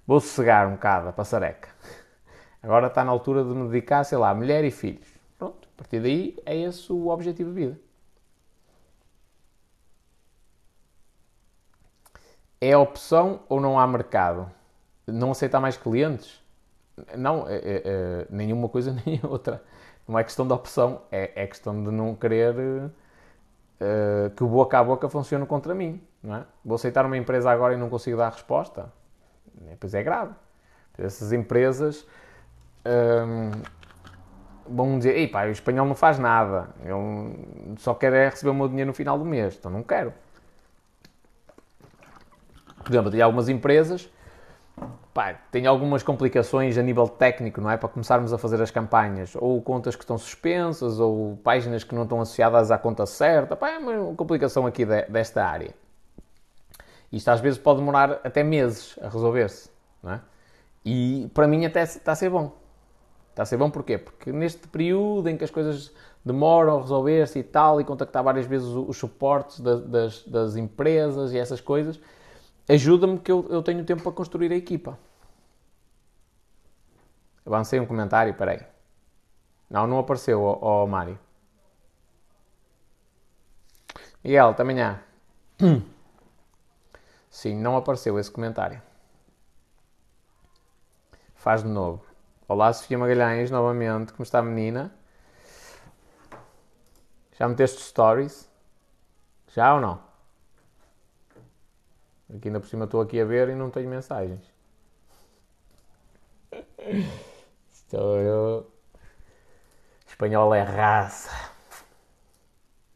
[0.06, 1.68] vou sossegar um bocado a passareca.
[2.62, 5.06] Agora está na altura de me dedicar, sei lá, a mulher e filhos.
[5.38, 7.80] Pronto, a partir daí é esse o objetivo de vida.
[12.58, 14.50] É opção ou não há mercado?
[15.06, 16.42] Não aceitar mais clientes?
[17.16, 19.62] Não, é, é, é, nenhuma coisa nem outra.
[20.08, 22.90] Não é questão de opção, é, é questão de não querer
[23.84, 26.00] uh, que o boca a boca funcione contra mim.
[26.22, 26.44] Não é?
[26.64, 28.90] Vou aceitar uma empresa agora e não consigo dar resposta?
[29.78, 30.32] Pois é grave.
[30.98, 32.06] Essas empresas
[32.84, 33.62] um, ehm,
[34.66, 37.34] vão dizer: Ei pá, o espanhol não faz nada, eu
[37.78, 40.12] só quero é receber o meu dinheiro no final do mês, então não quero.
[42.84, 44.10] Por exemplo, tem algumas empresas
[45.12, 47.76] pá, tem algumas complicações a nível técnico, não é?
[47.76, 49.34] Para começarmos a fazer as campanhas.
[49.36, 53.56] Ou contas que estão suspensas, ou páginas que não estão associadas à conta certa.
[53.56, 55.74] Pá, é uma complicação aqui de, desta área.
[57.12, 59.70] Isto às vezes pode demorar até meses a resolver-se,
[60.02, 60.20] não é?
[60.84, 62.52] E para mim até está a ser bom.
[63.30, 63.98] Está a ser bom porquê?
[63.98, 65.92] Porque neste período em que as coisas
[66.24, 71.38] demoram a resolver-se e tal, e contactar várias vezes os suportes das, das empresas e
[71.38, 72.00] essas coisas,
[72.68, 74.98] ajuda-me que eu, eu tenho tempo para construir a equipa.
[77.44, 78.60] Avancei um comentário, peraí.
[79.68, 81.18] Não, não apareceu, ó, Mário.
[84.22, 85.02] Miguel, até amanhã.
[87.28, 88.80] Sim, não apareceu esse comentário.
[91.34, 92.02] Faz de novo.
[92.48, 94.12] Olá, Sofia Magalhães, novamente.
[94.12, 94.94] Como está a menina?
[97.32, 98.48] Já meteste stories?
[99.48, 100.13] Já ou não?
[102.32, 104.52] Aqui ainda por cima estou aqui a ver e não tenho mensagens.
[107.72, 108.70] Estou eu.
[110.06, 111.30] Espanhol é raça.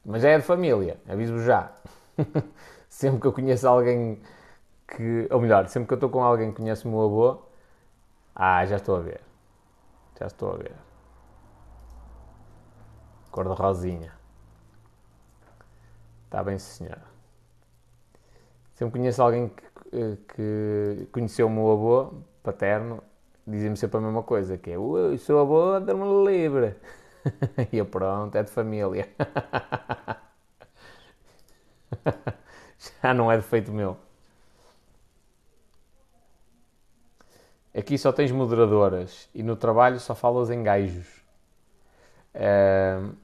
[0.05, 1.73] Mas é de família, aviso já.
[2.89, 4.21] sempre que eu conheço alguém
[4.87, 5.29] que.
[5.31, 7.43] Ou melhor, sempre que eu estou com alguém que conhece o meu avô.
[8.35, 9.21] Ah, já estou a ver.
[10.19, 10.73] Já estou a ver.
[13.31, 14.13] Cor de rosinha.
[16.25, 17.18] Está bem, senhora.
[18.79, 22.15] Sempre conheço alguém que, que conheceu o meu avô
[22.45, 23.03] paterno,
[23.45, 26.77] dizia-me sempre a mesma coisa, que é, o seu avô dorme livre.
[27.73, 29.09] e eu, pronto, é de família.
[33.03, 33.97] Já não é defeito meu.
[37.77, 41.09] Aqui só tens moderadoras e no trabalho só falas em gajos.
[42.33, 43.17] Uh,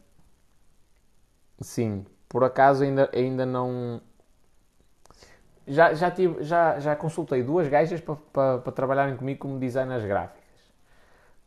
[1.61, 4.01] sim, por acaso ainda, ainda não.
[5.67, 10.45] Já, já, tive, já, já consultei duas gajas para, trabalharem comigo como designers gráficas,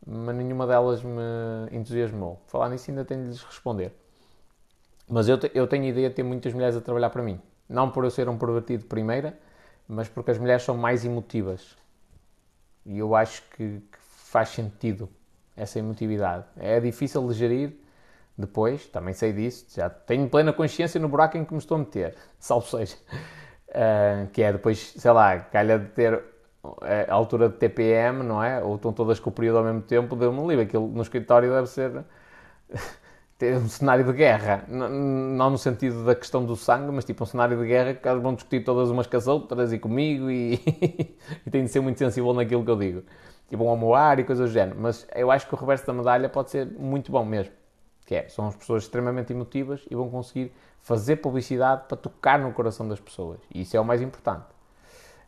[0.04, 1.22] mas nenhuma delas me
[1.70, 2.40] entusiasmou.
[2.46, 3.92] Falar nisso ainda tenho de lhes responder.
[5.08, 7.40] Mas eu, te, eu tenho ideia de ter muitas mulheres a trabalhar para mim.
[7.68, 9.38] Não por eu ser um pervertido primeira,
[9.86, 11.76] mas porque as mulheres são mais emotivas.
[12.84, 15.08] E eu acho que, que faz sentido
[15.56, 16.44] essa emotividade.
[16.56, 17.72] É difícil de gerir
[18.36, 21.78] depois, também sei disso, já tenho plena consciência no buraco em que me estou a
[21.80, 22.96] meter, salvo seja.
[23.68, 26.22] Uh, que é depois, sei lá, calha de ter
[27.08, 28.62] a altura de TPM, não é?
[28.62, 30.64] Ou estão todas com o período ao mesmo tempo, deu-me livre.
[30.64, 32.04] Aquilo no escritório deve ser
[33.38, 37.26] ter um cenário de guerra, não no sentido da questão do sangue, mas tipo um
[37.26, 40.54] cenário de guerra que elas vão discutir todas umas com as outras e comigo e,
[41.46, 43.02] e tem de ser muito sensível naquilo que eu digo.
[43.48, 44.78] Tipo um amoar e coisas do género.
[44.80, 47.52] Mas eu acho que o reverso da medalha pode ser muito bom mesmo.
[48.08, 52.50] Que é, são as pessoas extremamente emotivas e vão conseguir fazer publicidade para tocar no
[52.54, 53.38] coração das pessoas.
[53.54, 54.46] E isso é o mais importante.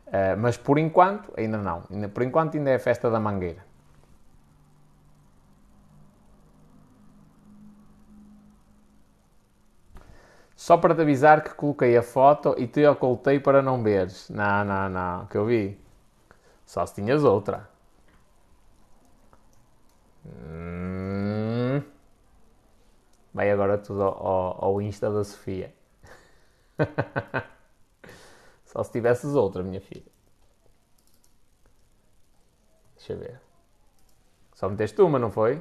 [0.07, 1.83] Uh, mas por enquanto, ainda não.
[2.09, 3.63] Por enquanto ainda é a festa da mangueira.
[10.57, 14.31] Só para te avisar que coloquei a foto e te ocultei para não veres.
[14.31, 15.27] Não, não, não.
[15.27, 15.79] Que eu vi.
[16.65, 17.69] Só se tinhas outra.
[20.25, 21.60] Hum.
[23.33, 25.75] Vai agora tudo ao, ao, ao Insta da Sofia.
[28.65, 30.11] Só se tivesses outra, minha filha.
[32.97, 33.41] Deixa eu ver.
[34.55, 35.61] Só meteste uma, não foi?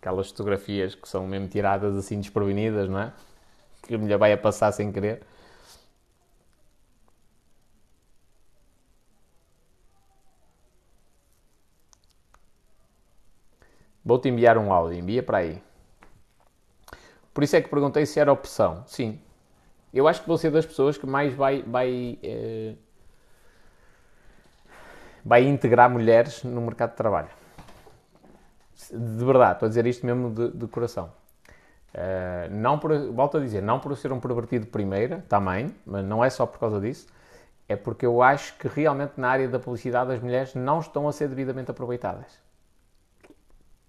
[0.00, 3.12] aquelas fotografias que são mesmo tiradas assim desprevenidas, não é?
[3.82, 5.22] Que a mulher vai a passar sem querer.
[14.08, 15.62] Vou-te enviar um áudio, envia para aí.
[17.34, 18.82] Por isso é que perguntei se era opção.
[18.86, 19.20] Sim.
[19.92, 22.74] Eu acho que vou ser das pessoas que mais vai, vai, eh,
[25.24, 27.28] vai integrar mulheres no mercado de trabalho
[28.90, 31.10] de verdade, estou a dizer isto mesmo de, de coração.
[31.94, 36.24] Uh, não por, volto a dizer, não por ser um pervertido primeira, também, mas não
[36.24, 37.06] é só por causa disso,
[37.68, 41.12] é porque eu acho que realmente na área da publicidade as mulheres não estão a
[41.12, 42.47] ser devidamente aproveitadas.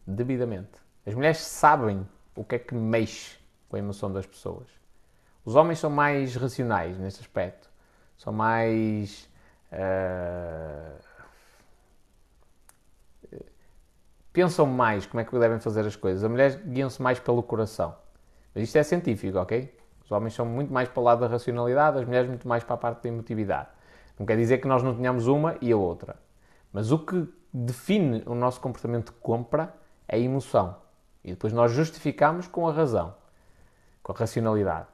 [0.10, 0.72] Devidamente.
[1.06, 3.38] As mulheres sabem o que é que mexe
[3.70, 4.68] com a emoção das pessoas.
[5.46, 7.70] Os homens são mais racionais nesse aspecto.
[8.18, 9.30] São mais.
[9.72, 11.00] Uh,
[14.34, 16.24] pensam mais como é que devem fazer as coisas.
[16.24, 17.96] As mulheres guiam-se mais pelo coração.
[18.56, 19.78] Mas isto é científico, ok?
[20.04, 22.74] Os homens são muito mais para o lado da racionalidade, as mulheres muito mais para
[22.74, 23.70] a parte da emotividade.
[24.18, 26.16] Não quer dizer que nós não tenhamos uma e a outra.
[26.74, 29.79] Mas o que define o nosso comportamento de compra
[30.10, 30.76] a emoção.
[31.24, 33.14] E depois nós justificamos com a razão,
[34.02, 34.88] com a racionalidade.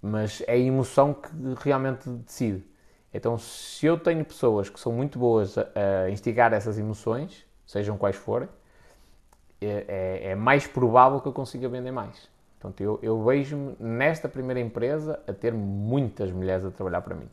[0.00, 1.30] Mas é a emoção que
[1.62, 2.64] realmente decide.
[3.14, 5.66] Então, se eu tenho pessoas que são muito boas a,
[6.04, 8.48] a instigar essas emoções, sejam quais forem,
[9.60, 12.28] é, é, é mais provável que eu consiga vender mais.
[12.58, 17.28] Portanto, eu, eu vejo-me nesta primeira empresa a ter muitas mulheres a trabalhar para mim.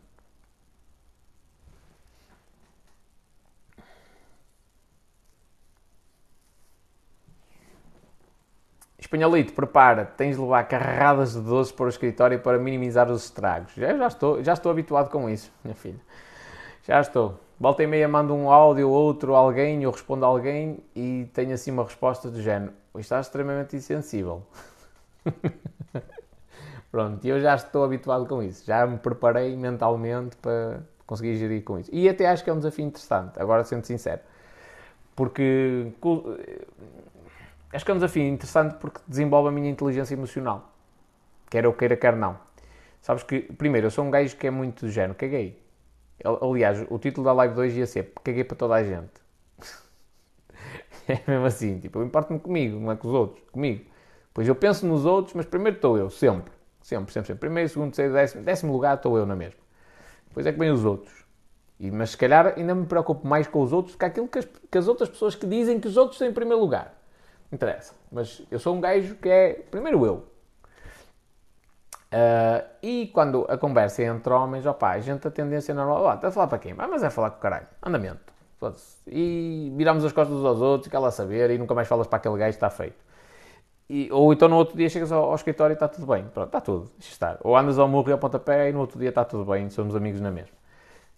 [9.00, 13.74] Espanholito, prepara, tens de levar carradas de doces para o escritório para minimizar os estragos.
[13.74, 16.00] Já, já, estou, já estou habituado com isso, minha filha.
[16.84, 17.40] Já estou.
[17.58, 21.72] Volta e meia mando um áudio, outro, alguém, eu respondo a alguém e tenho assim
[21.72, 24.44] uma resposta do género: está extremamente insensível.
[26.92, 28.66] Pronto, eu já estou habituado com isso.
[28.66, 31.90] Já me preparei mentalmente para conseguir gerir com isso.
[31.94, 34.22] E até acho que é um desafio interessante, agora sendo sincero.
[35.16, 35.92] Porque
[37.74, 40.74] acho que é um desafio interessante porque desenvolve a minha inteligência emocional.
[41.50, 42.38] Quer eu queira, quer não.
[43.02, 45.70] Sabes que, primeiro, eu sou um gajo que é muito do género, caguei
[46.24, 49.12] Aliás, o título da live 2 ia ser Caguei para toda a gente.
[51.08, 53.86] é mesmo assim, tipo, eu importo-me comigo, não é com os outros, comigo.
[54.34, 56.52] Pois eu penso nos outros, mas primeiro estou eu, sempre.
[56.82, 57.40] Sempre, sempre, sempre.
[57.40, 59.60] Primeiro, segundo, terceiro, décimo, décimo lugar estou eu na mesma.
[60.28, 61.26] Depois é que vem os outros.
[61.80, 64.40] E, mas se calhar ainda me preocupo mais com os outros do que aquilo que
[64.40, 66.99] as, que as outras pessoas que dizem que os outros estão em primeiro lugar.
[67.52, 67.94] Interessa.
[68.12, 70.26] Mas eu sou um gajo que é primeiro eu.
[72.12, 76.14] Uh, e quando a conversa é entre homens, opa, a gente a tendência normal, ó,
[76.16, 76.74] está a falar para quem?
[76.78, 78.34] Ah, mas é falar com o caralho, andamento.
[79.08, 82.38] E viramos as costas uns aos outros, quer saber, e nunca mais falas para aquele
[82.38, 82.98] gajo, está feito.
[83.90, 86.48] E, ou então no outro dia chegas ao, ao, escritório e está tudo bem, pronto,
[86.48, 87.38] está tudo, deixa estar.
[87.42, 89.96] Ou andas ao murro e ao pontapé e no outro dia está tudo bem, somos
[89.96, 90.56] amigos na mesma.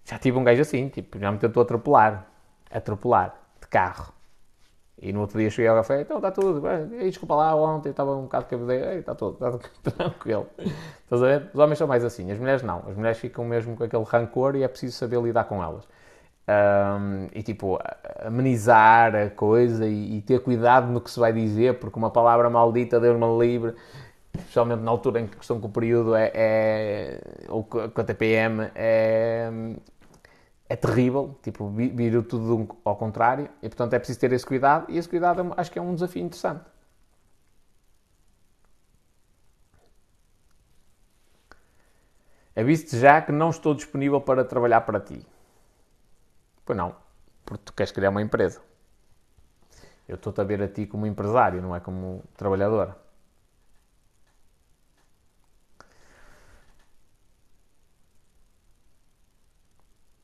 [0.05, 2.27] Já tive um gajo assim, tipo, já me tentou atropelar.
[2.69, 4.13] Atropelar, de carro.
[5.01, 8.15] E no outro dia cheguei ao café, então está tudo, bem, desculpa lá, ontem estava
[8.15, 9.57] um bocado cabedeiro, está tudo, está
[9.97, 10.45] tranquilo.
[10.59, 11.49] Estás a ver?
[11.51, 12.83] Os homens são mais assim, as mulheres não.
[12.87, 15.87] As mulheres ficam mesmo com aquele rancor e é preciso saber lidar com elas.
[16.47, 17.79] Um, e tipo,
[18.19, 22.49] amenizar a coisa e, e, ter cuidado no que se vai dizer, porque uma palavra
[22.49, 23.73] maldita, Deus me livre,
[24.37, 28.69] especialmente na altura em que estão com o período é, é ou com a TPM,
[28.75, 29.49] é,
[30.71, 34.97] é terrível, tipo, vira tudo ao contrário, e portanto é preciso ter esse cuidado, e
[34.97, 36.63] esse cuidado é acho que é um desafio interessante.
[42.55, 45.25] Aviso-te já que não estou disponível para trabalhar para ti.
[46.65, 46.95] Pois não,
[47.45, 48.61] porque tu queres criar uma empresa.
[50.07, 52.95] Eu estou-te a ver a ti como empresário, não é como trabalhador.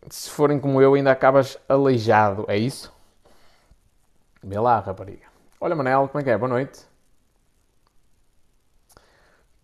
[0.10, 2.46] Se forem como eu, ainda acabas aleijado.
[2.48, 2.94] É isso?
[4.44, 5.28] Vê lá, rapariga.
[5.60, 6.38] Olha, Manel, como é que é?
[6.38, 6.86] Boa noite.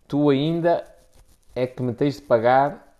[0.06, 0.84] Tu ainda
[1.54, 2.96] é que me tens de pagar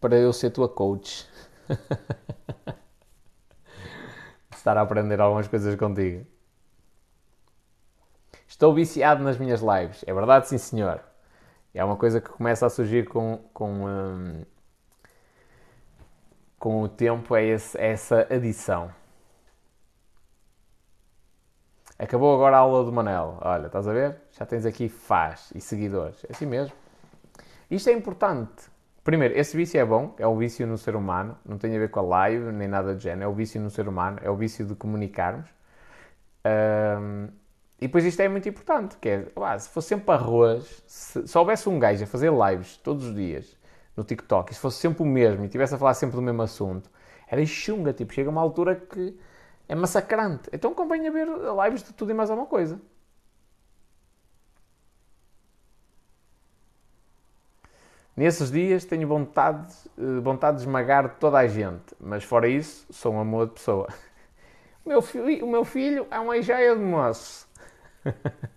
[0.00, 1.28] para eu ser tua coach.
[4.54, 6.26] Estar a aprender algumas coisas contigo.
[8.46, 10.04] Estou viciado nas minhas lives.
[10.06, 11.00] É verdade, sim, senhor.
[11.74, 14.44] É uma coisa que começa a surgir com, com hum,
[16.66, 18.90] com o tempo é, esse, é essa adição.
[21.96, 23.38] Acabou agora a aula do Manel.
[23.40, 24.16] Olha, estás a ver?
[24.32, 26.24] Já tens aqui faz e seguidores.
[26.24, 26.74] É assim mesmo.
[27.70, 28.64] Isto é importante.
[29.04, 31.88] Primeiro, esse vício é bom, é o vício no ser humano, não tem a ver
[31.88, 34.34] com a live nem nada do género, é o vício no ser humano, é o
[34.34, 35.48] vício de comunicarmos.
[36.44, 37.28] Um,
[37.80, 41.38] e depois isto é muito importante, que é, lá, se fosse sempre arroz, se, se
[41.38, 43.56] houvesse um gajo a fazer lives todos os dias
[43.96, 46.42] no TikTok, e se fosse sempre o mesmo e estivesse a falar sempre do mesmo
[46.42, 46.90] assunto,
[47.28, 49.16] era chunga, tipo, chega uma altura que
[49.68, 50.48] é massacrante.
[50.52, 51.26] Então convém a ver
[51.64, 52.80] lives de tudo e mais alguma coisa.
[58.16, 63.12] Nesses dias tenho vontade, eh, vontade de esmagar toda a gente, mas fora isso, sou
[63.14, 63.88] um amor de pessoa.
[64.84, 67.48] O meu, filho, o meu filho é uma joia de moço.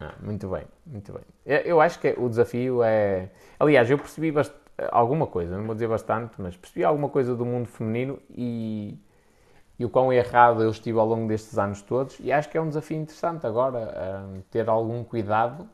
[0.00, 1.22] Ah, muito bem, muito bem.
[1.44, 3.30] Eu acho que o desafio é.
[3.58, 4.54] Aliás, eu percebi bast...
[4.92, 8.96] alguma coisa, não vou dizer bastante, mas percebi alguma coisa do mundo feminino e,
[9.78, 12.18] e o quão errado eu estive ao longo destes anos todos.
[12.20, 15.68] E acho que é um desafio interessante agora um, ter algum cuidado.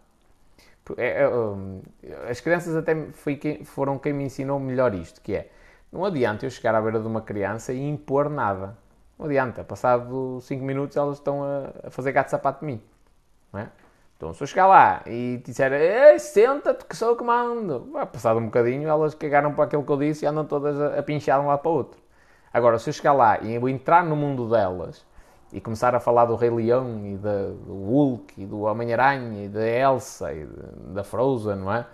[0.96, 1.82] É, é, um,
[2.28, 2.94] as crianças até
[3.40, 5.51] quem, foram quem me ensinou melhor isto, que é
[5.94, 8.76] não adianta eu chegar à beira de uma criança e impor nada.
[9.16, 9.62] Não adianta.
[9.62, 12.82] Passado 5 minutos elas estão a, fazer gato sapato de mim.
[13.52, 13.70] Não é?
[14.24, 18.46] Então, se eu chegar lá e disser, senta-te que sou o que mando, passado um
[18.46, 21.48] bocadinho, elas cagaram para aquilo que eu disse e andam todas a, pinchar de um
[21.48, 22.01] lado para o outro.
[22.51, 25.05] Agora, se eu chegar lá e entrar no mundo delas
[25.52, 29.48] e começar a falar do Rei Leão e da, do Hulk e do Homem-Aranha e
[29.51, 30.48] da Elsa e
[30.94, 31.86] da Frozen, não é?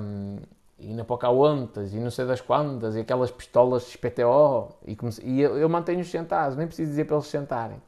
[0.00, 0.38] Um,
[0.78, 5.20] e na Pocahontas e não sei das quantas e aquelas pistolas de XPTO e, comece...
[5.22, 7.82] e eu, mantenho-os sentados, nem preciso dizer para eles sentarem.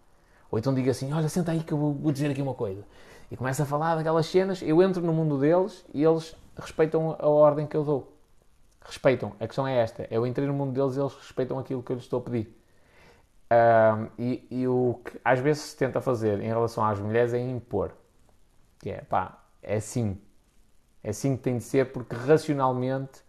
[0.50, 2.84] Ou então digo assim, olha, senta aí que eu vou dizer aqui uma coisa
[3.30, 7.28] e começa a falar daquelas cenas, eu entro no mundo deles e eles respeitam a
[7.28, 8.16] ordem que eu dou.
[8.84, 9.34] Respeitam.
[9.38, 10.06] A questão é esta.
[10.10, 12.56] Eu entrei no mundo deles e eles respeitam aquilo que eu lhes estou a pedir.
[13.50, 17.38] Um, e, e, o que às vezes se tenta fazer em relação às mulheres é
[17.38, 17.92] impor.
[18.78, 20.18] Que é, pá, é assim.
[21.02, 23.22] É assim que tem de ser porque racionalmente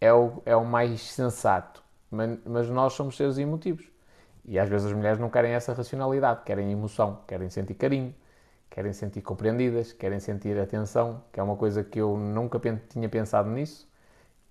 [0.00, 1.82] é o, é o mais sensato.
[2.10, 3.86] Mas, mas nós somos seres emotivos.
[4.44, 8.14] E às vezes as mulheres não querem essa racionalidade, querem emoção, querem sentir carinho,
[8.78, 13.50] querem sentir compreendidas, querem sentir atenção, que é uma coisa que eu nunca tinha pensado
[13.50, 13.88] nisso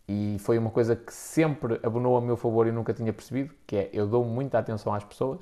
[0.06, 3.78] e foi uma coisa que sempre abonou a meu favor e nunca tinha percebido, que
[3.78, 5.40] é eu dou muita atenção às pessoas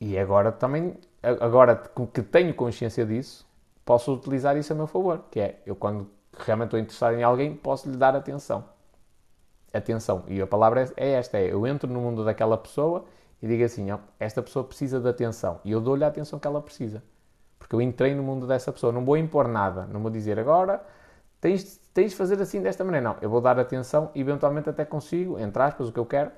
[0.00, 0.96] e agora também,
[1.40, 1.74] agora
[2.14, 3.44] que tenho consciência disso,
[3.84, 6.08] posso utilizar isso a meu favor, que é eu quando
[6.38, 8.64] realmente estou interessado em alguém, posso lhe dar atenção.
[9.72, 10.22] Atenção.
[10.28, 13.04] E a palavra é esta, é eu entro no mundo daquela pessoa
[13.42, 13.88] e digo assim,
[14.20, 17.02] esta pessoa precisa de atenção e eu dou-lhe a atenção que ela precisa.
[17.64, 18.92] Porque eu entrei no mundo dessa pessoa.
[18.92, 19.86] Não vou impor nada.
[19.86, 20.84] Não vou dizer agora
[21.44, 23.06] tens, tens de fazer assim desta maneira.
[23.06, 23.16] Não.
[23.22, 26.30] Eu vou dar atenção e eventualmente até consigo, entre aspas, o que eu quero.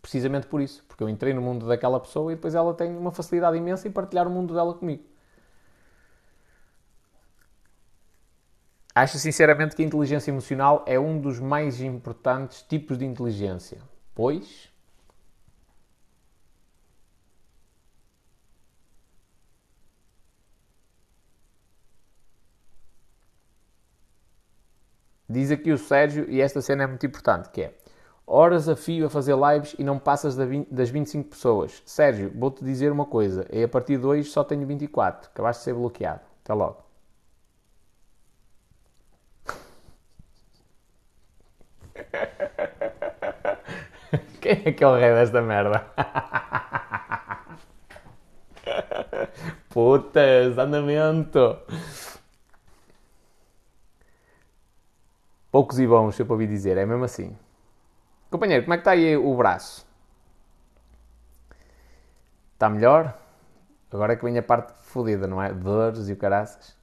[0.00, 0.82] Precisamente por isso.
[0.88, 3.90] Porque eu entrei no mundo daquela pessoa e depois ela tem uma facilidade imensa em
[3.90, 5.04] partilhar o mundo dela comigo.
[8.94, 13.78] Acho sinceramente que a inteligência emocional é um dos mais importantes tipos de inteligência,
[14.14, 14.69] pois
[25.30, 27.72] Diz aqui o Sérgio, e esta cena é muito importante, que é
[28.26, 31.80] horas a fio a fazer lives e não passas das 25 pessoas.
[31.86, 35.64] Sérgio, vou-te dizer uma coisa, é a partir de hoje só tenho 24, acabaste de
[35.66, 36.22] ser bloqueado.
[36.42, 36.82] Até logo.
[44.40, 45.86] Quem é que é o rei desta merda?
[49.70, 51.56] Putas, andamento.
[55.50, 57.36] Poucos e bons, eu ouvir dizer, é mesmo assim.
[58.30, 59.86] Companheiro, como é que está aí o braço?
[62.54, 63.18] Está melhor?
[63.92, 65.52] Agora é que vem a parte fodida, não é?
[65.52, 66.76] Dores e o caraças.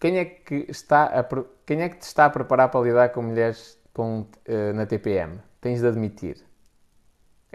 [0.00, 1.24] Quem é que está a,
[1.66, 5.40] quem é que te está a preparar para lidar com mulheres com, uh, na TPM?
[5.60, 6.55] Tens de admitir.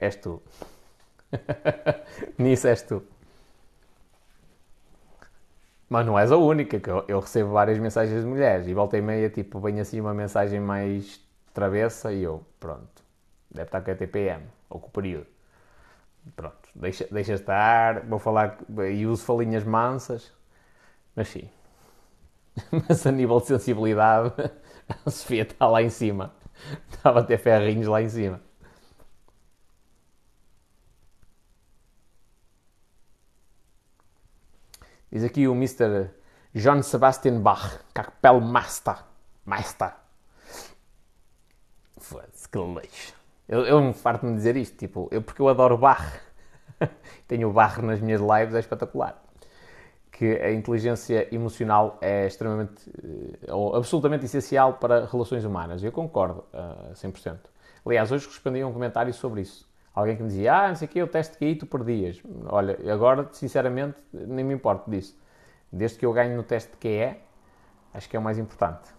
[0.02, 0.41] És tu.
[2.38, 3.02] Nisso és tu.
[5.88, 8.98] Mas não és a única, que eu, eu, recebo várias mensagens de mulheres e volta
[8.98, 11.19] e meia, tipo, vem assim uma mensagem mais
[11.53, 13.03] travessa e eu, pronto,
[13.49, 15.28] deve estar com a TPM, ou com o período.
[16.36, 18.57] Pronto, deixa, deixa estar, vou falar
[18.90, 20.32] e uso falinhas mansas,
[21.15, 21.49] mas sim.
[22.88, 24.34] Mas a nível de sensibilidade,
[25.06, 26.34] a Sofia está lá em cima.
[26.90, 28.41] Estava a ter ferrinhos lá em cima.
[35.12, 36.10] Diz aqui o Mr.
[36.56, 39.04] John Sebastian Bach, Kapellmeister.
[39.46, 39.94] Meister.
[41.98, 43.14] Foda-se, que lixo.
[43.48, 46.22] Eu, eu me farto de dizer isto, tipo, eu, porque eu adoro Bach.
[47.28, 49.22] Tenho o Bach nas minhas lives, é espetacular.
[50.10, 55.84] Que a inteligência emocional é extremamente, eh, ou absolutamente essencial para relações humanas.
[55.84, 57.38] Eu concordo uh, 100%.
[57.86, 59.70] Aliás, hoje respondi a um comentário sobre isso.
[59.94, 62.22] Alguém que me dizia, ah, não sei o que, o teste que aí tu perdias.
[62.46, 65.18] Olha, agora, sinceramente, nem me importo disso.
[65.72, 67.18] Desde que eu ganhe no teste de QE,
[67.94, 68.90] acho que é o mais importante.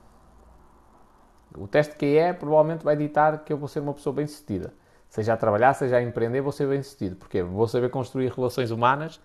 [1.57, 4.75] O teste de QE provavelmente vai ditar que eu vou ser uma pessoa bem-sucedida.
[5.09, 7.17] Seja a trabalhar, seja a empreender, vou ser bem-sucedido.
[7.17, 9.19] Porque vou saber construir relações humanas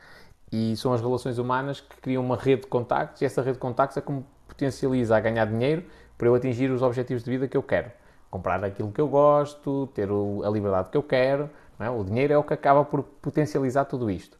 [0.52, 3.60] e são as relações humanas que criam uma rede de contactos e essa rede de
[3.60, 5.84] contactos é como potencializa a ganhar dinheiro
[6.18, 7.92] para eu atingir os objetivos de vida que eu quero
[8.38, 11.50] comprar aquilo que eu gosto, ter a liberdade que eu quero.
[11.80, 11.90] É?
[11.90, 14.38] O dinheiro é o que acaba por potencializar tudo isto.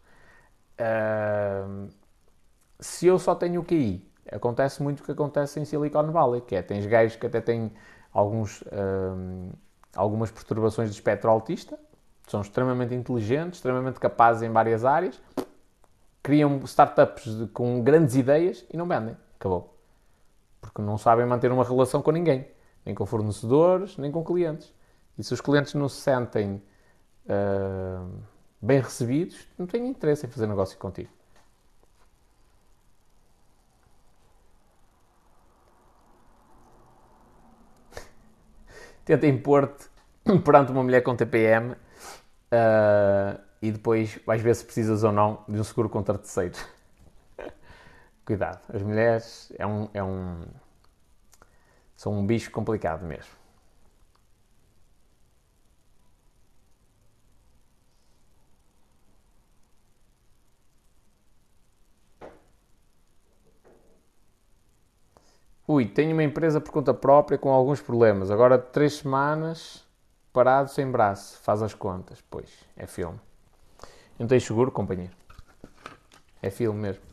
[0.80, 1.90] Uh,
[2.80, 6.56] se eu só tenho o QI, acontece muito o que acontece em Silicon Valley, que
[6.56, 7.72] é, tens gajos que até têm
[8.14, 9.52] alguns, uh,
[9.96, 11.78] algumas perturbações de espectro autista,
[12.28, 15.20] são extremamente inteligentes, extremamente capazes em várias áreas,
[16.22, 19.18] criam startups de, com grandes ideias e não vendem.
[19.40, 19.76] Acabou.
[20.62, 22.48] Porque não sabem manter uma relação com ninguém
[22.88, 24.74] nem com fornecedores, nem com clientes.
[25.18, 26.64] E se os clientes não se sentem
[27.26, 28.10] uh,
[28.62, 31.10] bem recebidos, não têm interesse em fazer negócio contigo.
[39.04, 39.90] Tenta impor-te
[40.46, 41.78] perante uma mulher com TPM uh,
[42.52, 46.66] ah, e depois vais ver se precisas ou não de um seguro contra terceiros.
[48.26, 50.40] Cuidado, as mulheres é um, é um
[51.98, 53.32] são um bicho complicado mesmo.
[65.68, 68.32] Ui, tenho uma empresa por conta própria com alguns problemas.
[68.32, 69.86] Agora três semanas
[70.32, 71.40] parado sem braço.
[71.42, 72.24] Faz as contas.
[72.30, 73.20] Pois, é filme.
[74.18, 75.14] Não tens seguro, companheiro?
[76.42, 77.07] É filme mesmo.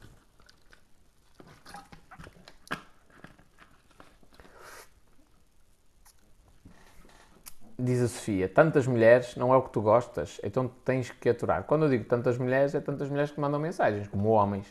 [7.78, 11.64] Diz a Sofia, tantas mulheres não é o que tu gostas, então tens que aturar.
[11.64, 14.66] Quando eu digo tantas mulheres, é tantas mulheres que mandam mensagens, como homens.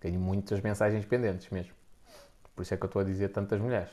[0.00, 1.72] Tenho muitas mensagens pendentes mesmo.
[2.54, 3.90] Por isso é que eu estou a dizer tantas mulheres.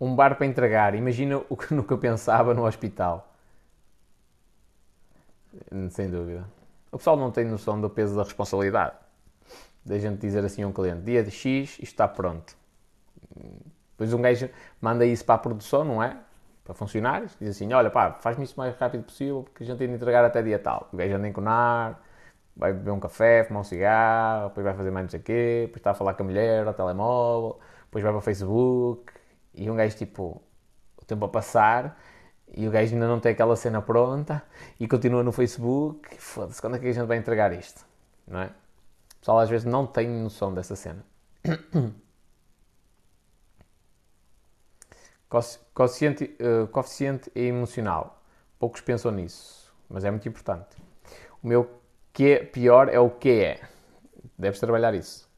[0.00, 0.94] Um bar para entregar.
[0.94, 3.34] Imagina o que nunca pensava no hospital.
[5.90, 6.59] Sem dúvida.
[6.92, 8.96] O pessoal não tem noção do peso da responsabilidade.
[9.84, 12.56] Da gente dizer assim a um cliente: dia de X, isto está pronto.
[13.92, 14.48] Depois um gajo
[14.80, 16.16] manda isso para a produção, não é?
[16.64, 19.78] Para funcionários, diz assim: olha, pá, faz-me isso o mais rápido possível porque a gente
[19.78, 20.88] tem de entregar até dia tal.
[20.92, 22.02] O gajo anda a enconar,
[22.56, 25.62] vai beber um café, fumar um cigarro, depois vai fazer mais não sei o quê,
[25.66, 29.12] depois está a falar com a mulher ao telemóvel, depois vai para o Facebook
[29.54, 30.42] e um gajo tipo,
[31.00, 31.98] o tempo a passar
[32.52, 34.42] e o gajo ainda não tem aquela cena pronta
[34.78, 36.16] e continua no Facebook.
[36.20, 37.86] Foda-se, quando é que a gente vai entregar isto?
[38.26, 38.46] Não é?
[38.46, 41.04] O pessoal às vezes não tem noção dessa cena.
[45.72, 48.20] Coeficiente, uh, coeficiente emocional.
[48.58, 50.76] Poucos pensam nisso, mas é muito importante.
[51.40, 51.70] O meu
[52.12, 53.60] que é pior é o que é.
[54.36, 55.30] Deves trabalhar isso.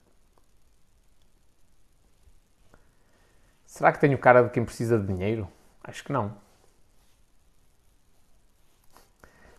[3.66, 5.46] Será que tenho cara de quem precisa de dinheiro?
[5.84, 6.41] Acho que não.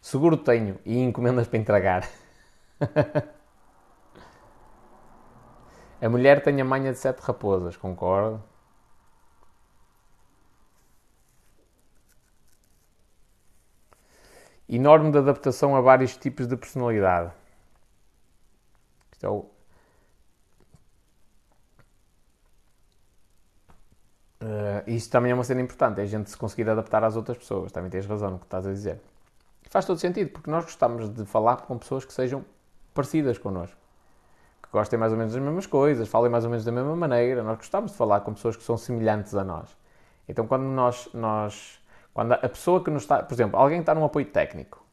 [0.03, 2.09] Seguro tenho e encomendas para entregar.
[6.01, 8.43] a mulher tem a manha de sete raposas, concordo.
[14.67, 17.31] Enorme de adaptação a vários tipos de personalidade.
[19.13, 19.49] Isto.
[24.41, 27.37] Uh, isto também é uma cena importante, é a gente se conseguir adaptar às outras
[27.37, 27.71] pessoas.
[27.71, 29.12] Também tens razão no que estás a dizer.
[29.73, 32.45] Faz todo sentido, porque nós gostamos de falar com pessoas que sejam
[32.93, 33.75] parecidas connosco.
[34.61, 37.41] Que gostem mais ou menos das mesmas coisas, falem mais ou menos da mesma maneira.
[37.41, 39.75] Nós gostamos de falar com pessoas que são semelhantes a nós.
[40.29, 41.81] Então, quando nós, nós
[42.13, 44.85] quando a pessoa que nos está, por exemplo, alguém está num apoio técnico,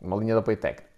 [0.00, 0.88] uma linha de apoio técnico,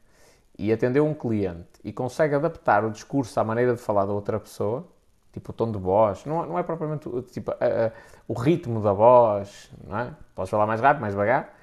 [0.59, 4.39] e atendeu um cliente e consegue adaptar o discurso à maneira de falar da outra
[4.39, 4.87] pessoa,
[5.33, 7.91] tipo o tom de voz, não, não é propriamente tipo, a, a,
[8.29, 10.15] o ritmo da voz, não é?
[10.35, 11.59] Podes falar mais rápido, mais devagar,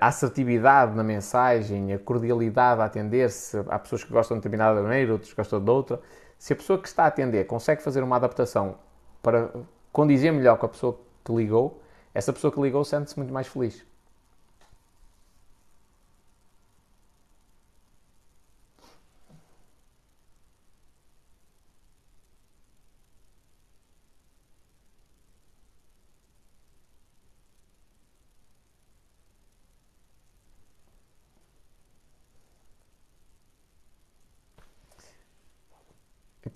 [0.00, 3.58] a assertividade na mensagem, a cordialidade a atender-se.
[3.68, 6.00] Há pessoas que gostam de determinada maneira, outros gostam de outra.
[6.38, 8.76] Se a pessoa que está a atender consegue fazer uma adaptação
[9.22, 9.50] para
[9.92, 11.82] condizer melhor com a pessoa que ligou,
[12.14, 13.84] essa pessoa que ligou sente-se muito mais feliz.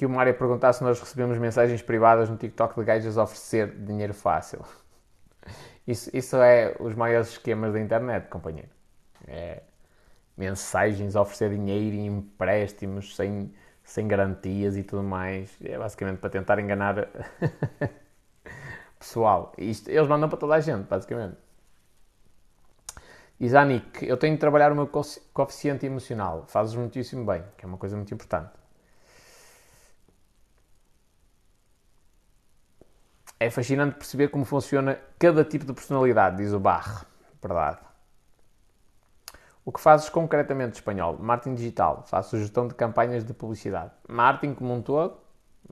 [0.03, 4.13] Aqui o Mário perguntar se nós recebemos mensagens privadas no TikTok de gajas oferecer dinheiro
[4.13, 4.65] fácil.
[5.87, 8.69] Isso, isso é os maiores esquemas da internet, companheiro.
[9.29, 9.63] É
[10.37, 13.55] mensagens oferecer dinheiro e empréstimos sem,
[13.85, 15.57] sem garantias e tudo mais.
[15.63, 17.07] É basicamente para tentar enganar
[18.99, 19.53] pessoal.
[19.57, 21.37] Isto, eles mandam para toda a gente, basicamente.
[23.39, 24.91] Isanik, eu tenho de trabalhar o meu
[25.33, 26.45] coeficiente emocional.
[26.49, 28.62] Fazes muitíssimo bem, que é uma coisa muito importante.
[33.43, 37.05] É fascinante perceber como funciona cada tipo de personalidade, diz o Barre.
[37.43, 37.81] Verdade.
[39.65, 41.19] O que fazes concretamente espanhol?
[41.19, 42.05] Marketing digital.
[42.07, 43.91] Faço gestão de campanhas de publicidade.
[44.09, 45.19] Marketing como um todo,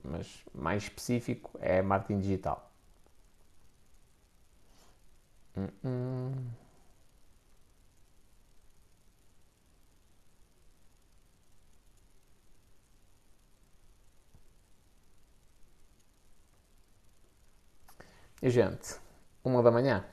[0.03, 2.69] mas mais específico é marketing digital.
[5.55, 6.33] Hum, hum.
[18.49, 18.99] Gente,
[19.43, 20.03] uma da manhã.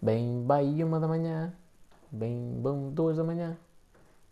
[0.00, 1.52] Bem, bem, uma da manhã.
[2.10, 3.56] Bem, bom, duas da manhã.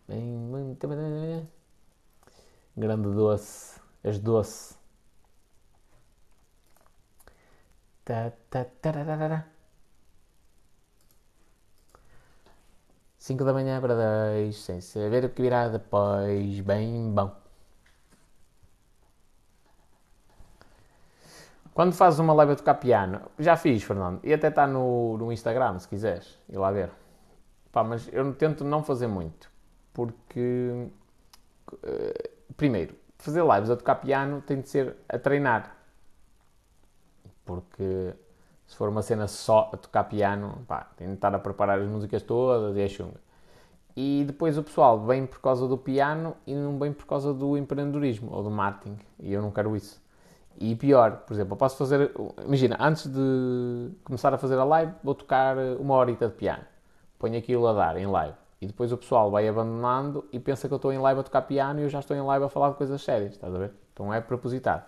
[0.07, 1.47] Bem, bom, também da manhã.
[2.75, 3.79] Grande doce.
[4.03, 4.75] És doce.
[8.03, 9.45] Ta, ta, tararara.
[13.19, 13.95] 5 da manhã para
[14.33, 16.59] 10, sem saber o que virá depois.
[16.61, 17.38] Bem bom.
[21.79, 25.31] Quando fazes uma live a tocar piano, já fiz, Fernando, e até está no, no
[25.31, 26.91] Instagram, se quiseres, ir lá ver.
[27.71, 29.49] Pá, mas eu tento não fazer muito,
[29.93, 30.89] porque,
[31.71, 35.73] uh, primeiro, fazer lives a tocar piano tem de ser a treinar,
[37.45, 38.13] porque
[38.67, 41.87] se for uma cena só a tocar piano, pá, tem de estar a preparar as
[41.87, 43.21] músicas todas e é chunga.
[43.95, 47.55] E depois o pessoal vem por causa do piano e não vem por causa do
[47.55, 50.08] empreendedorismo ou do marketing, e eu não quero isso.
[50.61, 52.11] E pior, por exemplo, eu posso fazer.
[52.45, 56.65] Imagina, antes de começar a fazer a live, vou tocar uma horita de piano.
[57.17, 58.35] Ponho aquilo a dar em live.
[58.59, 61.43] E depois o pessoal vai abandonando e pensa que eu estou em live a tocar
[61.43, 63.71] piano e eu já estou em live a falar de coisas sérias, estás a ver?
[63.93, 64.83] Então é propositado.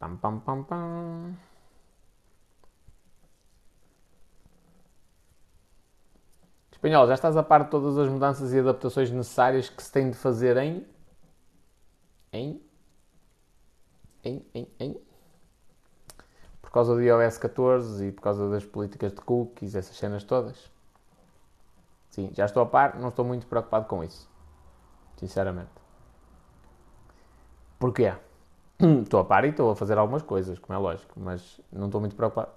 [0.00, 1.34] Pam, pam, pam, pam.
[6.72, 10.10] Espanhol, já estás a par de todas as mudanças e adaptações necessárias que se tem
[10.10, 10.84] de fazer em
[12.36, 12.62] em,
[14.24, 15.00] em, em, em,
[16.60, 20.70] por causa do iOS 14 e por causa das políticas de cookies, essas cenas todas.
[22.10, 24.28] Sim, já estou a par, não estou muito preocupado com isso.
[25.16, 25.70] Sinceramente.
[27.78, 28.12] Porquê?
[29.02, 32.00] Estou a par e estou a fazer algumas coisas, como é lógico, mas não estou
[32.00, 32.50] muito preocupado.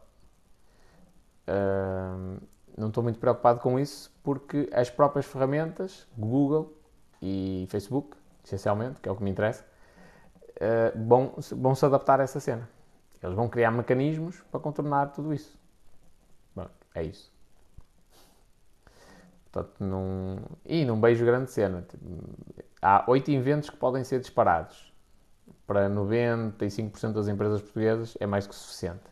[1.48, 2.42] Uh,
[2.78, 6.74] não estou muito preocupado com isso porque as próprias ferramentas, Google
[7.22, 9.66] e Facebook, essencialmente, que é o que me interessa,
[10.96, 12.68] vão, vão se adaptar a essa cena.
[13.22, 15.58] Eles vão criar mecanismos para contornar tudo isso.
[16.56, 17.32] Bom, é isso.
[19.52, 20.38] Portanto, não...
[20.66, 21.86] E não vejo grande cena.
[22.82, 24.94] Há oito inventos que podem ser disparados.
[25.66, 29.04] Para 95% das empresas portuguesas é mais que suficiente.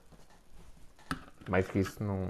[1.49, 2.29] Mais que isso não.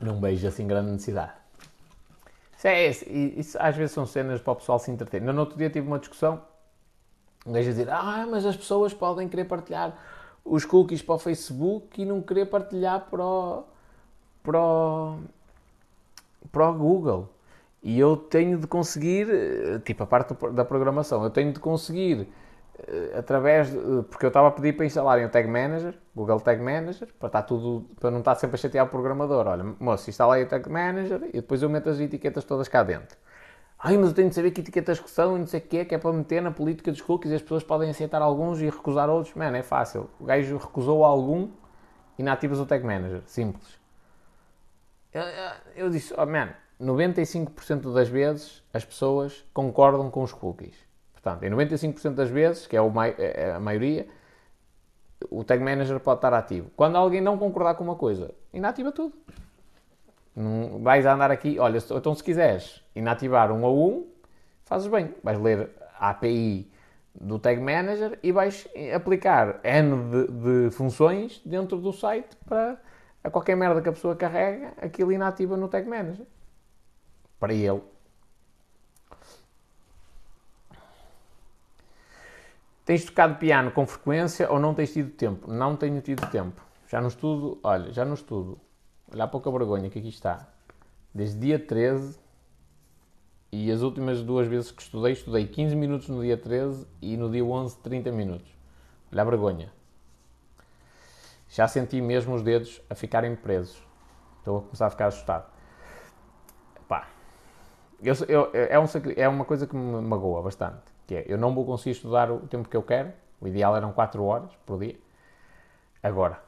[0.00, 1.43] Não vejo assim grande necessidade.
[2.64, 5.20] Isso, é, isso às vezes são cenas para o pessoal se entreter.
[5.20, 6.42] No outro dia tive uma discussão.
[7.46, 9.96] Um gajo a dizer: Ah, mas as pessoas podem querer partilhar
[10.44, 13.64] os cookies para o Facebook e não querer partilhar para o
[14.42, 15.18] para o,
[16.52, 17.28] para o Google.
[17.82, 22.28] E eu tenho de conseguir, eh, tipo a parte da programação, eu tenho de conseguir
[22.78, 23.78] eh, através de,
[24.10, 27.42] porque eu estava a pedir para instalarem o Tag Manager, Google Tag Manager, para estar
[27.42, 29.46] tudo, para não estar sempre a chatear o programador.
[29.46, 33.16] Olha, moço, instalei o Tag Manager e depois eu meto as etiquetas todas cá dentro.
[33.78, 35.84] Ai, mas eu tenho de saber que etiquetas que são e não sei o que
[35.84, 38.66] que é para meter na política dos cookies e as pessoas podem aceitar alguns e
[38.66, 39.34] recusar outros.
[39.34, 40.08] Mano, é fácil.
[40.18, 41.50] O gajo recusou algum,
[42.16, 43.22] inativas o Tag Manager.
[43.26, 43.78] Simples.
[45.12, 45.22] Eu,
[45.76, 50.76] eu disse, oh man, 95% das vezes as pessoas concordam com os cookies.
[51.12, 54.06] Portanto, em 95% das vezes, que é, é, é a maioria,
[55.30, 56.70] o Tag Manager pode estar ativo.
[56.76, 59.14] Quando alguém não concordar com uma coisa, inativa tudo.
[60.34, 64.06] Não vais andar aqui, olha, então se quiseres inativar um a um,
[64.64, 65.14] fazes bem.
[65.22, 66.70] Vais ler a API
[67.14, 70.26] do Tag Manager e vais aplicar N de,
[70.66, 72.80] de funções dentro do site para
[73.22, 76.26] a qualquer merda que a pessoa carrega, aquilo inativa no Tag Manager.
[77.38, 77.80] Para ele.
[82.84, 85.50] Tens tocado piano com frequência ou não tens tido tempo?
[85.50, 86.60] Não tenho tido tempo.
[86.86, 88.60] Já no estudo, olha, já no estudo.
[89.10, 90.46] Olha a pouca vergonha que aqui está.
[91.14, 92.18] Desde dia 13
[93.50, 97.30] e as últimas duas vezes que estudei, estudei 15 minutos no dia 13 e no
[97.30, 98.54] dia 11 30 minutos.
[99.10, 99.72] Olha a vergonha.
[101.48, 103.82] Já senti mesmo os dedos a ficarem presos.
[104.38, 105.50] Estou a começar a ficar assustado.
[106.86, 107.08] Pá.
[108.02, 108.84] Eu, eu, é, um,
[109.16, 110.93] é uma coisa que me magoa bastante.
[111.06, 113.12] Que é, eu não vou conseguir estudar o tempo que eu quero.
[113.40, 114.98] O ideal eram 4 horas por dia.
[116.02, 116.42] Agora.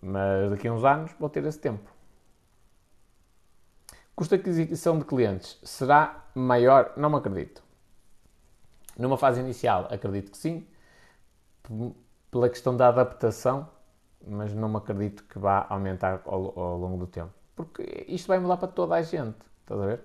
[0.00, 1.90] Mas daqui a uns anos vou ter esse tempo.
[4.14, 6.92] Custo de aquisição de clientes será maior?
[6.96, 7.62] Não me acredito.
[8.96, 10.66] Numa fase inicial, acredito que sim.
[12.30, 13.68] Pela questão da adaptação
[14.26, 17.32] mas não me acredito que vá aumentar ao, ao, longo do tempo.
[17.56, 20.00] Porque isto vai mudar para toda a gente, estás a ver?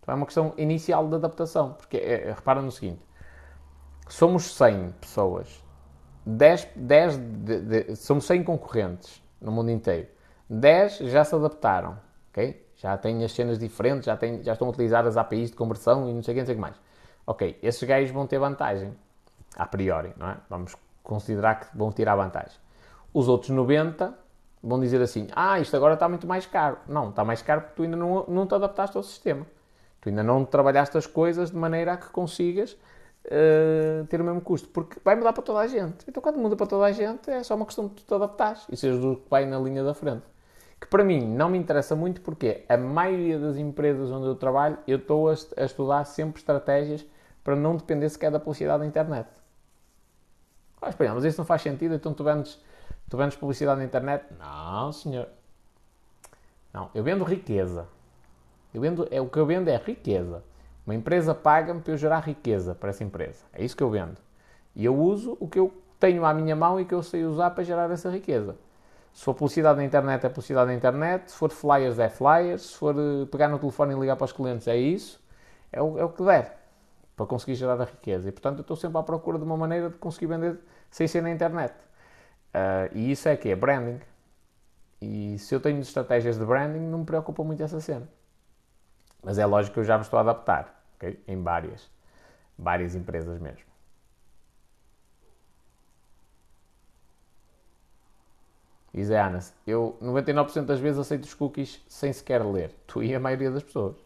[0.00, 3.02] Então é uma questão inicial de adaptação, porque é, é repara no seguinte,
[4.08, 5.64] somos 100 pessoas,
[6.24, 10.08] 10, 10 de, de, somos 100 concorrentes no mundo inteiro,
[10.48, 11.98] 10 já se adaptaram,
[12.30, 12.64] ok?
[12.76, 16.08] Já têm as cenas diferentes, já, têm, já estão a utilizar as APIs de conversão
[16.08, 16.76] e não sei o que, não sei o que mais.
[17.26, 18.94] Ok, esses gajos vão ter vantagem,
[19.56, 20.36] a priori, não é?
[20.48, 22.58] Vamos considerar que vão tirar vantagem.
[23.12, 24.14] Os outros 90
[24.62, 26.78] vão dizer assim: ah, isto agora está muito mais caro.
[26.86, 29.46] Não, está mais caro porque tu ainda não, não te adaptaste ao sistema.
[30.00, 32.76] Tu ainda não trabalhaste as coisas de maneira a que consigas
[33.26, 34.68] uh, ter o mesmo custo.
[34.68, 36.04] Porque vai mudar para toda a gente.
[36.08, 38.66] Então, quando muda para toda a gente, é só uma questão de tu te adaptares
[38.70, 40.24] e seres o que vai na linha da frente.
[40.80, 44.78] Que para mim não me interessa muito porque a maioria das empresas onde eu trabalho,
[44.86, 47.06] eu estou a, a estudar sempre estratégias
[47.42, 49.28] para não depender sequer da publicidade da internet.
[50.82, 52.60] Ah, espera, mas isso não faz sentido, então tu vendes
[53.08, 54.24] Tu vendes publicidade na internet?
[54.38, 55.28] Não, senhor.
[56.72, 57.86] Não, eu vendo riqueza.
[58.74, 60.42] Eu vendo, é, o que eu vendo é riqueza.
[60.86, 63.44] Uma empresa paga-me para eu gerar riqueza para essa empresa.
[63.52, 64.16] É isso que eu vendo.
[64.74, 67.50] E eu uso o que eu tenho à minha mão e que eu sei usar
[67.50, 68.56] para gerar essa riqueza.
[69.12, 71.30] Se for publicidade na internet, é publicidade na internet.
[71.30, 72.62] Se for flyers, é flyers.
[72.62, 75.20] Se for eh, pegar no telefone e ligar para os clientes, é isso.
[75.72, 76.56] É o, é o que der
[77.16, 78.28] para conseguir gerar a riqueza.
[78.28, 80.58] E portanto, eu estou sempre à procura de uma maneira de conseguir vender
[80.90, 81.74] sem ser na internet.
[82.54, 84.00] Uh, e isso é que é branding.
[85.00, 88.06] E se eu tenho estratégias de branding, não me preocupa muito essa cena.
[89.22, 91.22] Mas é lógico que eu já me estou a adaptar, okay?
[91.26, 91.88] Em várias,
[92.58, 93.64] várias empresas mesmo.
[98.96, 102.74] E Zé Anas, eu 99% das vezes aceito os cookies sem sequer ler.
[102.86, 103.96] Tu e a maioria das pessoas.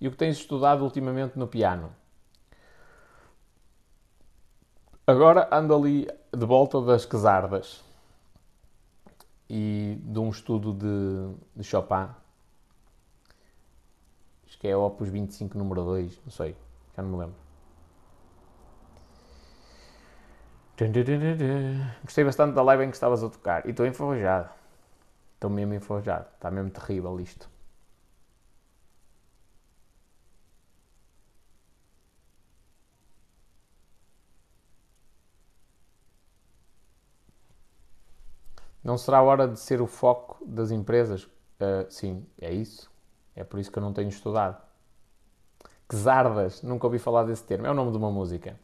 [0.00, 1.94] E o que tens estudado ultimamente no piano?
[5.06, 7.91] Agora ando ali de volta das quesardas
[9.54, 12.08] e de um estudo de, de Chopin.
[14.46, 16.56] Acho que é Opus 25, número 2, não sei.
[16.96, 17.36] Já não me lembro.
[22.02, 23.66] Gostei bastante da live em que estavas a tocar.
[23.66, 24.48] E estou enferrujado.
[25.34, 26.28] Estou mesmo enferrujado.
[26.34, 27.51] Está mesmo terrível isto.
[38.82, 41.24] Não será a hora de ser o foco das empresas?
[41.24, 42.90] Uh, sim, é isso.
[43.34, 44.60] É por isso que eu não tenho estudado.
[45.88, 47.66] Quesardas, nunca ouvi falar desse termo.
[47.66, 48.58] É o nome de uma música.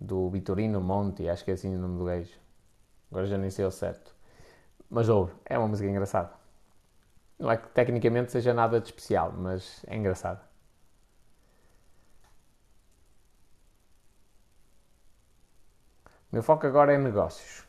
[0.00, 2.32] Do Vitorino Monti, acho que é assim o nome do gajo.
[3.10, 4.14] Agora já nem sei o certo.
[4.90, 6.32] Mas ouve, é uma música engraçada.
[7.38, 10.40] Não é que tecnicamente seja nada de especial, mas é engraçada.
[16.30, 17.64] O meu foco agora é negócios.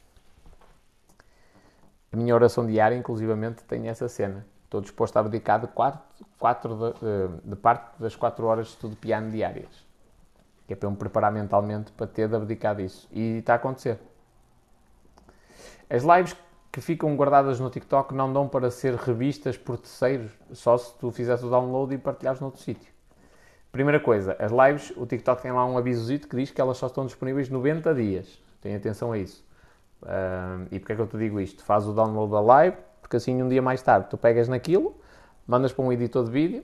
[2.16, 4.46] A minha oração diária, inclusivamente, tem essa cena.
[4.64, 6.00] Estou disposto a abdicar de, quatro,
[6.40, 9.86] quatro de, de, parte das 4 horas de estudo de piano diárias.
[10.66, 13.06] Que é para eu me preparar mentalmente para ter de abdicar disso.
[13.12, 14.00] E está a acontecer.
[15.90, 16.38] As lives
[16.72, 21.12] que ficam guardadas no TikTok não dão para ser revistas por terceiros, só se tu
[21.12, 22.94] fizeres o download e partilhares noutro sítio.
[23.74, 26.88] Primeira coisa, as lives, o TikTok tem lá um avisozito que diz que elas só
[26.88, 28.42] estão disponíveis 90 dias.
[28.62, 29.45] Tenha atenção a isso.
[30.06, 31.64] Uh, e porquê é que eu te digo isto?
[31.64, 34.96] Faz o download da live, porque assim um dia mais tarde tu pegas naquilo,
[35.48, 36.64] mandas para um editor de vídeo,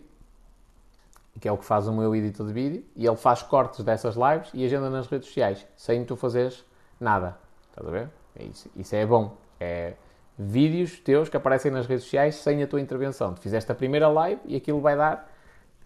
[1.39, 4.15] que é o que faz o meu editor de vídeo, e ele faz cortes dessas
[4.15, 6.63] lives e agenda nas redes sociais, sem tu fazeres
[6.99, 7.35] nada.
[7.69, 8.09] Estás a ver?
[8.35, 9.35] É isso, isso é bom.
[9.59, 9.93] É
[10.38, 13.34] vídeos teus que aparecem nas redes sociais sem a tua intervenção.
[13.34, 15.30] Tu fizeste a primeira live e aquilo vai dar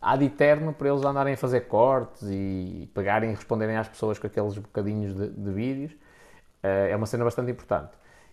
[0.01, 4.27] ad eterno para eles andarem a fazer cortes e pegarem e responderem às pessoas com
[4.27, 5.91] aqueles bocadinhos de, de vídeos.
[6.65, 7.91] Uh, é uma cena bastante importante.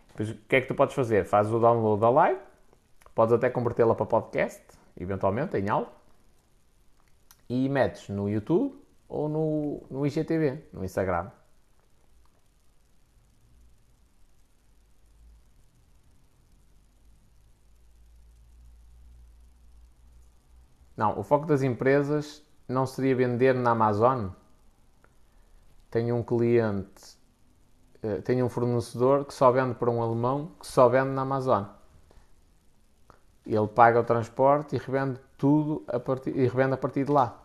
[0.09, 1.27] Depois, o que é que tu podes fazer?
[1.27, 2.41] Fazes o download da live,
[3.15, 4.63] podes até convertê-la para podcast,
[4.99, 5.93] eventualmente, em áudio,
[7.49, 8.75] e metes no YouTube
[9.07, 11.31] ou no, no IGTV, no Instagram.
[20.97, 24.29] Não, o foco das empresas não seria vender na Amazon.
[25.91, 27.21] Tenho um cliente
[28.03, 31.65] eh, tenho um fornecedor que só vende para um alemão que só vende na Amazon.
[33.47, 37.41] Ele paga o transporte e revende tudo a partir, e revende a partir de lá.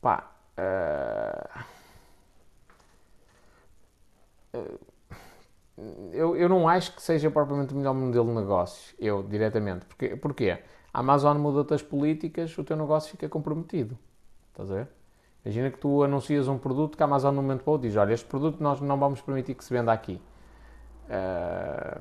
[0.00, 1.64] Pá, uh,
[6.12, 9.86] eu, eu não acho que seja propriamente o melhor modelo de negócio, eu diretamente.
[9.86, 10.62] Porque, porquê?
[10.92, 13.98] A Amazon muda-te as políticas, o teu negócio fica comprometido.
[14.52, 14.88] Estás a ver?
[15.44, 18.26] Imagina que tu anuncias um produto que a Amazon no momento para diz, olha, este
[18.26, 20.20] produto nós não vamos permitir que se venda aqui.
[21.04, 22.00] Uh,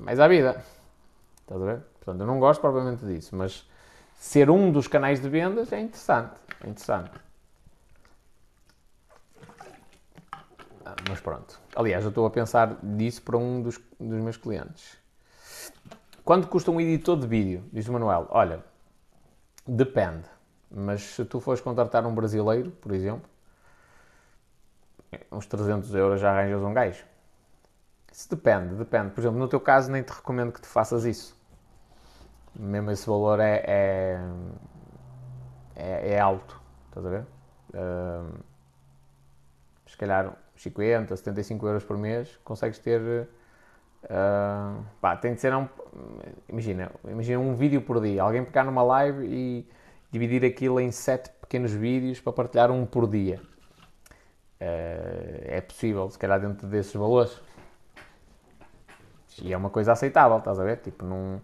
[0.00, 0.62] mas à vida.
[1.40, 1.80] Estás a ver?
[2.00, 3.68] Portanto, eu não gosto propriamente disso, mas
[4.14, 6.34] ser um dos canais de vendas é interessante.
[6.64, 7.12] É interessante.
[10.84, 11.60] Ah, mas pronto.
[11.76, 14.98] Aliás, eu estou a pensar nisso para um dos, dos meus clientes.
[16.24, 17.64] Quanto custa um editor de vídeo?
[17.72, 18.26] Diz o Manuel.
[18.30, 18.64] Olha,
[19.64, 20.35] depende.
[20.70, 23.28] Mas se tu fores contratar um brasileiro, por exemplo,
[25.30, 27.04] uns 300 euros já arranjas um gajo.
[28.12, 29.10] Isso depende, depende.
[29.10, 31.36] Por exemplo, no teu caso, nem te recomendo que tu faças isso.
[32.54, 34.20] Mesmo esse valor é, é,
[35.76, 36.58] é, é alto.
[36.88, 37.26] Estás a ver?
[37.74, 38.38] Uh,
[39.86, 43.28] se calhar 50, 75 euros por mês, consegues ter.
[44.04, 45.68] Uh, pá, tem de ser um.
[46.48, 48.22] Imagina, imagina um vídeo por dia.
[48.22, 49.68] Alguém pegar numa live e
[50.10, 53.40] dividir aquilo em sete pequenos vídeos para partilhar um por dia.
[54.60, 57.40] Uh, é possível, se calhar dentro desses valores.
[59.42, 60.78] E é uma coisa aceitável, estás a ver?
[60.78, 61.40] Tipo, num,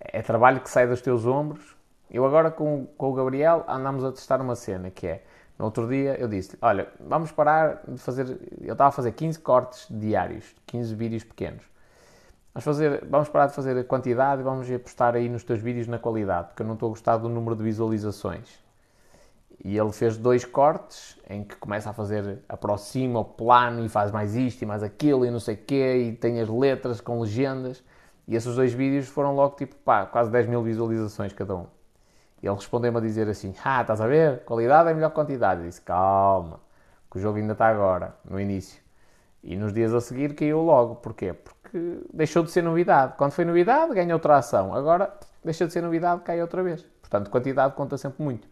[0.00, 1.76] é trabalho que sai dos teus ombros.
[2.10, 5.24] Eu agora com, com o Gabriel andamos a testar uma cena que é,
[5.58, 9.38] no outro dia eu disse olha, vamos parar de fazer, eu estava a fazer 15
[9.40, 11.73] cortes diários, 15 vídeos pequenos.
[12.54, 15.88] Vamos, fazer, vamos parar de fazer a quantidade e vamos apostar aí nos teus vídeos
[15.88, 18.62] na qualidade, porque eu não estou a gostar do número de visualizações.
[19.64, 24.12] E ele fez dois cortes em que começa a fazer, aproxima o plano e faz
[24.12, 27.20] mais isto e mais aquilo e não sei o quê, e tem as letras com
[27.20, 27.82] legendas.
[28.28, 31.66] E esses dois vídeos foram logo tipo, pá, quase 10 mil visualizações cada um.
[32.40, 34.44] E ele respondeu-me a dizer assim: Ah, estás a ver?
[34.44, 35.62] Qualidade é melhor que quantidade.
[35.62, 36.60] Eu disse: Calma,
[37.10, 38.80] que o jogo ainda está agora, no início.
[39.42, 40.96] E nos dias a seguir caiu logo.
[40.96, 41.32] Porquê?
[41.32, 41.53] Porque
[42.12, 43.14] deixou de ser novidade.
[43.16, 44.74] Quando foi novidade, ganha outra ação.
[44.74, 45.12] Agora
[45.44, 46.86] deixa de ser novidade, cai outra vez.
[47.00, 48.48] Portanto, quantidade conta sempre muito.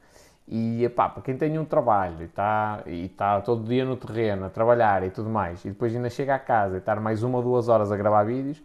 [0.47, 4.47] E pá, para quem tem um trabalho e está e tá todo dia no terreno
[4.47, 7.39] a trabalhar e tudo mais, e depois ainda chega a casa e estar mais uma
[7.39, 8.63] ou duas horas a gravar vídeos,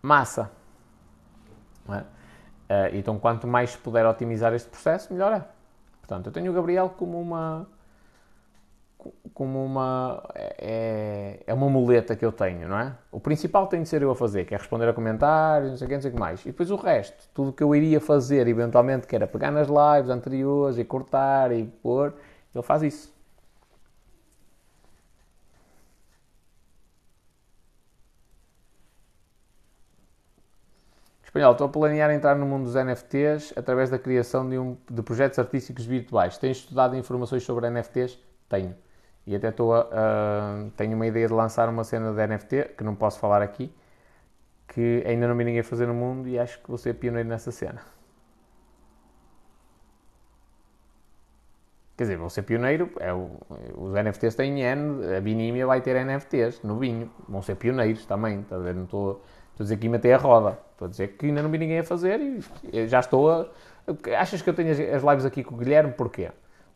[0.00, 0.50] massa.
[1.88, 1.98] É?
[1.98, 2.04] Uh,
[2.96, 5.44] então, quanto mais puder otimizar este processo, melhor é.
[6.00, 7.66] Portanto, eu tenho o Gabriel como uma
[9.34, 12.94] como uma é, é uma muleta que eu tenho, não é?
[13.10, 15.86] O principal tem de ser eu a fazer, que é responder a comentários, não sei
[15.86, 16.40] o que, não sei o que mais.
[16.42, 20.10] E depois o resto, tudo que eu iria fazer eventualmente, que era pegar nas lives
[20.10, 22.14] anteriores e cortar e pôr,
[22.54, 23.12] ele faz isso.
[31.24, 35.02] Espanhol, estou a planear entrar no mundo dos NFTs através da criação de, um, de
[35.02, 36.36] projetos artísticos virtuais.
[36.36, 38.18] Tens estudado informações sobre NFTs?
[38.50, 38.74] Tenho.
[39.26, 42.84] E até estou a, uh, tenho uma ideia de lançar uma cena de NFT, que
[42.84, 43.72] não posso falar aqui,
[44.68, 47.52] que ainda não vi ninguém fazer no mundo e acho que vou ser pioneiro nessa
[47.52, 47.80] cena.
[51.96, 53.30] Quer dizer, vou ser pioneiro, é o,
[53.76, 58.42] os NFTs têm N, a Binímia vai ter NFTs no vinho, vão ser pioneiros também,
[58.42, 59.22] tá não estou
[59.60, 60.58] a dizer que matei a roda.
[60.72, 62.20] Estou a dizer que ainda não vi ninguém a fazer
[62.72, 63.46] e já estou a.
[64.18, 65.92] Achas que eu tenho as lives aqui com o Guilherme?
[65.92, 66.30] Porquê?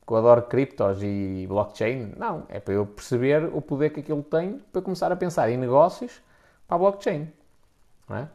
[0.07, 2.13] Porque eu adoro criptos e blockchain?
[2.17, 2.45] Não.
[2.49, 6.23] É para eu perceber o poder que aquilo tem para começar a pensar em negócios
[6.69, 7.29] para a blockchain.
[8.09, 8.29] Não é?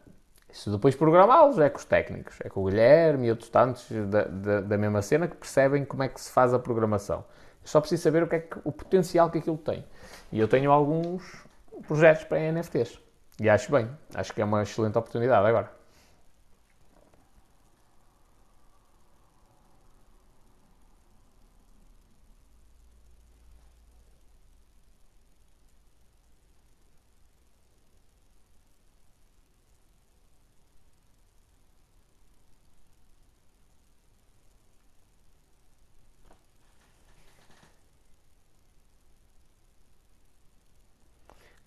[0.52, 4.26] Isso depois programá-los é com os técnicos, é com o Guilherme e outros tantos da,
[4.26, 7.23] da, da, mesma cena que percebem como é que se faz a programação.
[7.61, 9.85] Eu só preciso saber o, que é que, o potencial que aquilo tem.
[10.30, 11.45] E eu tenho alguns
[11.88, 12.99] projetos para NFTs.
[13.39, 15.72] E acho bem, acho que é uma excelente oportunidade agora.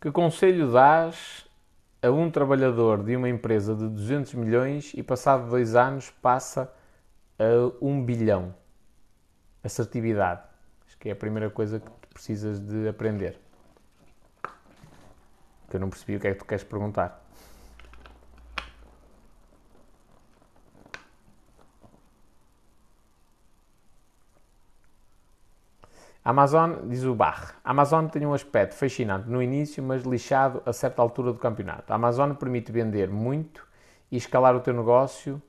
[0.04, 1.48] Que conselho dás
[2.02, 6.70] a um trabalhador de uma empresa de 200 milhões e passado dois anos passa
[7.38, 8.54] a 1 bilhão.
[9.62, 10.42] Assertividade.
[10.86, 13.40] Acho que é a primeira coisa que tu precisas de aprender.
[15.70, 17.23] Que eu não percebi o que é que tu queres perguntar.
[26.26, 31.02] Amazon, diz o Barre, Amazon tem um aspecto fascinante no início, mas lixado a certa
[31.02, 31.92] altura do campeonato.
[31.92, 33.66] A Amazon permite vender muito
[34.10, 35.42] e escalar o teu negócio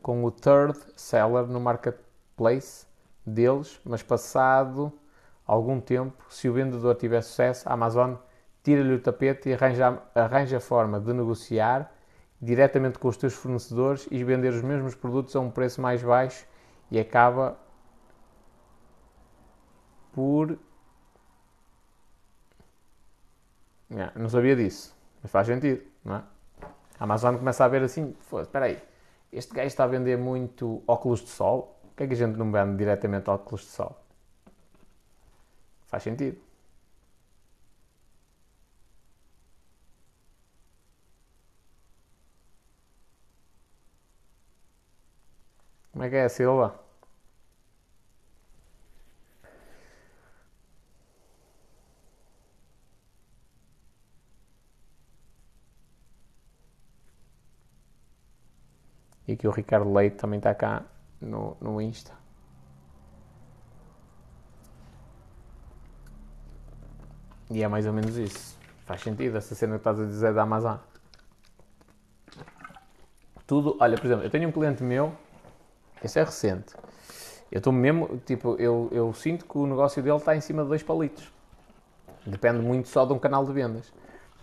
[0.00, 2.86] com o third seller no marketplace
[3.26, 4.90] deles, mas passado
[5.46, 8.14] algum tempo, se o vendedor tiver sucesso, a Amazon
[8.62, 11.92] tira-lhe o tapete e arranja, arranja a forma de negociar
[12.40, 16.46] diretamente com os teus fornecedores e vender os mesmos produtos a um preço mais baixo
[16.90, 17.58] e acaba
[20.12, 20.58] por.
[24.16, 26.24] não sabia disso, mas faz sentido, não é?
[26.98, 28.82] A Amazon começa a ver assim: espera aí,
[29.32, 32.36] este gajo está a vender muito óculos de sol, por que é que a gente
[32.36, 33.96] não vende diretamente óculos de sol?
[35.86, 36.38] Faz sentido.
[45.92, 46.78] Como é que é, Silva?
[59.32, 60.82] E aqui o Ricardo Leite também está cá
[61.18, 62.12] no, no Insta.
[67.50, 68.58] E é mais ou menos isso.
[68.84, 70.76] Faz sentido essa cena que estás a dizer da Amazon.
[73.46, 75.14] Tudo, olha, por exemplo, eu tenho um cliente meu,
[76.04, 76.74] esse é recente.
[77.50, 80.68] Eu estou mesmo, tipo, eu, eu sinto que o negócio dele está em cima de
[80.68, 81.32] dois palitos.
[82.26, 83.90] Depende muito só de um canal de vendas.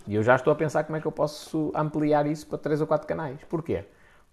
[0.04, 2.80] E eu já estou a pensar como é que eu posso ampliar isso para três
[2.80, 3.38] ou quatro canais.
[3.48, 3.84] Porquê?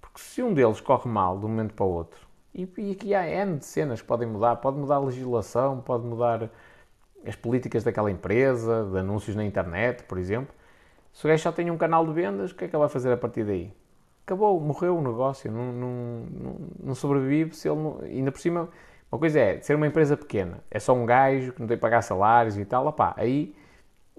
[0.02, 3.14] Porque se um deles corre mal de um momento para o outro, e, e aqui
[3.14, 6.50] há N de cenas que podem mudar, pode mudar a legislação, pode mudar
[7.26, 10.54] as políticas daquela empresa, de anúncios na internet, por exemplo.
[11.14, 12.90] Se o gajo só tem um canal de vendas, o que é que ele vai
[12.90, 13.74] fazer a partir daí?
[14.26, 16.26] Acabou, morreu o negócio, não, não,
[16.84, 18.70] não, sobrevive se ele não, ainda por cima.
[19.12, 21.82] Uma coisa é ser uma empresa pequena, é só um gajo que não tem que
[21.82, 23.56] pagar salários e tal, opá, aí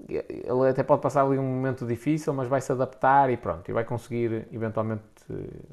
[0.08, 3.72] ele até pode passar ali um momento difícil, mas vai se adaptar e pronto, e
[3.72, 5.02] vai conseguir eventualmente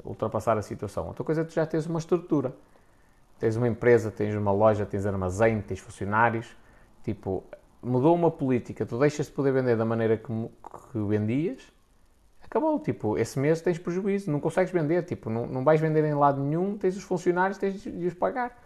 [0.04, 1.06] ultrapassar a situação.
[1.08, 2.52] Outra coisa é tu já tens uma estrutura.
[3.38, 6.56] Tens uma empresa, tens uma loja, tens armazém, tens funcionários.
[7.04, 7.44] Tipo,
[7.82, 11.60] mudou uma política, tu deixas de poder vender da maneira que, que vendias,
[12.42, 12.80] acabou.
[12.80, 15.02] Tipo, esse mês tens prejuízo, não consegues vender.
[15.04, 18.56] Tipo, não, não vais vender em lado nenhum, tens os funcionários, tens de os pagar.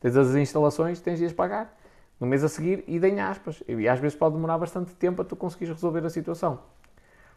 [0.00, 1.74] Tens as instalações, tens de as pagar.
[2.18, 3.62] No mês a seguir, e aspas.
[3.68, 6.60] E às vezes pode demorar bastante tempo a tu conseguires resolver a situação.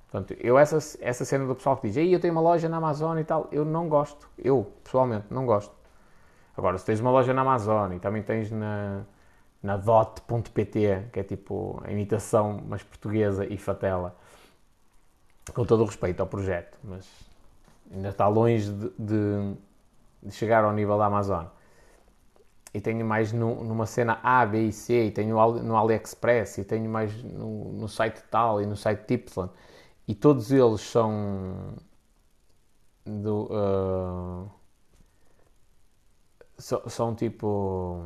[0.10, 3.18] Portanto, eu essa, essa cena do pessoal que diz, eu tenho uma loja na Amazon
[3.20, 4.28] e tal, eu não gosto.
[4.38, 5.72] Eu, pessoalmente, não gosto.
[6.58, 9.04] Agora, se tens uma loja na Amazon e também tens na,
[9.62, 14.16] na dot.pt, que é tipo a imitação, mas portuguesa e fatela,
[15.54, 17.08] com todo o respeito ao projeto, mas
[17.92, 19.54] ainda está longe de, de,
[20.24, 21.46] de chegar ao nível da Amazon.
[22.74, 26.64] E tenho mais no, numa cena A, B e C, e tenho no AliExpress, e
[26.64, 29.50] tenho mais no, no site tal e no site Y.
[30.08, 31.76] E todos eles são
[33.06, 34.50] do, uh,
[36.58, 38.04] são, são tipo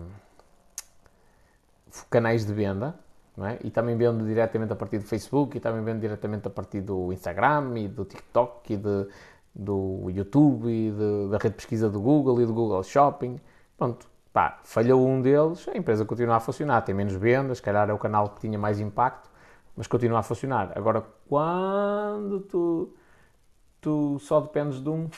[2.10, 2.98] canais de venda,
[3.40, 3.60] é?
[3.64, 7.12] E também vendo diretamente a partir do Facebook, e também vendo diretamente a partir do
[7.12, 9.08] Instagram, e do TikTok, e de,
[9.56, 13.40] do YouTube, e de, da rede de pesquisa do Google, e do Google Shopping.
[13.78, 17.90] Pronto, pá, falhou um deles, a empresa continua a funcionar, tem menos vendas, se calhar
[17.90, 19.30] é o canal que tinha mais impacto,
[19.76, 20.76] mas continua a funcionar.
[20.76, 22.94] Agora, quando tu,
[23.80, 25.10] tu só dependes de um,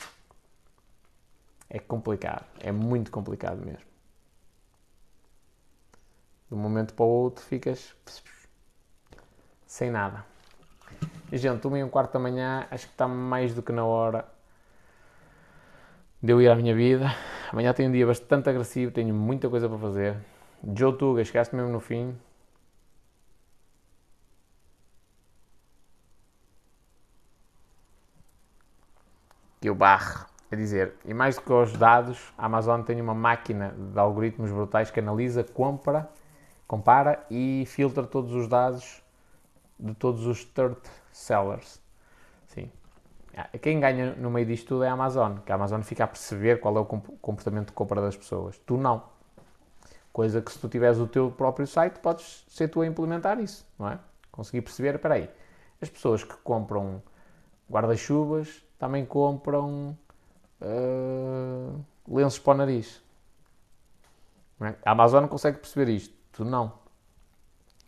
[1.68, 3.86] é complicado, é muito complicado mesmo
[6.48, 7.94] de um momento para o outro ficas
[9.66, 10.24] sem nada.
[11.30, 13.84] E, gente, uma e um quarto da manhã, acho que está mais do que na
[13.84, 14.24] hora
[16.26, 17.06] de eu ir à minha vida.
[17.52, 20.16] Amanhã tenho um dia bastante agressivo, tenho muita coisa para fazer.
[20.74, 22.16] Joe Tuga, chegaste mesmo no fim.
[29.60, 30.26] Que eu barre.
[30.50, 34.50] É dizer, e mais do que os dados, a Amazon tem uma máquina de algoritmos
[34.50, 36.08] brutais que analisa, compra
[36.66, 39.00] compara e filtra todos os dados
[39.78, 40.76] de todos os third
[41.12, 41.80] sellers.
[43.36, 46.06] Ah, quem ganha no meio disto tudo é a Amazon, que a Amazon fica a
[46.06, 48.58] perceber qual é o comportamento de compra das pessoas.
[48.64, 49.02] Tu não.
[50.10, 53.66] Coisa que se tu tiveres o teu próprio site, podes ser tu a implementar isso,
[53.78, 53.98] não é?
[54.32, 55.30] Conseguir perceber, espera aí,
[55.82, 57.02] as pessoas que compram
[57.70, 59.96] guarda-chuvas também compram
[60.62, 63.02] uh, lenços para o nariz.
[64.62, 64.74] É?
[64.82, 66.14] A Amazon consegue perceber isto.
[66.32, 66.72] Tu não.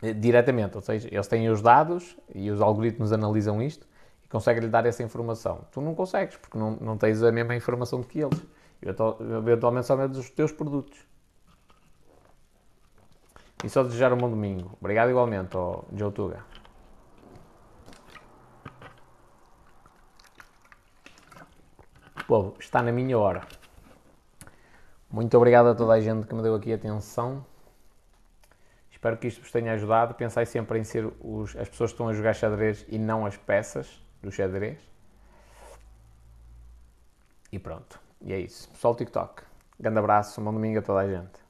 [0.03, 3.88] Eh, diretamente, ou seja, eles têm os dados e os algoritmos analisam isto
[4.29, 5.65] e conseguem-lhe dar essa informação.
[5.71, 8.39] Tu não consegues, porque não, não tens a mesma informação que eles.
[8.81, 10.99] Eventualmente só medes os teus produtos.
[13.63, 14.77] E só desejar um bom domingo.
[14.79, 16.45] Obrigado igualmente ao Joe Tuga.
[22.27, 23.41] Povo, está na minha hora.
[25.09, 27.43] Muito obrigado a toda a gente que me deu aqui atenção.
[28.91, 30.13] Espero que isto vos tenha ajudado.
[30.13, 33.35] Pensai sempre em ser os, as pessoas que estão a jogar xadrez e não as
[33.35, 34.79] peças do xadrez.
[37.51, 37.99] E pronto.
[38.21, 38.69] E é isso.
[38.69, 39.43] Pessoal TikTok.
[39.79, 41.48] Grande abraço, um bom domingo a toda a gente.